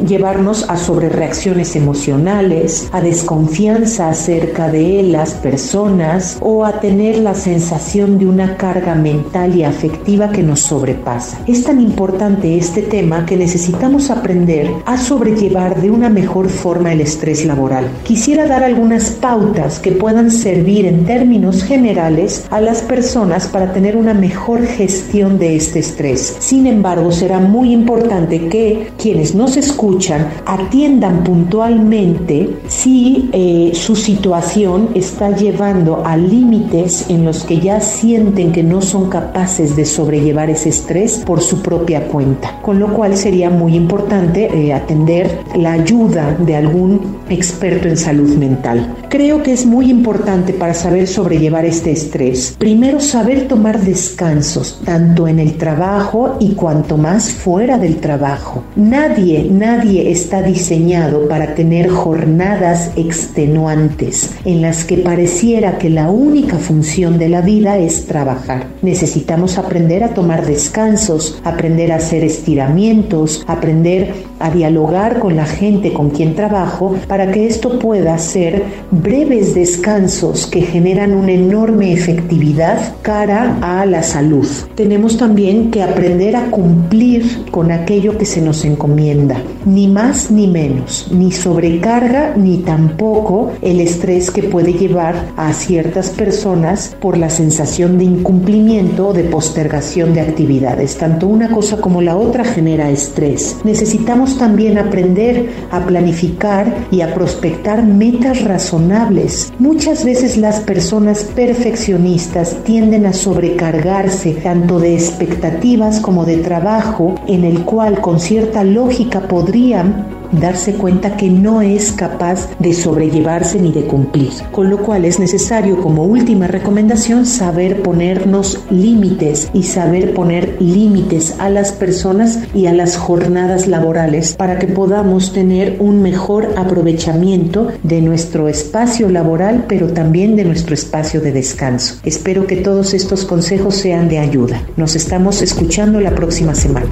mm, 0.00 0.06
llevarnos 0.06 0.64
a 0.70 0.78
sobrereacciones 0.78 1.76
emocionales, 1.76 2.88
a 2.90 3.02
desconfianza 3.02 4.08
acerca 4.08 4.70
de 4.70 5.02
las 5.02 5.34
personas 5.34 6.38
o 6.40 6.64
a 6.64 6.80
tener 6.80 7.18
la 7.18 7.34
sensación 7.34 8.16
de 8.16 8.24
una 8.24 8.56
carga 8.56 8.94
mental 8.94 9.54
y 9.54 9.64
afectiva 9.64 10.32
que 10.32 10.42
nos 10.42 10.60
sobrepasa. 10.60 11.38
Es 11.46 11.64
tan 11.64 11.82
importante 11.82 12.56
este 12.56 12.80
tema 12.80 13.26
que 13.26 13.36
necesitamos 13.36 14.10
aprender 14.10 14.70
a 14.86 14.96
sobrellevar 14.96 15.82
de 15.82 15.90
una 15.90 16.08
mejor 16.08 16.48
forma 16.48 16.61
el 16.62 17.00
estrés 17.00 17.44
laboral. 17.44 17.88
Quisiera 18.04 18.46
dar 18.46 18.62
algunas 18.62 19.10
pautas 19.10 19.80
que 19.80 19.90
puedan 19.90 20.30
servir 20.30 20.86
en 20.86 21.04
términos 21.04 21.64
generales 21.64 22.46
a 22.50 22.60
las 22.60 22.82
personas 22.82 23.48
para 23.48 23.72
tener 23.72 23.96
una 23.96 24.14
mejor 24.14 24.64
gestión 24.64 25.40
de 25.40 25.56
este 25.56 25.80
estrés. 25.80 26.36
Sin 26.38 26.68
embargo, 26.68 27.10
será 27.10 27.40
muy 27.40 27.72
importante 27.72 28.46
que 28.46 28.92
quienes 28.96 29.34
nos 29.34 29.56
escuchan 29.56 30.28
atiendan 30.46 31.24
puntualmente 31.24 32.58
si 32.68 33.28
eh, 33.32 33.72
su 33.74 33.96
situación 33.96 34.90
está 34.94 35.34
llevando 35.34 36.06
a 36.06 36.16
límites 36.16 37.06
en 37.08 37.24
los 37.24 37.42
que 37.42 37.58
ya 37.58 37.80
sienten 37.80 38.52
que 38.52 38.62
no 38.62 38.80
son 38.80 39.10
capaces 39.10 39.74
de 39.74 39.84
sobrellevar 39.84 40.48
ese 40.48 40.68
estrés 40.68 41.22
por 41.26 41.40
su 41.40 41.60
propia 41.60 42.06
cuenta. 42.06 42.60
Con 42.62 42.78
lo 42.78 42.94
cual 42.94 43.16
sería 43.16 43.50
muy 43.50 43.74
importante 43.74 44.46
eh, 44.46 44.72
atender 44.72 45.40
la 45.56 45.72
ayuda 45.72 46.36
de 46.44 46.56
algún 46.56 47.18
experto 47.28 47.88
en 47.88 47.96
salud 47.96 48.36
mental. 48.36 48.96
Creo 49.08 49.42
que 49.42 49.52
es 49.52 49.66
muy 49.66 49.90
importante 49.90 50.52
para 50.52 50.74
saber 50.74 51.06
sobrellevar 51.06 51.64
este 51.64 51.92
estrés. 51.92 52.56
Primero, 52.58 53.00
saber 53.00 53.48
tomar 53.48 53.80
descansos, 53.80 54.80
tanto 54.84 55.28
en 55.28 55.38
el 55.38 55.56
trabajo 55.56 56.36
y 56.40 56.54
cuanto 56.54 56.96
más 56.96 57.30
fuera 57.30 57.78
del 57.78 57.96
trabajo. 57.96 58.62
Nadie, 58.76 59.46
nadie 59.50 60.10
está 60.10 60.42
diseñado 60.42 61.28
para 61.28 61.54
tener 61.54 61.88
jornadas 61.88 62.90
extenuantes 62.96 64.30
en 64.44 64.62
las 64.62 64.84
que 64.84 64.98
pareciera 64.98 65.78
que 65.78 65.90
la 65.90 66.10
única 66.10 66.56
función 66.58 67.18
de 67.18 67.28
la 67.28 67.40
vida 67.40 67.78
es 67.78 68.06
trabajar. 68.06 68.66
Necesitamos 68.82 69.58
aprender 69.58 70.04
a 70.04 70.14
tomar 70.14 70.46
descansos, 70.46 71.40
aprender 71.44 71.92
a 71.92 71.96
hacer 71.96 72.24
estiramientos, 72.24 73.44
aprender 73.46 74.12
a 74.42 74.50
dialogar 74.50 75.18
con 75.18 75.36
la 75.36 75.46
gente 75.46 75.92
con 75.92 76.10
quien 76.10 76.34
trabajo 76.34 76.96
para 77.06 77.30
que 77.30 77.46
esto 77.46 77.78
pueda 77.78 78.18
ser 78.18 78.64
breves 78.90 79.54
descansos 79.54 80.46
que 80.46 80.62
generan 80.62 81.14
una 81.14 81.32
enorme 81.32 81.92
efectividad 81.92 82.96
cara 83.02 83.58
a 83.60 83.86
la 83.86 84.02
salud. 84.02 84.46
Tenemos 84.74 85.16
también 85.16 85.70
que 85.70 85.82
aprender 85.82 86.36
a 86.36 86.50
cumplir 86.50 87.46
con 87.50 87.70
aquello 87.70 88.18
que 88.18 88.24
se 88.24 88.40
nos 88.40 88.64
encomienda, 88.64 89.40
ni 89.64 89.86
más 89.88 90.30
ni 90.30 90.46
menos, 90.46 91.08
ni 91.12 91.32
sobrecarga 91.32 92.34
ni 92.36 92.58
tampoco 92.58 93.52
el 93.62 93.80
estrés 93.80 94.30
que 94.30 94.42
puede 94.42 94.72
llevar 94.72 95.14
a 95.36 95.52
ciertas 95.52 96.10
personas 96.10 96.96
por 97.00 97.16
la 97.16 97.30
sensación 97.30 97.98
de 97.98 98.04
incumplimiento 98.04 99.08
o 99.08 99.12
de 99.12 99.24
postergación 99.24 100.14
de 100.14 100.20
actividades. 100.20 100.96
Tanto 100.96 101.28
una 101.28 101.50
cosa 101.50 101.78
como 101.78 102.02
la 102.02 102.16
otra 102.16 102.44
genera 102.44 102.90
estrés. 102.90 103.56
Necesitamos 103.64 104.31
también 104.38 104.78
aprender 104.78 105.50
a 105.70 105.84
planificar 105.84 106.74
y 106.90 107.00
a 107.00 107.14
prospectar 107.14 107.82
metas 107.84 108.42
razonables. 108.42 109.52
Muchas 109.58 110.04
veces 110.04 110.36
las 110.36 110.60
personas 110.60 111.24
perfeccionistas 111.24 112.56
tienden 112.64 113.06
a 113.06 113.12
sobrecargarse 113.12 114.32
tanto 114.34 114.78
de 114.78 114.94
expectativas 114.94 116.00
como 116.00 116.24
de 116.24 116.38
trabajo 116.38 117.14
en 117.26 117.44
el 117.44 117.64
cual 117.64 118.00
con 118.00 118.20
cierta 118.20 118.64
lógica 118.64 119.28
podrían 119.28 120.21
darse 120.32 120.74
cuenta 120.74 121.16
que 121.16 121.30
no 121.30 121.62
es 121.62 121.92
capaz 121.92 122.48
de 122.58 122.72
sobrellevarse 122.72 123.60
ni 123.60 123.72
de 123.72 123.84
cumplir. 123.84 124.30
Con 124.50 124.70
lo 124.70 124.78
cual 124.78 125.04
es 125.04 125.18
necesario 125.18 125.80
como 125.80 126.04
última 126.04 126.46
recomendación 126.46 127.26
saber 127.26 127.82
ponernos 127.82 128.60
límites 128.70 129.50
y 129.52 129.64
saber 129.64 130.14
poner 130.14 130.56
límites 130.60 131.36
a 131.38 131.50
las 131.50 131.72
personas 131.72 132.40
y 132.54 132.66
a 132.66 132.72
las 132.72 132.96
jornadas 132.96 133.66
laborales 133.66 134.34
para 134.34 134.58
que 134.58 134.66
podamos 134.66 135.32
tener 135.32 135.76
un 135.78 136.02
mejor 136.02 136.54
aprovechamiento 136.56 137.68
de 137.82 138.00
nuestro 138.00 138.48
espacio 138.48 139.08
laboral 139.08 139.64
pero 139.68 139.88
también 139.88 140.36
de 140.36 140.44
nuestro 140.44 140.74
espacio 140.74 141.20
de 141.20 141.32
descanso. 141.32 141.96
Espero 142.04 142.46
que 142.46 142.56
todos 142.56 142.94
estos 142.94 143.24
consejos 143.24 143.74
sean 143.74 144.08
de 144.08 144.18
ayuda. 144.18 144.62
Nos 144.76 144.96
estamos 144.96 145.42
escuchando 145.42 146.00
la 146.00 146.14
próxima 146.14 146.54
semana. 146.54 146.88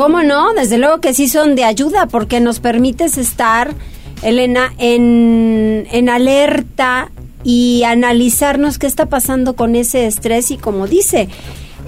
¿Cómo 0.00 0.22
no? 0.22 0.54
Desde 0.54 0.78
luego 0.78 1.02
que 1.02 1.12
sí 1.12 1.28
son 1.28 1.54
de 1.54 1.64
ayuda 1.64 2.06
porque 2.06 2.40
nos 2.40 2.58
permites 2.58 3.18
estar, 3.18 3.74
Elena, 4.22 4.72
en, 4.78 5.86
en 5.90 6.08
alerta 6.08 7.10
y 7.44 7.82
analizarnos 7.82 8.78
qué 8.78 8.86
está 8.86 9.10
pasando 9.10 9.56
con 9.56 9.76
ese 9.76 10.06
estrés 10.06 10.52
y 10.52 10.56
como 10.56 10.86
dice, 10.86 11.28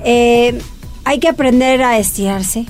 eh, 0.04 0.60
hay 1.04 1.20
que 1.20 1.28
aprender 1.28 1.82
a 1.82 1.96
estirarse, 1.96 2.66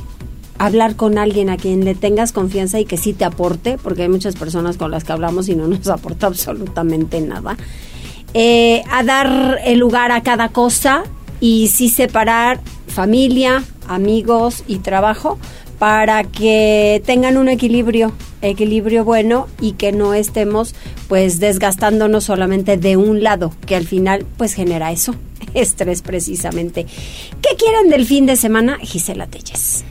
hablar 0.59 0.95
con 0.95 1.19
alguien 1.19 1.51
a 1.51 1.57
quien 1.57 1.85
le 1.85 1.97
tengas 1.97 2.31
confianza 2.31 2.79
y 2.79 2.85
que 2.85 2.97
sí 2.97 3.13
te 3.13 3.25
aporte, 3.25 3.79
porque 3.83 4.03
hay 4.03 4.09
muchas 4.09 4.37
personas 4.37 4.77
con 4.77 4.93
las 4.93 5.03
que 5.03 5.11
hablamos 5.11 5.49
y 5.49 5.57
no 5.57 5.67
nos 5.67 5.89
aporta 5.89 6.29
absolutamente 6.29 7.21
nada. 7.21 7.57
Eh, 8.33 8.85
a 8.89 9.03
dar 9.03 9.59
el 9.65 9.81
lugar 9.81 10.13
a 10.13 10.23
cada 10.23 10.51
cosa 10.51 11.03
y 11.41 11.67
sí 11.67 11.89
separar 11.89 12.61
familia, 12.87 13.65
amigos 13.89 14.65
y 14.67 14.79
trabajo 14.79 15.39
para 15.79 16.23
que 16.23 17.03
tengan 17.05 17.37
un 17.37 17.49
equilibrio, 17.49 18.13
equilibrio 18.41 19.05
bueno 19.05 19.49
y 19.61 19.73
que 19.73 19.91
no 19.91 20.15
estemos 20.15 20.77
pues 21.09 21.41
desgastándonos 21.41 22.25
solamente 22.25 22.77
de 22.77 22.97
un 22.97 23.23
lado, 23.23 23.53
que 23.67 23.75
al 23.75 23.87
final 23.87 24.25
pues 24.37 24.55
genera 24.55 24.93
eso, 24.93 25.15
estrés 25.55 26.03
precisamente. 26.03 26.85
¿Qué 26.85 27.57
quieren 27.57 27.91
del 27.91 28.07
fin 28.07 28.27
de 28.27 28.37
semana, 28.37 28.79
Gisela 28.79 29.27
Telles? 29.27 29.85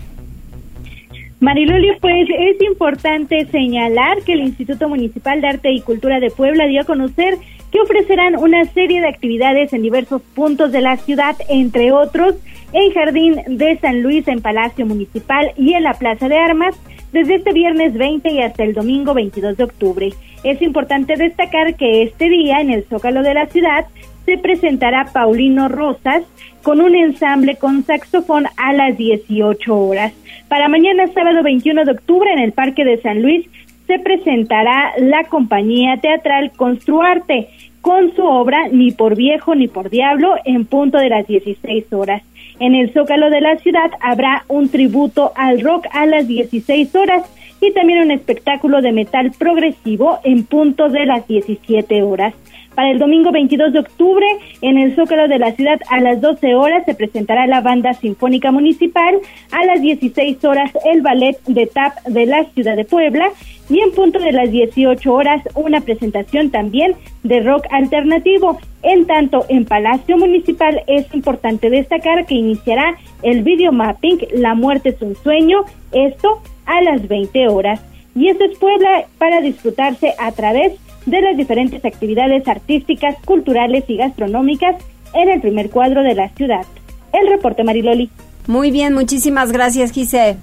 Mariloli, 1.42 1.90
pues 2.00 2.30
es 2.30 2.62
importante 2.62 3.48
señalar 3.52 4.22
que 4.22 4.34
el 4.34 4.42
Instituto 4.42 4.88
Municipal 4.88 5.42
de 5.42 5.48
Arte 5.48 5.72
y 5.72 5.82
Cultura 5.82 6.20
de 6.20 6.30
Puebla 6.30 6.68
dio 6.68 6.82
a 6.82 6.86
conocer 6.86 7.36
que 7.72 7.80
ofrecerán 7.80 8.36
una 8.36 8.64
serie 8.66 9.02
de 9.02 9.08
actividades 9.08 9.74
en 9.74 9.82
diversos 9.82 10.22
puntos 10.36 10.72
de 10.72 10.82
la 10.82 10.98
ciudad, 10.98 11.36
entre 11.50 11.92
otros 11.92 12.36
en 12.74 12.92
Jardín 12.94 13.36
de 13.48 13.78
San 13.80 14.02
Luis, 14.02 14.28
en 14.28 14.42
Palacio 14.42 14.86
Municipal 14.86 15.52
y 15.58 15.74
en 15.74 15.84
la 15.84 15.94
Plaza 15.94 16.28
de 16.30 16.38
Armas, 16.38 16.76
desde 17.12 17.36
este 17.36 17.52
viernes 17.54 17.94
20 17.94 18.32
y 18.32 18.42
hasta 18.42 18.64
el 18.64 18.74
domingo 18.74 19.14
22 19.14 19.58
de 19.58 19.64
octubre. 19.64 20.10
Es 20.44 20.62
importante 20.62 21.16
destacar 21.16 21.76
que 21.76 22.04
este 22.04 22.30
día, 22.30 22.62
en 22.62 22.72
el 22.72 22.86
Zócalo 22.86 23.22
de 23.22 23.34
la 23.34 23.48
ciudad, 23.48 23.86
se 24.26 24.38
presentará 24.38 25.10
Paulino 25.14 25.68
Rosas 25.68 26.24
con 26.64 26.80
un 26.80 26.96
ensamble 26.96 27.56
con 27.56 27.84
saxofón 27.84 28.46
a 28.56 28.74
las 28.74 28.98
18 28.98 29.76
horas. 29.76 30.14
Para 30.48 30.70
mañana, 30.70 31.08
sábado 31.14 31.44
21 31.44 31.86
de 31.86 31.92
octubre, 31.92 32.32
en 32.32 32.40
el 32.40 32.54
Parque 32.54 32.86
de 32.86 33.02
San 33.02 33.22
Luis, 33.22 33.48
se 33.88 34.00
presentará 34.00 34.94
la 35.00 35.26
compañía 35.26 35.98
teatral 35.98 36.52
Construarte 36.56 37.50
con 37.82 38.16
su 38.16 38.24
obra 38.24 38.68
Ni 38.72 38.92
por 38.92 39.16
viejo 39.16 39.56
ni 39.56 39.68
por 39.68 39.90
diablo 39.90 40.36
en 40.46 40.66
punto 40.66 40.98
de 40.98 41.10
las 41.10 41.28
16 41.28 41.92
horas. 41.92 42.22
En 42.62 42.76
el 42.76 42.94
Zócalo 42.94 43.32
de 43.32 43.42
la 43.42 43.58
ciudad 43.58 43.90
habrá 44.02 44.46
un 44.48 44.70
tributo 44.70 45.32
al 45.36 45.62
rock 45.62 45.88
a 45.94 46.06
las 46.06 46.28
16 46.28 46.94
horas 46.96 47.24
y 47.60 47.74
también 47.74 48.04
un 48.04 48.12
espectáculo 48.12 48.84
de 48.84 48.92
metal 48.92 49.32
progresivo 49.32 50.20
en 50.24 50.44
punto 50.44 50.88
de 50.88 51.08
las 51.08 51.28
17 51.28 52.04
horas. 52.04 52.36
Para 52.76 52.92
el 52.92 53.00
domingo 53.00 53.32
22 53.32 53.74
de 53.74 53.80
octubre, 53.80 54.28
en 54.62 54.78
el 54.78 54.96
Zócalo 54.96 55.28
de 55.28 55.40
la 55.40 55.54
ciudad, 55.54 55.80
a 55.90 56.02
las 56.02 56.22
12 56.22 56.54
horas 56.54 56.86
se 56.86 56.94
presentará 56.94 57.48
la 57.48 57.62
Banda 57.62 57.94
Sinfónica 57.96 58.52
Municipal, 58.52 59.16
a 59.52 59.66
las 59.66 59.82
16 59.82 60.46
horas 60.46 60.72
el 60.86 61.02
Ballet 61.02 61.42
de 61.48 61.66
TAP 61.66 62.04
de 62.06 62.28
la 62.28 62.44
ciudad 62.54 62.76
de 62.76 62.86
Puebla 62.86 63.32
y 63.72 63.80
en 63.80 63.92
punto 63.92 64.20
de 64.20 64.34
las 64.34 64.52
18 64.52 65.14
horas 65.14 65.42
una 65.56 65.80
presentación 65.80 66.52
también 66.52 66.96
de 67.24 67.40
rock 67.40 67.66
alternativo. 67.72 68.60
En 68.84 69.06
tanto, 69.08 69.46
en 69.48 69.64
Palacio 69.64 70.18
Municipal 70.18 70.84
es 70.88 71.06
importante 71.14 71.70
destacar 71.70 72.26
que 72.26 72.36
iniciará 72.36 72.98
el 73.24 73.44
video 73.44 73.72
mapping 73.72 74.20
La 74.34 74.56
muerte 74.56 74.90
es 74.90 75.02
un 75.02 75.16
sueño, 75.16 75.64
esto 75.94 76.42
a 76.66 76.82
las 76.82 77.08
20 77.08 77.48
horas. 77.48 77.80
Y 78.14 78.28
esto 78.28 78.44
es 78.44 78.58
Puebla 78.58 79.06
para 79.18 79.40
disfrutarse 79.40 80.14
a 80.20 80.34
través 80.34 80.74
de 81.06 81.22
las 81.22 81.38
diferentes 81.38 81.86
actividades 81.86 82.46
artísticas, 82.50 83.16
culturales 83.24 83.86
y 83.88 83.96
gastronómicas 83.96 84.76
en 85.14 85.30
el 85.30 85.40
primer 85.40 85.70
cuadro 85.70 86.04
de 86.04 86.16
la 86.16 86.28
ciudad. 86.30 86.66
El 87.14 87.28
reporte 87.28 87.64
Mariloli. 87.64 88.10
Muy 88.48 88.72
bien, 88.72 88.94
muchísimas 88.94 89.54
gracias, 89.54 89.92
Gise. 89.92 90.36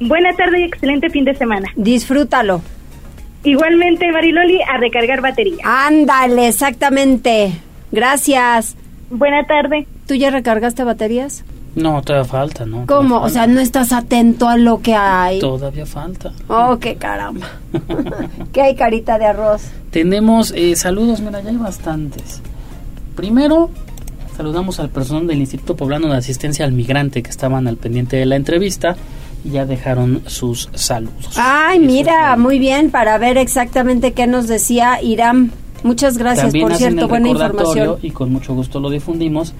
Buena 0.00 0.32
tarde 0.34 0.60
y 0.60 0.64
excelente 0.64 1.10
fin 1.10 1.24
de 1.24 1.34
semana. 1.34 1.68
Disfrútalo. 1.76 2.62
Igualmente, 3.44 4.10
Mariloli, 4.10 4.60
a 4.62 4.78
recargar 4.78 5.20
batería. 5.20 5.58
Ándale, 5.62 6.48
exactamente. 6.48 7.52
Gracias. 7.92 8.76
Buena 9.10 9.46
tarde. 9.46 9.86
¿Tú 10.06 10.14
ya 10.14 10.30
recargaste 10.30 10.84
baterías? 10.84 11.44
No, 11.74 12.02
todavía 12.02 12.28
falta, 12.28 12.66
¿no? 12.66 12.86
¿Cómo? 12.86 13.20
O 13.20 13.28
sea, 13.28 13.46
no 13.46 13.60
estás 13.60 13.92
atento 13.92 14.48
a 14.48 14.56
lo 14.56 14.80
que 14.80 14.94
hay. 14.94 15.38
Todavía 15.38 15.86
falta. 15.86 16.32
Oh, 16.48 16.78
qué 16.80 16.96
caramba. 16.96 17.48
¿Qué 18.52 18.62
hay, 18.62 18.74
carita 18.74 19.18
de 19.18 19.26
arroz? 19.26 19.62
Tenemos 19.90 20.52
eh, 20.56 20.74
saludos, 20.76 21.20
mira, 21.20 21.40
ya 21.42 21.50
hay 21.50 21.56
bastantes. 21.56 22.42
Primero, 23.14 23.70
saludamos 24.36 24.80
al 24.80 24.88
personal 24.88 25.26
del 25.26 25.38
Instituto 25.38 25.76
Poblano 25.76 26.08
de 26.08 26.16
Asistencia 26.16 26.64
al 26.64 26.72
Migrante 26.72 27.22
que 27.22 27.30
estaban 27.30 27.68
al 27.68 27.76
pendiente 27.76 28.16
de 28.16 28.26
la 28.26 28.36
entrevista 28.36 28.96
ya 29.44 29.66
dejaron 29.66 30.22
sus 30.26 30.68
saludos. 30.74 31.34
Ay, 31.36 31.78
mira, 31.78 32.36
muy 32.36 32.58
bien, 32.58 32.90
para 32.90 33.18
ver 33.18 33.38
exactamente 33.38 34.12
qué 34.12 34.26
nos 34.26 34.48
decía 34.48 35.02
Irán. 35.02 35.52
Muchas 35.82 36.18
gracias, 36.18 36.46
También 36.46 36.64
por 36.64 36.72
hacen 36.72 36.88
cierto, 36.88 37.04
el 37.06 37.08
buena 37.08 37.28
información. 37.30 37.96
Y 38.02 38.10
con 38.10 38.32
mucho 38.32 38.54
gusto 38.54 38.80
lo 38.80 38.90
difundimos. 38.90 39.54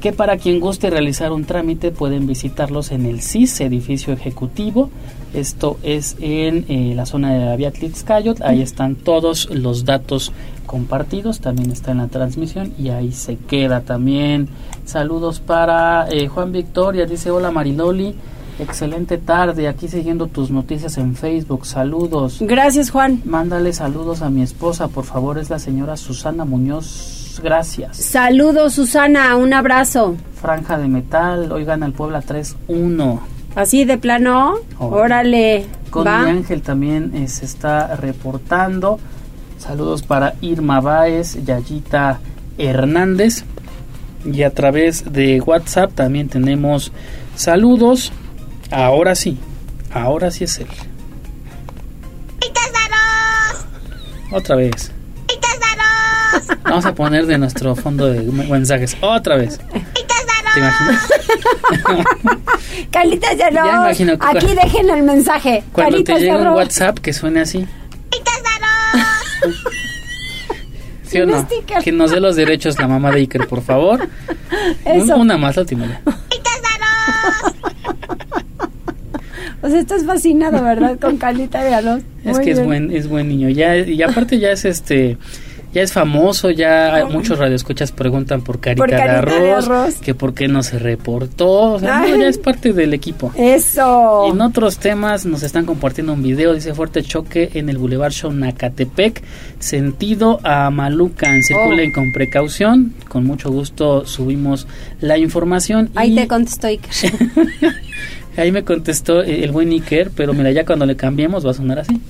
Que 0.00 0.12
para 0.12 0.36
quien 0.36 0.60
guste 0.60 0.90
realizar 0.90 1.32
un 1.32 1.46
trámite 1.46 1.90
pueden 1.90 2.26
visitarlos 2.26 2.92
en 2.92 3.06
el 3.06 3.22
CIS, 3.22 3.62
edificio 3.62 4.12
ejecutivo. 4.12 4.90
Esto 5.32 5.78
es 5.82 6.16
en 6.20 6.66
eh, 6.68 6.92
la 6.94 7.06
zona 7.06 7.32
de 7.32 7.44
la 7.44 7.56
Vía 7.56 7.72
Tlixcayot. 7.72 8.42
Ahí 8.42 8.60
están 8.60 8.96
todos 8.96 9.48
los 9.50 9.86
datos 9.86 10.32
compartidos. 10.66 11.40
También 11.40 11.70
está 11.70 11.92
en 11.92 11.98
la 11.98 12.08
transmisión 12.08 12.74
y 12.78 12.90
ahí 12.90 13.12
se 13.12 13.36
queda 13.36 13.80
también. 13.80 14.48
Saludos 14.84 15.40
para 15.40 16.06
eh, 16.10 16.28
Juan 16.28 16.52
Victoria. 16.52 17.06
Dice: 17.06 17.30
Hola 17.30 17.50
Mariloli. 17.50 18.14
Excelente 18.58 19.18
tarde, 19.18 19.66
aquí 19.66 19.88
siguiendo 19.88 20.28
tus 20.28 20.50
noticias 20.50 20.96
en 20.98 21.16
Facebook. 21.16 21.66
Saludos. 21.66 22.38
Gracias, 22.40 22.90
Juan. 22.90 23.20
Mándale 23.24 23.72
saludos 23.72 24.22
a 24.22 24.30
mi 24.30 24.42
esposa, 24.42 24.88
por 24.88 25.04
favor, 25.04 25.38
es 25.38 25.50
la 25.50 25.58
señora 25.58 25.96
Susana 25.96 26.44
Muñoz. 26.44 27.40
Gracias. 27.42 27.96
Saludos, 27.96 28.74
Susana, 28.74 29.36
un 29.36 29.52
abrazo. 29.52 30.16
Franja 30.40 30.78
de 30.78 30.86
metal, 30.86 31.50
hoy 31.50 31.64
gana 31.64 31.86
el 31.86 31.92
Puebla 31.92 32.22
3-1. 32.22 33.18
Así 33.56 33.84
de 33.84 33.98
plano, 33.98 34.54
órale. 34.78 35.66
Con 35.90 36.06
va. 36.06 36.22
mi 36.22 36.30
ángel 36.30 36.62
también 36.62 37.12
eh, 37.14 37.28
se 37.28 37.44
está 37.44 37.96
reportando. 37.96 38.98
Saludos 39.58 40.02
para 40.02 40.34
Irma 40.40 40.80
Báez, 40.80 41.44
Yayita 41.44 42.20
Hernández. 42.58 43.44
Y 44.24 44.42
a 44.42 44.50
través 44.50 45.12
de 45.12 45.40
WhatsApp 45.40 45.92
también 45.92 46.28
tenemos 46.28 46.92
saludos. 47.36 48.12
Ahora 48.74 49.14
sí, 49.14 49.38
ahora 49.92 50.30
sí 50.30 50.44
es 50.44 50.58
él. 50.58 50.66
Otra 54.32 54.56
vez. 54.56 54.90
Vamos 56.64 56.84
a 56.86 56.94
poner 56.94 57.26
de 57.26 57.38
nuestro 57.38 57.76
fondo 57.76 58.06
de 58.06 58.20
mensajes. 58.22 58.96
Otra 59.00 59.36
vez. 59.36 59.58
¿Te 60.54 60.60
imaginas? 60.60 61.08
Calitas 62.90 63.36
Ya 63.38 63.46
arroz. 63.48 63.74
imagino 63.74 64.18
que 64.18 64.26
Aquí 64.26 64.38
cuando- 64.46 64.62
dejen 64.62 64.90
el 64.90 65.02
mensaje. 65.04 65.62
Cuando 65.72 65.92
Calitas 65.92 66.16
te 66.16 66.22
llega 66.22 66.36
un. 66.38 66.48
WhatsApp 66.48 66.98
que 66.98 67.12
suene 67.12 67.40
así. 67.42 67.66
¿Sí 71.06 71.20
o 71.20 71.24
Sin 71.26 71.30
no? 71.30 71.42
sticker. 71.42 71.82
Que 71.84 71.92
nos 71.92 72.10
dé 72.10 72.18
los 72.20 72.34
derechos 72.34 72.78
la 72.78 72.88
mamá 72.88 73.10
de 73.12 73.18
Iker, 73.20 73.46
por 73.46 73.62
favor. 73.62 74.08
Eso. 74.84 75.16
Una 75.16 75.36
más, 75.36 75.54
la 75.56 75.62
última 75.62 75.86
ya. 75.86 76.00
O 79.64 79.68
sea, 79.70 79.80
estás 79.80 80.04
fascinado, 80.04 80.62
¿verdad? 80.62 80.98
Con 81.00 81.18
de 81.18 81.74
arroz. 81.74 82.02
Es 82.22 82.36
Muy 82.36 82.44
que 82.44 82.50
es 82.50 82.62
buen, 82.62 82.90
es 82.90 83.08
buen 83.08 83.28
niño. 83.28 83.48
Ya, 83.48 83.76
y 83.78 84.02
aparte 84.02 84.38
ya 84.38 84.50
es 84.50 84.66
este, 84.66 85.16
ya 85.72 85.80
es 85.80 85.92
famoso, 85.92 86.50
ya 86.50 86.94
hay 86.94 87.04
muchos 87.06 87.38
radioescuchas 87.38 87.90
preguntan 87.90 88.42
por 88.42 88.60
carita, 88.60 88.82
Por 88.84 88.90
Carita 88.90 89.34
de, 89.34 89.40
de 89.40 89.52
arroz, 89.52 89.96
que 89.96 90.14
por 90.14 90.34
qué 90.34 90.48
no 90.48 90.62
se 90.62 90.78
reportó, 90.78 91.72
o 91.72 91.78
sea, 91.80 92.00
no, 92.00 92.14
ya 92.16 92.28
es 92.28 92.36
parte 92.38 92.74
del 92.74 92.92
equipo. 92.94 93.32
Eso. 93.36 94.28
En 94.30 94.40
otros 94.42 94.78
temas 94.78 95.24
nos 95.24 95.42
están 95.42 95.64
compartiendo 95.64 96.12
un 96.12 96.22
video, 96.22 96.54
dice 96.54 96.74
fuerte 96.74 97.02
choque 97.02 97.50
en 97.54 97.70
el 97.70 97.78
Boulevard 97.78 98.12
Xonacatepec, 98.12 99.22
sentido 99.58 100.40
a 100.44 100.70
Malucan, 100.70 101.42
circulen 101.42 101.90
Oh. 101.90 101.94
con 101.94 102.12
precaución, 102.12 102.94
con 103.08 103.24
mucho 103.24 103.50
gusto 103.50 104.06
subimos 104.06 104.66
la 105.00 105.16
información. 105.18 105.90
Ahí 105.94 106.12
y 106.12 106.16
te 106.16 106.28
contestó 106.28 106.66
Iker. 106.66 106.90
ahí 108.36 108.52
me 108.52 108.64
contestó 108.64 109.22
eh, 109.22 109.44
el 109.44 109.52
buen 109.52 109.70
Iker, 109.70 110.10
pero 110.14 110.34
mira, 110.34 110.50
ya 110.50 110.64
cuando 110.64 110.86
le 110.86 110.96
cambiemos 110.96 111.46
va 111.46 111.50
a 111.52 111.54
sonar 111.54 111.78
así. 111.80 112.00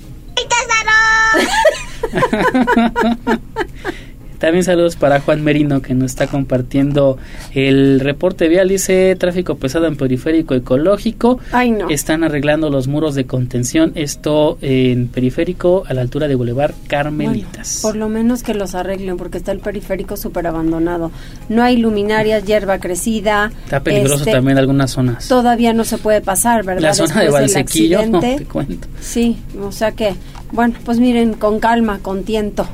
También 4.44 4.62
saludos 4.62 4.96
para 4.96 5.20
Juan 5.20 5.42
Merino 5.42 5.80
que 5.80 5.94
nos 5.94 6.10
está 6.10 6.26
compartiendo 6.26 7.16
el 7.54 7.98
reporte 8.00 8.46
vial. 8.46 8.68
Dice 8.68 9.16
tráfico 9.18 9.54
pesado 9.54 9.86
en 9.86 9.96
periférico 9.96 10.54
ecológico. 10.54 11.40
Ay, 11.50 11.70
no. 11.70 11.88
Están 11.88 12.24
arreglando 12.24 12.68
los 12.68 12.86
muros 12.86 13.14
de 13.14 13.24
contención. 13.24 13.92
Esto 13.94 14.58
en 14.60 15.08
periférico 15.08 15.84
a 15.88 15.94
la 15.94 16.02
altura 16.02 16.28
de 16.28 16.34
Boulevard 16.34 16.74
Carmelitas. 16.88 17.78
Por 17.80 17.96
lo 17.96 18.10
menos 18.10 18.42
que 18.42 18.52
los 18.52 18.74
arreglen, 18.74 19.16
porque 19.16 19.38
está 19.38 19.50
el 19.50 19.60
periférico 19.60 20.18
súper 20.18 20.46
abandonado. 20.46 21.10
No 21.48 21.62
hay 21.62 21.78
luminarias, 21.78 22.44
hierba 22.44 22.80
crecida. 22.80 23.50
Está 23.64 23.80
peligroso 23.80 24.24
este, 24.24 24.32
también 24.32 24.58
algunas 24.58 24.90
zonas. 24.90 25.26
Todavía 25.26 25.72
no 25.72 25.84
se 25.84 25.96
puede 25.96 26.20
pasar, 26.20 26.66
¿verdad? 26.66 26.82
La 26.82 26.92
zona 26.92 27.14
de 27.14 27.28
Después 27.28 27.54
Valsequillo, 27.54 28.06
no 28.10 28.20
te 28.20 28.44
cuento. 28.44 28.88
Sí, 29.00 29.38
o 29.58 29.72
sea 29.72 29.92
que, 29.92 30.14
bueno, 30.52 30.74
pues 30.84 30.98
miren, 30.98 31.32
con 31.32 31.60
calma, 31.60 32.00
con 32.02 32.24
tiento. 32.24 32.68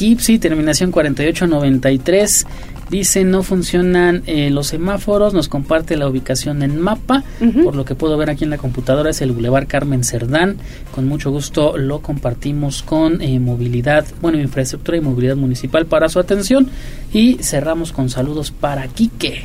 Kipsi, 0.00 0.38
terminación 0.38 0.92
4893. 0.92 2.46
Dice 2.88 3.22
no 3.22 3.42
funcionan 3.42 4.22
eh, 4.24 4.48
los 4.48 4.68
semáforos, 4.68 5.34
nos 5.34 5.48
comparte 5.48 5.94
la 5.98 6.08
ubicación 6.08 6.62
en 6.62 6.80
mapa, 6.80 7.22
por 7.62 7.76
lo 7.76 7.84
que 7.84 7.94
puedo 7.94 8.16
ver 8.16 8.30
aquí 8.30 8.44
en 8.44 8.50
la 8.50 8.56
computadora 8.56 9.10
es 9.10 9.20
el 9.20 9.32
Boulevard 9.32 9.66
Carmen 9.66 10.02
Cerdán, 10.02 10.56
con 10.94 11.06
mucho 11.06 11.30
gusto 11.30 11.76
lo 11.76 12.00
compartimos 12.00 12.82
con 12.82 13.20
eh, 13.20 13.38
movilidad, 13.40 14.06
bueno, 14.22 14.40
infraestructura 14.40 14.96
y 14.96 15.02
movilidad 15.02 15.36
municipal 15.36 15.84
para 15.84 16.08
su 16.08 16.18
atención 16.18 16.70
y 17.12 17.34
cerramos 17.42 17.92
con 17.92 18.08
saludos 18.08 18.52
para 18.52 18.88
Quique. 18.88 19.44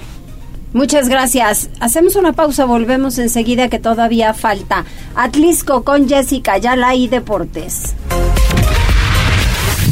Muchas 0.72 1.10
gracias. 1.10 1.70
Hacemos 1.82 2.16
una 2.16 2.32
pausa, 2.32 2.64
volvemos 2.64 3.18
enseguida 3.18 3.68
que 3.68 3.80
todavía 3.80 4.34
falta. 4.34 4.86
Atlisco 5.16 5.84
con 5.84 6.08
Jessica 6.08 6.58
Yala 6.58 6.96
y 6.96 7.10
Deportes. 7.10 7.94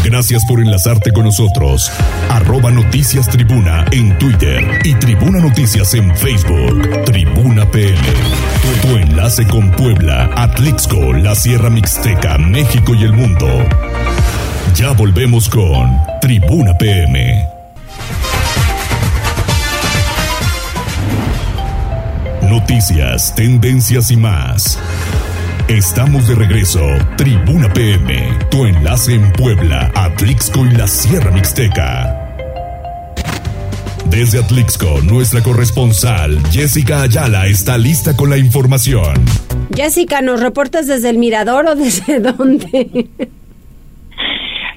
Gracias 0.03 0.43
por 0.45 0.59
enlazarte 0.59 1.11
con 1.11 1.23
nosotros. 1.23 1.91
Arroba 2.29 2.71
Noticias 2.71 3.27
Tribuna 3.29 3.85
en 3.91 4.17
Twitter 4.19 4.81
y 4.83 4.93
Tribuna 4.95 5.39
Noticias 5.39 5.93
en 5.93 6.15
Facebook. 6.15 7.03
Tribuna. 7.05 7.65
Tu, 7.71 8.87
tu 8.87 8.95
enlace 8.97 9.47
con 9.47 9.71
Puebla, 9.71 10.29
Atlixco, 10.35 11.13
la 11.13 11.33
Sierra 11.33 11.69
Mixteca, 11.69 12.37
México 12.37 12.93
y 12.93 13.03
el 13.03 13.13
mundo. 13.13 13.47
Ya 14.75 14.91
volvemos 14.91 15.49
con 15.49 15.97
Tribuna 16.21 16.77
PM. 16.77 17.47
Noticias, 22.43 23.33
tendencias 23.33 24.11
y 24.11 24.17
más. 24.17 24.77
Estamos 25.67 26.27
de 26.27 26.35
regreso. 26.35 26.81
Tribuna 27.17 27.71
PM, 27.71 28.37
tu 28.51 28.65
enlace 28.65 29.13
en 29.15 29.31
Puebla, 29.31 29.91
Atlixco 29.95 30.65
y 30.65 30.71
la 30.71 30.87
Sierra 30.87 31.31
Mixteca. 31.31 32.19
Desde 34.09 34.39
Atlixco, 34.39 35.01
nuestra 35.01 35.41
corresponsal 35.41 36.39
Jessica 36.51 37.01
Ayala 37.01 37.47
está 37.47 37.77
lista 37.77 38.15
con 38.15 38.29
la 38.29 38.37
información. 38.37 39.13
Jessica, 39.73 40.21
¿nos 40.21 40.41
reportas 40.41 40.85
desde 40.85 41.09
el 41.09 41.17
mirador 41.17 41.65
o 41.67 41.75
desde 41.75 42.19
dónde? 42.19 43.07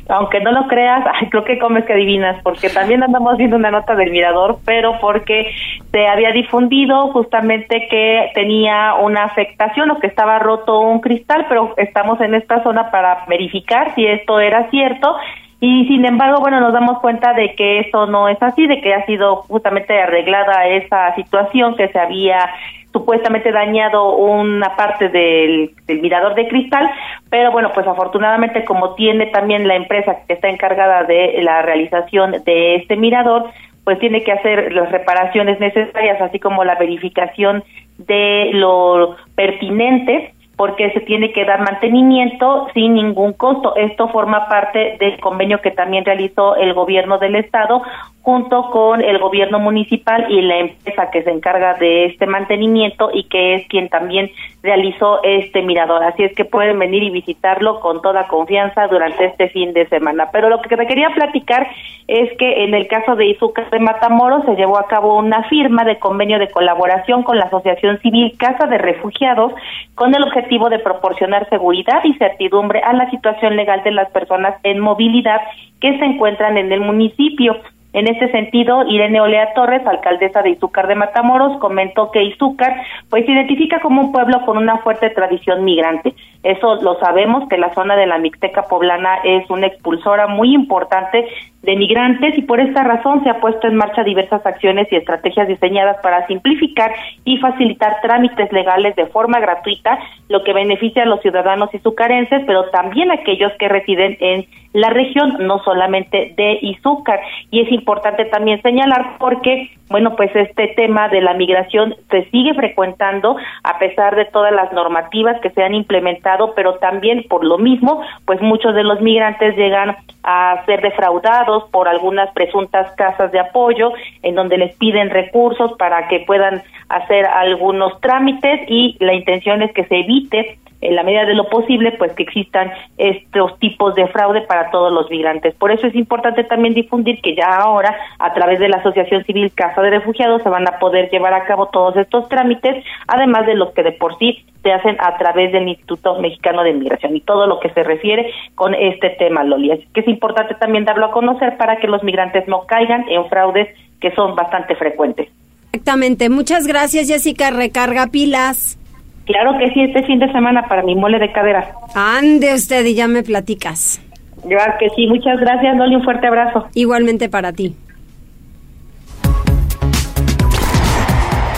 Aunque 0.08 0.40
no 0.40 0.52
lo 0.52 0.66
creas, 0.68 1.04
creo 1.30 1.44
que 1.44 1.58
comes 1.58 1.84
que 1.84 1.92
adivinas, 1.92 2.42
porque 2.42 2.70
también 2.70 3.02
andamos 3.02 3.36
viendo 3.36 3.56
una 3.56 3.70
nota 3.70 3.94
del 3.94 4.10
Mirador, 4.10 4.58
pero 4.64 4.98
porque 5.00 5.52
se 5.90 6.06
había 6.06 6.32
difundido 6.32 7.12
justamente 7.12 7.88
que 7.88 8.30
tenía 8.34 8.94
una 8.94 9.24
afectación 9.24 9.90
o 9.90 9.98
que 9.98 10.06
estaba 10.06 10.38
roto 10.38 10.80
un 10.80 11.00
cristal, 11.00 11.46
pero 11.48 11.74
estamos 11.76 12.20
en 12.20 12.34
esta 12.34 12.62
zona 12.62 12.90
para 12.90 13.24
verificar 13.28 13.94
si 13.94 14.06
esto 14.06 14.40
era 14.40 14.70
cierto. 14.70 15.16
Y 15.58 15.86
sin 15.86 16.04
embargo, 16.04 16.40
bueno, 16.40 16.60
nos 16.60 16.74
damos 16.74 16.98
cuenta 17.00 17.32
de 17.32 17.54
que 17.54 17.80
eso 17.80 18.06
no 18.06 18.28
es 18.28 18.40
así, 18.42 18.66
de 18.66 18.80
que 18.82 18.92
ha 18.92 19.06
sido 19.06 19.36
justamente 19.36 19.98
arreglada 19.98 20.66
esa 20.66 21.14
situación 21.14 21.76
que 21.76 21.88
se 21.88 21.98
había 21.98 22.50
supuestamente 22.96 23.52
dañado 23.52 24.16
una 24.16 24.74
parte 24.74 25.10
del, 25.10 25.74
mirador 26.00 26.34
de 26.34 26.48
cristal, 26.48 26.88
pero 27.28 27.52
bueno, 27.52 27.70
pues 27.74 27.86
afortunadamente 27.86 28.64
como 28.64 28.94
tiene 28.94 29.26
también 29.26 29.68
la 29.68 29.76
empresa 29.76 30.16
que 30.26 30.32
está 30.32 30.48
encargada 30.48 31.04
de 31.04 31.38
la 31.42 31.60
realización 31.60 32.42
de 32.44 32.76
este 32.76 32.96
mirador, 32.96 33.50
pues 33.84 33.98
tiene 33.98 34.24
que 34.24 34.32
hacer 34.32 34.72
las 34.72 34.90
reparaciones 34.90 35.60
necesarias, 35.60 36.20
así 36.22 36.38
como 36.38 36.64
la 36.64 36.76
verificación 36.76 37.62
de 37.98 38.50
lo 38.54 39.16
pertinente 39.34 40.32
porque 40.56 40.90
se 40.92 41.00
tiene 41.00 41.32
que 41.32 41.44
dar 41.44 41.60
mantenimiento 41.60 42.66
sin 42.72 42.94
ningún 42.94 43.34
costo. 43.34 43.76
Esto 43.76 44.08
forma 44.08 44.48
parte 44.48 44.96
del 44.98 45.20
convenio 45.20 45.60
que 45.60 45.70
también 45.70 46.06
realizó 46.06 46.56
el 46.56 46.72
gobierno 46.72 47.18
del 47.18 47.36
estado 47.36 47.82
junto 48.26 48.70
con 48.72 49.02
el 49.02 49.20
gobierno 49.20 49.60
municipal 49.60 50.26
y 50.28 50.42
la 50.42 50.58
empresa 50.58 51.12
que 51.12 51.22
se 51.22 51.30
encarga 51.30 51.74
de 51.74 52.06
este 52.06 52.26
mantenimiento 52.26 53.10
y 53.14 53.22
que 53.28 53.54
es 53.54 53.68
quien 53.68 53.88
también 53.88 54.32
realizó 54.64 55.22
este 55.22 55.62
mirador. 55.62 56.02
Así 56.02 56.24
es 56.24 56.34
que 56.34 56.44
pueden 56.44 56.76
venir 56.76 57.04
y 57.04 57.10
visitarlo 57.10 57.78
con 57.78 58.02
toda 58.02 58.26
confianza 58.26 58.88
durante 58.88 59.26
este 59.26 59.48
fin 59.50 59.72
de 59.74 59.86
semana. 59.86 60.30
Pero 60.32 60.48
lo 60.48 60.60
que 60.60 60.76
te 60.76 60.86
quería 60.88 61.10
platicar 61.10 61.68
es 62.08 62.36
que 62.36 62.64
en 62.64 62.74
el 62.74 62.88
caso 62.88 63.14
de 63.14 63.26
Izúcar 63.26 63.70
de 63.70 63.78
Matamoros 63.78 64.44
se 64.44 64.56
llevó 64.56 64.76
a 64.76 64.88
cabo 64.88 65.16
una 65.16 65.44
firma 65.44 65.84
de 65.84 66.00
convenio 66.00 66.40
de 66.40 66.50
colaboración 66.50 67.22
con 67.22 67.38
la 67.38 67.44
Asociación 67.44 68.00
Civil 68.00 68.36
Casa 68.36 68.66
de 68.66 68.78
Refugiados 68.78 69.52
con 69.94 70.12
el 70.16 70.24
objetivo 70.24 70.68
de 70.68 70.80
proporcionar 70.80 71.48
seguridad 71.48 72.00
y 72.02 72.14
certidumbre 72.14 72.80
a 72.80 72.92
la 72.92 73.08
situación 73.08 73.54
legal 73.54 73.84
de 73.84 73.92
las 73.92 74.10
personas 74.10 74.56
en 74.64 74.80
movilidad 74.80 75.42
que 75.80 75.96
se 75.96 76.04
encuentran 76.04 76.58
en 76.58 76.72
el 76.72 76.80
municipio. 76.80 77.56
En 77.96 78.06
este 78.08 78.30
sentido, 78.30 78.86
Irene 78.86 79.22
Olea 79.22 79.54
Torres, 79.54 79.80
alcaldesa 79.86 80.42
de 80.42 80.50
Izúcar 80.50 80.86
de 80.86 80.96
Matamoros, 80.96 81.56
comentó 81.60 82.10
que 82.10 82.24
Izúcar 82.24 82.76
pues 83.08 83.24
se 83.24 83.32
identifica 83.32 83.80
como 83.80 84.02
un 84.02 84.12
pueblo 84.12 84.44
con 84.44 84.58
una 84.58 84.76
fuerte 84.80 85.08
tradición 85.08 85.64
migrante. 85.64 86.12
Eso 86.42 86.74
lo 86.82 86.98
sabemos 86.98 87.48
que 87.48 87.56
la 87.56 87.72
zona 87.72 87.96
de 87.96 88.06
la 88.06 88.18
Mixteca 88.18 88.64
poblana 88.64 89.20
es 89.24 89.48
una 89.48 89.68
expulsora 89.68 90.26
muy 90.26 90.54
importante 90.54 91.26
de 91.62 91.74
migrantes 91.74 92.36
y 92.36 92.42
por 92.42 92.60
esta 92.60 92.84
razón 92.84 93.24
se 93.24 93.30
ha 93.30 93.40
puesto 93.40 93.66
en 93.66 93.76
marcha 93.76 94.04
diversas 94.04 94.44
acciones 94.44 94.86
y 94.92 94.96
estrategias 94.96 95.48
diseñadas 95.48 95.96
para 96.02 96.26
simplificar 96.26 96.92
y 97.24 97.38
facilitar 97.38 98.00
trámites 98.02 98.52
legales 98.52 98.94
de 98.94 99.06
forma 99.06 99.40
gratuita, 99.40 99.98
lo 100.28 100.44
que 100.44 100.52
beneficia 100.52 101.02
a 101.02 101.06
los 101.06 101.20
ciudadanos 101.22 101.72
izucarenses, 101.74 102.42
pero 102.46 102.68
también 102.70 103.10
a 103.10 103.14
aquellos 103.14 103.52
que 103.58 103.68
residen 103.68 104.18
en 104.20 104.46
la 104.76 104.90
región, 104.90 105.38
no 105.40 105.64
solamente 105.64 106.34
de 106.36 106.58
Izúcar. 106.60 107.18
Y 107.50 107.62
es 107.62 107.72
importante 107.72 108.26
también 108.26 108.60
señalar 108.60 109.16
porque, 109.18 109.70
bueno, 109.88 110.14
pues 110.16 110.30
este 110.36 110.68
tema 110.76 111.08
de 111.08 111.22
la 111.22 111.32
migración 111.32 111.94
se 112.10 112.26
sigue 112.26 112.52
frecuentando 112.52 113.38
a 113.64 113.78
pesar 113.78 114.14
de 114.16 114.26
todas 114.26 114.52
las 114.52 114.70
normativas 114.74 115.40
que 115.40 115.48
se 115.48 115.62
han 115.62 115.74
implementado, 115.74 116.52
pero 116.54 116.74
también 116.74 117.24
por 117.26 117.42
lo 117.42 117.56
mismo, 117.56 118.02
pues 118.26 118.42
muchos 118.42 118.74
de 118.74 118.84
los 118.84 119.00
migrantes 119.00 119.56
llegan 119.56 119.96
a 120.22 120.62
ser 120.66 120.82
defraudados 120.82 121.70
por 121.70 121.88
algunas 121.88 122.30
presuntas 122.34 122.94
casas 122.96 123.32
de 123.32 123.40
apoyo 123.40 123.94
en 124.22 124.34
donde 124.34 124.58
les 124.58 124.76
piden 124.76 125.08
recursos 125.08 125.72
para 125.78 126.06
que 126.08 126.20
puedan 126.26 126.62
hacer 126.90 127.24
algunos 127.24 127.98
trámites 128.02 128.60
y 128.68 128.98
la 129.00 129.14
intención 129.14 129.62
es 129.62 129.72
que 129.72 129.84
se 129.84 130.00
evite 130.00 130.58
en 130.86 130.96
la 130.96 131.02
medida 131.02 131.24
de 131.24 131.34
lo 131.34 131.48
posible, 131.48 131.92
pues 131.92 132.12
que 132.12 132.22
existan 132.22 132.70
estos 132.96 133.58
tipos 133.58 133.94
de 133.94 134.06
fraude 134.08 134.42
para 134.42 134.70
todos 134.70 134.92
los 134.92 135.10
migrantes. 135.10 135.54
Por 135.54 135.70
eso 135.70 135.86
es 135.86 135.94
importante 135.94 136.44
también 136.44 136.74
difundir 136.74 137.20
que 137.20 137.34
ya 137.34 137.56
ahora, 137.56 137.96
a 138.18 138.32
través 138.34 138.58
de 138.58 138.68
la 138.68 138.78
Asociación 138.78 139.24
Civil 139.24 139.52
Casa 139.54 139.82
de 139.82 139.90
Refugiados, 139.90 140.42
se 140.42 140.48
van 140.48 140.66
a 140.68 140.78
poder 140.78 141.10
llevar 141.10 141.34
a 141.34 141.44
cabo 141.44 141.66
todos 141.66 141.96
estos 141.96 142.28
trámites, 142.28 142.84
además 143.08 143.46
de 143.46 143.54
los 143.54 143.72
que 143.72 143.82
de 143.82 143.92
por 143.92 144.18
sí 144.18 144.44
se 144.62 144.72
hacen 144.72 144.96
a 144.98 145.16
través 145.16 145.52
del 145.52 145.68
Instituto 145.68 146.18
Mexicano 146.20 146.62
de 146.62 146.72
Migración 146.72 147.16
y 147.16 147.20
todo 147.20 147.46
lo 147.46 147.60
que 147.60 147.70
se 147.70 147.82
refiere 147.82 148.32
con 148.54 148.74
este 148.74 149.10
tema, 149.10 149.44
Loli. 149.44 149.72
Así 149.72 149.86
que 149.94 150.00
es 150.00 150.08
importante 150.08 150.54
también 150.54 150.84
darlo 150.84 151.06
a 151.06 151.12
conocer 151.12 151.56
para 151.56 151.76
que 151.78 151.86
los 151.86 152.02
migrantes 152.02 152.46
no 152.48 152.66
caigan 152.66 153.04
en 153.08 153.28
fraudes 153.28 153.68
que 154.00 154.14
son 154.14 154.34
bastante 154.34 154.74
frecuentes. 154.76 155.28
Exactamente. 155.72 156.28
Muchas 156.30 156.66
gracias, 156.66 157.08
Jessica. 157.08 157.50
Recarga 157.50 158.06
pilas. 158.08 158.78
Claro 159.26 159.58
que 159.58 159.70
sí, 159.72 159.82
este 159.82 160.04
fin 160.04 160.18
de 160.20 160.30
semana 160.32 160.68
para 160.68 160.82
mi 160.82 160.94
mole 160.94 161.18
de 161.18 161.32
cadera. 161.32 161.74
Ande 161.94 162.54
usted 162.54 162.84
y 162.86 162.94
ya 162.94 163.08
me 163.08 163.22
platicas. 163.22 164.00
Claro 164.48 164.74
que 164.78 164.88
sí, 164.90 165.06
muchas 165.08 165.40
gracias, 165.40 165.76
Loli, 165.76 165.96
un 165.96 166.04
fuerte 166.04 166.28
abrazo. 166.28 166.68
Igualmente 166.74 167.28
para 167.28 167.52
ti. 167.52 167.74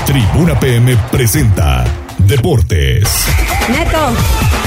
Tribuna 0.06 0.58
PM 0.58 0.96
presenta 1.12 1.84
Deportes. 2.18 3.28
Neto. 3.68 4.57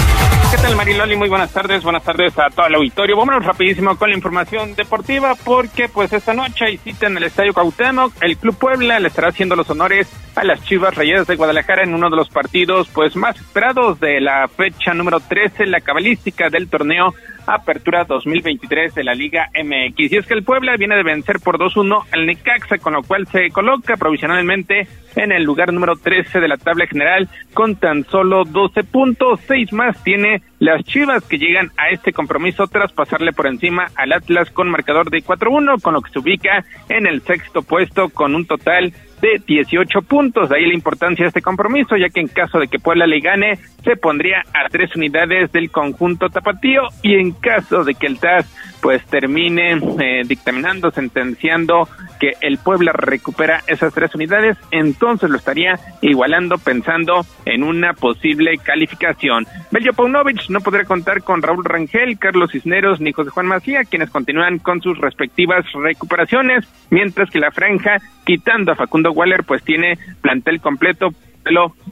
¿Qué 0.51 0.57
tal 0.57 0.75
Mariloli? 0.75 1.15
Muy 1.15 1.29
buenas 1.29 1.53
tardes, 1.53 1.81
buenas 1.81 2.03
tardes 2.03 2.37
a 2.37 2.49
todo 2.49 2.67
el 2.67 2.75
auditorio. 2.75 3.15
Vámonos 3.15 3.45
rapidísimo 3.45 3.97
con 3.97 4.09
la 4.09 4.17
información 4.17 4.75
deportiva 4.75 5.33
porque 5.45 5.87
pues 5.87 6.11
esta 6.11 6.33
noche 6.33 6.65
hay 6.65 6.77
cita 6.77 7.07
en 7.07 7.15
el 7.15 7.23
Estadio 7.23 7.53
Cuauhtémoc. 7.53 8.21
El 8.21 8.35
Club 8.35 8.57
Puebla 8.57 8.99
le 8.99 9.07
estará 9.07 9.29
haciendo 9.29 9.55
los 9.55 9.69
honores 9.69 10.09
a 10.35 10.43
las 10.43 10.61
Chivas 10.65 10.93
Rayadas 10.93 11.27
de 11.27 11.37
Guadalajara 11.37 11.83
en 11.83 11.93
uno 11.93 12.09
de 12.09 12.17
los 12.17 12.27
partidos 12.29 12.89
pues 12.89 13.15
más 13.15 13.37
esperados 13.37 14.01
de 14.01 14.19
la 14.19 14.49
fecha 14.49 14.93
número 14.93 15.21
13, 15.21 15.67
la 15.67 15.79
cabalística 15.79 16.49
del 16.49 16.69
torneo 16.69 17.13
Apertura 17.47 18.03
2023 18.05 18.93
de 18.93 19.03
la 19.03 19.13
Liga 19.13 19.49
MX. 19.53 20.11
Y 20.11 20.17
es 20.17 20.25
que 20.25 20.33
el 20.33 20.43
Puebla 20.43 20.77
viene 20.77 20.95
de 20.95 21.03
vencer 21.03 21.39
por 21.39 21.57
2-1 21.57 22.05
al 22.11 22.25
Necaxa, 22.25 22.77
con 22.77 22.93
lo 22.93 23.03
cual 23.03 23.27
se 23.27 23.49
coloca 23.49 23.97
provisionalmente 23.97 24.87
en 25.15 25.31
el 25.31 25.43
lugar 25.43 25.73
número 25.73 25.95
13 25.95 26.39
de 26.39 26.47
la 26.47 26.57
tabla 26.57 26.87
general 26.87 27.29
con 27.53 27.75
tan 27.75 28.05
solo 28.05 28.43
12 28.45 28.83
puntos. 28.83 29.39
Seis 29.47 29.73
más 29.73 30.01
tiene 30.03 30.40
las 30.59 30.83
Chivas 30.83 31.23
que 31.25 31.39
llegan 31.39 31.71
a 31.75 31.89
este 31.89 32.13
compromiso 32.13 32.67
tras 32.67 32.91
pasarle 32.91 33.33
por 33.33 33.47
encima 33.47 33.87
al 33.95 34.13
Atlas 34.13 34.51
con 34.51 34.69
marcador 34.69 35.09
de 35.09 35.23
4-1, 35.23 35.81
con 35.81 35.95
lo 35.95 36.01
que 36.01 36.11
se 36.11 36.19
ubica 36.19 36.63
en 36.87 37.07
el 37.07 37.23
sexto 37.23 37.63
puesto 37.63 38.09
con 38.09 38.35
un 38.35 38.45
total 38.45 38.93
de 39.21 39.41
18 39.45 40.01
puntos. 40.03 40.49
De 40.49 40.57
ahí 40.57 40.67
la 40.67 40.75
importancia 40.75 41.23
de 41.23 41.29
este 41.29 41.41
compromiso, 41.41 41.97
ya 41.97 42.09
que 42.09 42.19
en 42.19 42.27
caso 42.27 42.59
de 42.59 42.67
que 42.67 42.77
Puebla 42.77 43.07
le 43.07 43.21
gane, 43.21 43.55
se 43.83 43.95
pondría 43.95 44.43
a 44.53 44.69
tres 44.69 44.95
unidades 44.95 45.51
del 45.51 45.71
conjunto 45.71 46.29
tapatío 46.29 46.83
y 47.01 47.15
en 47.15 47.31
caso 47.31 47.83
de 47.83 47.95
que 47.95 48.05
el 48.05 48.19
TAS 48.19 48.45
pues 48.81 49.05
termine 49.05 49.73
eh, 49.73 50.23
dictaminando, 50.25 50.91
sentenciando 50.91 51.87
que 52.19 52.33
el 52.41 52.57
Puebla 52.57 52.91
recupera 52.93 53.61
esas 53.67 53.93
tres 53.93 54.13
unidades, 54.15 54.57
entonces 54.71 55.29
lo 55.29 55.37
estaría 55.37 55.79
igualando 56.01 56.57
pensando 56.57 57.25
en 57.45 57.63
una 57.63 57.93
posible 57.93 58.57
calificación. 58.57 59.45
Bello 59.71 59.93
Paunovic 59.93 60.49
no 60.49 60.59
podrá 60.61 60.85
contar 60.85 61.23
con 61.23 61.41
Raúl 61.41 61.65
Rangel, 61.65 62.19
Carlos 62.19 62.51
Cisneros 62.51 62.99
ni 62.99 63.11
José 63.11 63.29
Juan 63.29 63.47
Macía, 63.47 63.83
quienes 63.85 64.09
continúan 64.09 64.59
con 64.59 64.81
sus 64.81 64.97
respectivas 64.97 65.65
recuperaciones, 65.73 66.67
mientras 66.89 67.29
que 67.29 67.39
la 67.39 67.51
franja, 67.51 67.97
quitando 68.25 68.71
a 68.71 68.75
Facundo 68.75 69.11
Waller, 69.11 69.43
pues 69.43 69.63
tiene 69.63 69.97
plantel 70.21 70.61
completo 70.61 71.09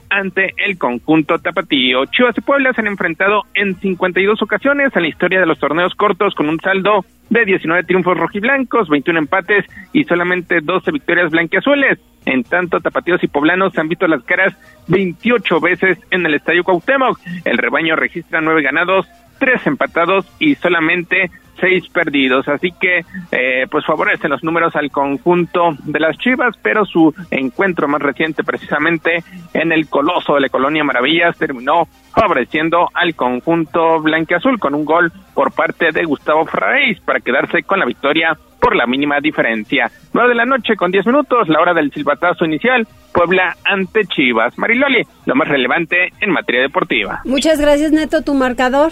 ante 0.10 0.54
el 0.58 0.78
conjunto 0.78 1.38
tapatío. 1.40 2.06
Chivas 2.06 2.38
y 2.38 2.42
Puebla 2.42 2.74
se 2.74 2.82
han 2.82 2.88
enfrentado 2.88 3.44
en 3.54 3.76
52 3.80 4.42
ocasiones 4.42 4.96
en 4.96 5.04
la 5.04 5.08
historia 5.08 5.40
de 5.40 5.46
los 5.46 5.60
torneos 5.60 5.94
cortos 5.96 6.34
con 6.36 6.50
un 6.50 6.60
saldo 6.60 7.06
de 7.30 7.46
19 7.46 7.84
triunfos 7.84 8.18
rojiblancos, 8.18 8.90
21 8.90 9.20
empates 9.20 9.66
y 9.94 10.04
solamente 10.06 10.62
12 10.62 10.92
victorias 10.92 11.32
blanquiazules. 11.32 12.00
En 12.26 12.44
tanto, 12.44 12.80
tapatíos 12.80 13.24
y 13.24 13.28
poblanos 13.28 13.74
se 13.74 13.82
han 13.82 13.90
visto 13.90 14.08
las 14.08 14.24
caras 14.24 14.54
28 14.88 15.60
veces 15.60 15.98
en 16.12 16.26
el 16.26 16.34
Estadio 16.34 16.64
Cuauhtémoc. 16.64 17.20
El 17.46 17.58
rebaño 17.58 17.96
registra 17.96 18.42
nueve 18.42 18.62
ganados, 18.62 19.08
tres 19.40 19.66
empatados 19.66 20.26
y 20.40 20.56
solamente 20.56 21.32
seis 21.60 21.88
perdidos. 21.90 22.48
Así 22.48 22.72
que, 22.80 23.06
eh, 23.32 23.68
pues 23.70 23.86
favorecen 23.86 24.32
los 24.32 24.44
números 24.44 24.76
al 24.76 24.92
conjunto 24.92 25.76
de 25.84 26.00
las 26.00 26.18
Chivas, 26.18 26.56
pero 26.62 26.86
su 26.86 27.14
encuentro 27.32 27.88
más 27.88 28.02
reciente, 28.02 28.44
precisamente 28.44 29.24
en 29.54 29.72
el 29.72 29.90
Coloso 29.90 30.36
de 30.36 30.42
la 30.42 30.50
Colonia 30.50 30.84
Maravillas, 30.84 31.38
terminó 31.38 31.88
favoreciendo 32.14 32.90
al 32.94 33.16
conjunto 33.16 34.02
blanqueazul 34.02 34.60
con 34.60 34.76
un 34.76 34.86
gol 34.86 35.12
por 35.34 35.52
parte 35.52 35.92
de 35.92 36.04
Gustavo 36.04 36.46
Ferraris 36.46 37.00
para 37.02 37.20
quedarse 37.20 37.64
con 37.64 37.80
la 37.80 37.86
victoria 37.86 38.38
por 38.60 38.76
la 38.76 38.86
mínima 38.86 39.20
diferencia. 39.22 39.90
Nueve 40.14 40.30
de 40.30 40.36
la 40.36 40.46
noche 40.46 40.76
con 40.76 40.92
diez 40.92 41.06
minutos, 41.06 41.48
la 41.48 41.62
hora 41.62 41.74
del 41.74 41.92
silbatazo 41.92 42.46
inicial, 42.46 42.88
Puebla 43.14 43.56
ante 43.64 44.06
Chivas. 44.06 44.58
Mariloli, 44.58 45.04
lo 45.26 45.36
más 45.36 45.48
relevante 45.48 46.12
en 46.20 46.32
materia 46.32 46.62
deportiva. 46.62 47.22
Muchas 47.26 47.60
gracias, 47.60 47.92
Neto. 47.92 48.22
¿Tu 48.22 48.34
marcador? 48.34 48.92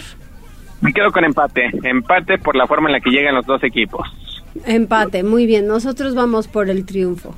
Me 0.80 0.92
quedo 0.92 1.10
con 1.10 1.24
empate, 1.24 1.70
empate 1.82 2.38
por 2.38 2.54
la 2.56 2.66
forma 2.66 2.88
en 2.88 2.94
la 2.94 3.00
que 3.00 3.10
llegan 3.10 3.34
los 3.34 3.46
dos 3.46 3.62
equipos. 3.64 4.06
Empate, 4.64 5.22
muy 5.22 5.46
bien. 5.46 5.66
Nosotros 5.66 6.14
vamos 6.14 6.48
por 6.48 6.70
el 6.70 6.84
triunfo. 6.84 7.34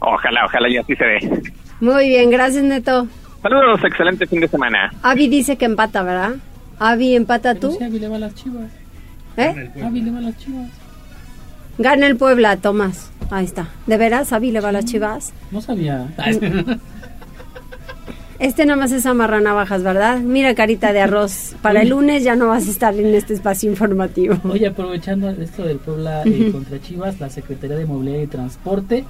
Ojalá, 0.00 0.44
ojalá 0.44 0.68
y 0.68 0.76
así 0.76 0.94
se 0.94 1.04
ve. 1.04 1.42
Muy 1.80 2.08
bien, 2.08 2.30
gracias 2.30 2.64
Neto. 2.64 3.06
Saludos, 3.42 3.80
excelente 3.84 4.26
fin 4.26 4.40
de 4.40 4.48
semana. 4.48 4.92
Avi 5.02 5.28
dice 5.28 5.56
que 5.56 5.64
empata, 5.64 6.02
¿verdad? 6.02 6.36
Avi, 6.78 7.14
empata 7.14 7.54
tú. 7.54 7.72
Sí, 7.72 7.84
Avi 7.84 7.98
le 7.98 8.08
va 8.08 8.16
a 8.16 8.20
las 8.20 8.34
chivas. 8.34 8.70
¿Eh? 9.36 9.70
Avi 9.82 10.02
le 10.02 10.10
va 10.10 10.18
a 10.18 10.22
las 10.22 10.38
chivas. 10.38 10.70
Gana 11.78 12.06
el 12.06 12.16
Puebla, 12.16 12.56
Tomás. 12.56 13.10
Ahí 13.30 13.44
está. 13.44 13.68
¿De 13.86 13.96
veras, 13.96 14.32
Avi 14.32 14.50
le 14.50 14.60
va 14.60 14.70
a 14.70 14.72
las 14.72 14.84
chivas? 14.86 15.32
No 15.50 15.60
sabía. 15.60 16.06
Este 18.38 18.66
nada 18.66 18.78
más 18.78 18.92
es 18.92 19.06
amarrar 19.06 19.42
navajas, 19.42 19.82
¿verdad? 19.82 20.20
Mira, 20.20 20.54
carita 20.54 20.92
de 20.92 21.00
arroz. 21.00 21.54
Para 21.62 21.82
el 21.82 21.88
lunes 21.88 22.22
ya 22.22 22.36
no 22.36 22.48
vas 22.48 22.66
a 22.68 22.70
estar 22.70 22.94
en 22.94 23.14
este 23.14 23.34
espacio 23.34 23.70
informativo. 23.70 24.36
Oye, 24.44 24.66
aprovechando 24.66 25.30
esto 25.30 25.64
del 25.64 25.78
Puebla 25.78 26.22
eh, 26.24 26.50
contra 26.52 26.80
Chivas, 26.80 27.18
la 27.20 27.30
Secretaría 27.30 27.76
de 27.76 27.86
Movilidad 27.86 28.20
y 28.20 28.26
Transporte 28.26 29.04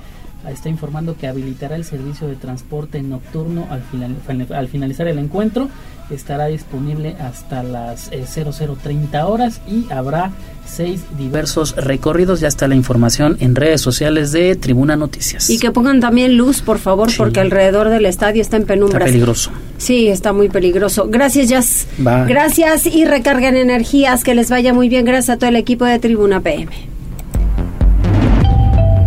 está 0.50 0.68
informando 0.68 1.16
que 1.16 1.26
habilitará 1.26 1.76
el 1.76 1.84
servicio 1.84 2.28
de 2.28 2.36
transporte 2.36 3.02
nocturno 3.02 3.66
al, 3.70 3.82
final, 3.82 4.16
al 4.54 4.68
finalizar 4.68 5.06
el 5.08 5.18
encuentro. 5.18 5.68
Estará 6.10 6.46
disponible 6.46 7.16
hasta 7.18 7.64
las 7.64 8.12
eh, 8.12 8.24
0030 8.26 9.26
horas 9.26 9.60
y 9.66 9.90
habrá 9.90 10.30
seis 10.64 11.04
diversos 11.18 11.74
recorridos. 11.74 12.38
Ya 12.38 12.46
está 12.46 12.68
la 12.68 12.76
información 12.76 13.36
en 13.40 13.56
redes 13.56 13.80
sociales 13.80 14.30
de 14.30 14.54
Tribuna 14.54 14.94
Noticias. 14.94 15.50
Y 15.50 15.58
que 15.58 15.72
pongan 15.72 16.00
también 16.00 16.36
luz, 16.36 16.62
por 16.62 16.78
favor, 16.78 17.10
porque 17.16 17.40
alrededor 17.40 17.88
del 17.88 18.06
estadio 18.06 18.40
está 18.40 18.56
en 18.56 18.66
penumbras. 18.66 19.00
Está 19.00 19.06
peligroso. 19.06 19.50
Sí, 19.78 20.06
está 20.06 20.32
muy 20.32 20.48
peligroso. 20.48 21.08
Gracias, 21.08 21.48
Jazz. 21.48 21.86
Bye. 21.98 22.26
Gracias 22.28 22.86
y 22.86 23.04
recarguen 23.04 23.56
energías. 23.56 24.22
Que 24.22 24.36
les 24.36 24.48
vaya 24.48 24.72
muy 24.72 24.88
bien. 24.88 25.04
Gracias 25.04 25.36
a 25.36 25.38
todo 25.38 25.48
el 25.48 25.56
equipo 25.56 25.86
de 25.86 25.98
Tribuna 25.98 26.40
PM. 26.40 26.95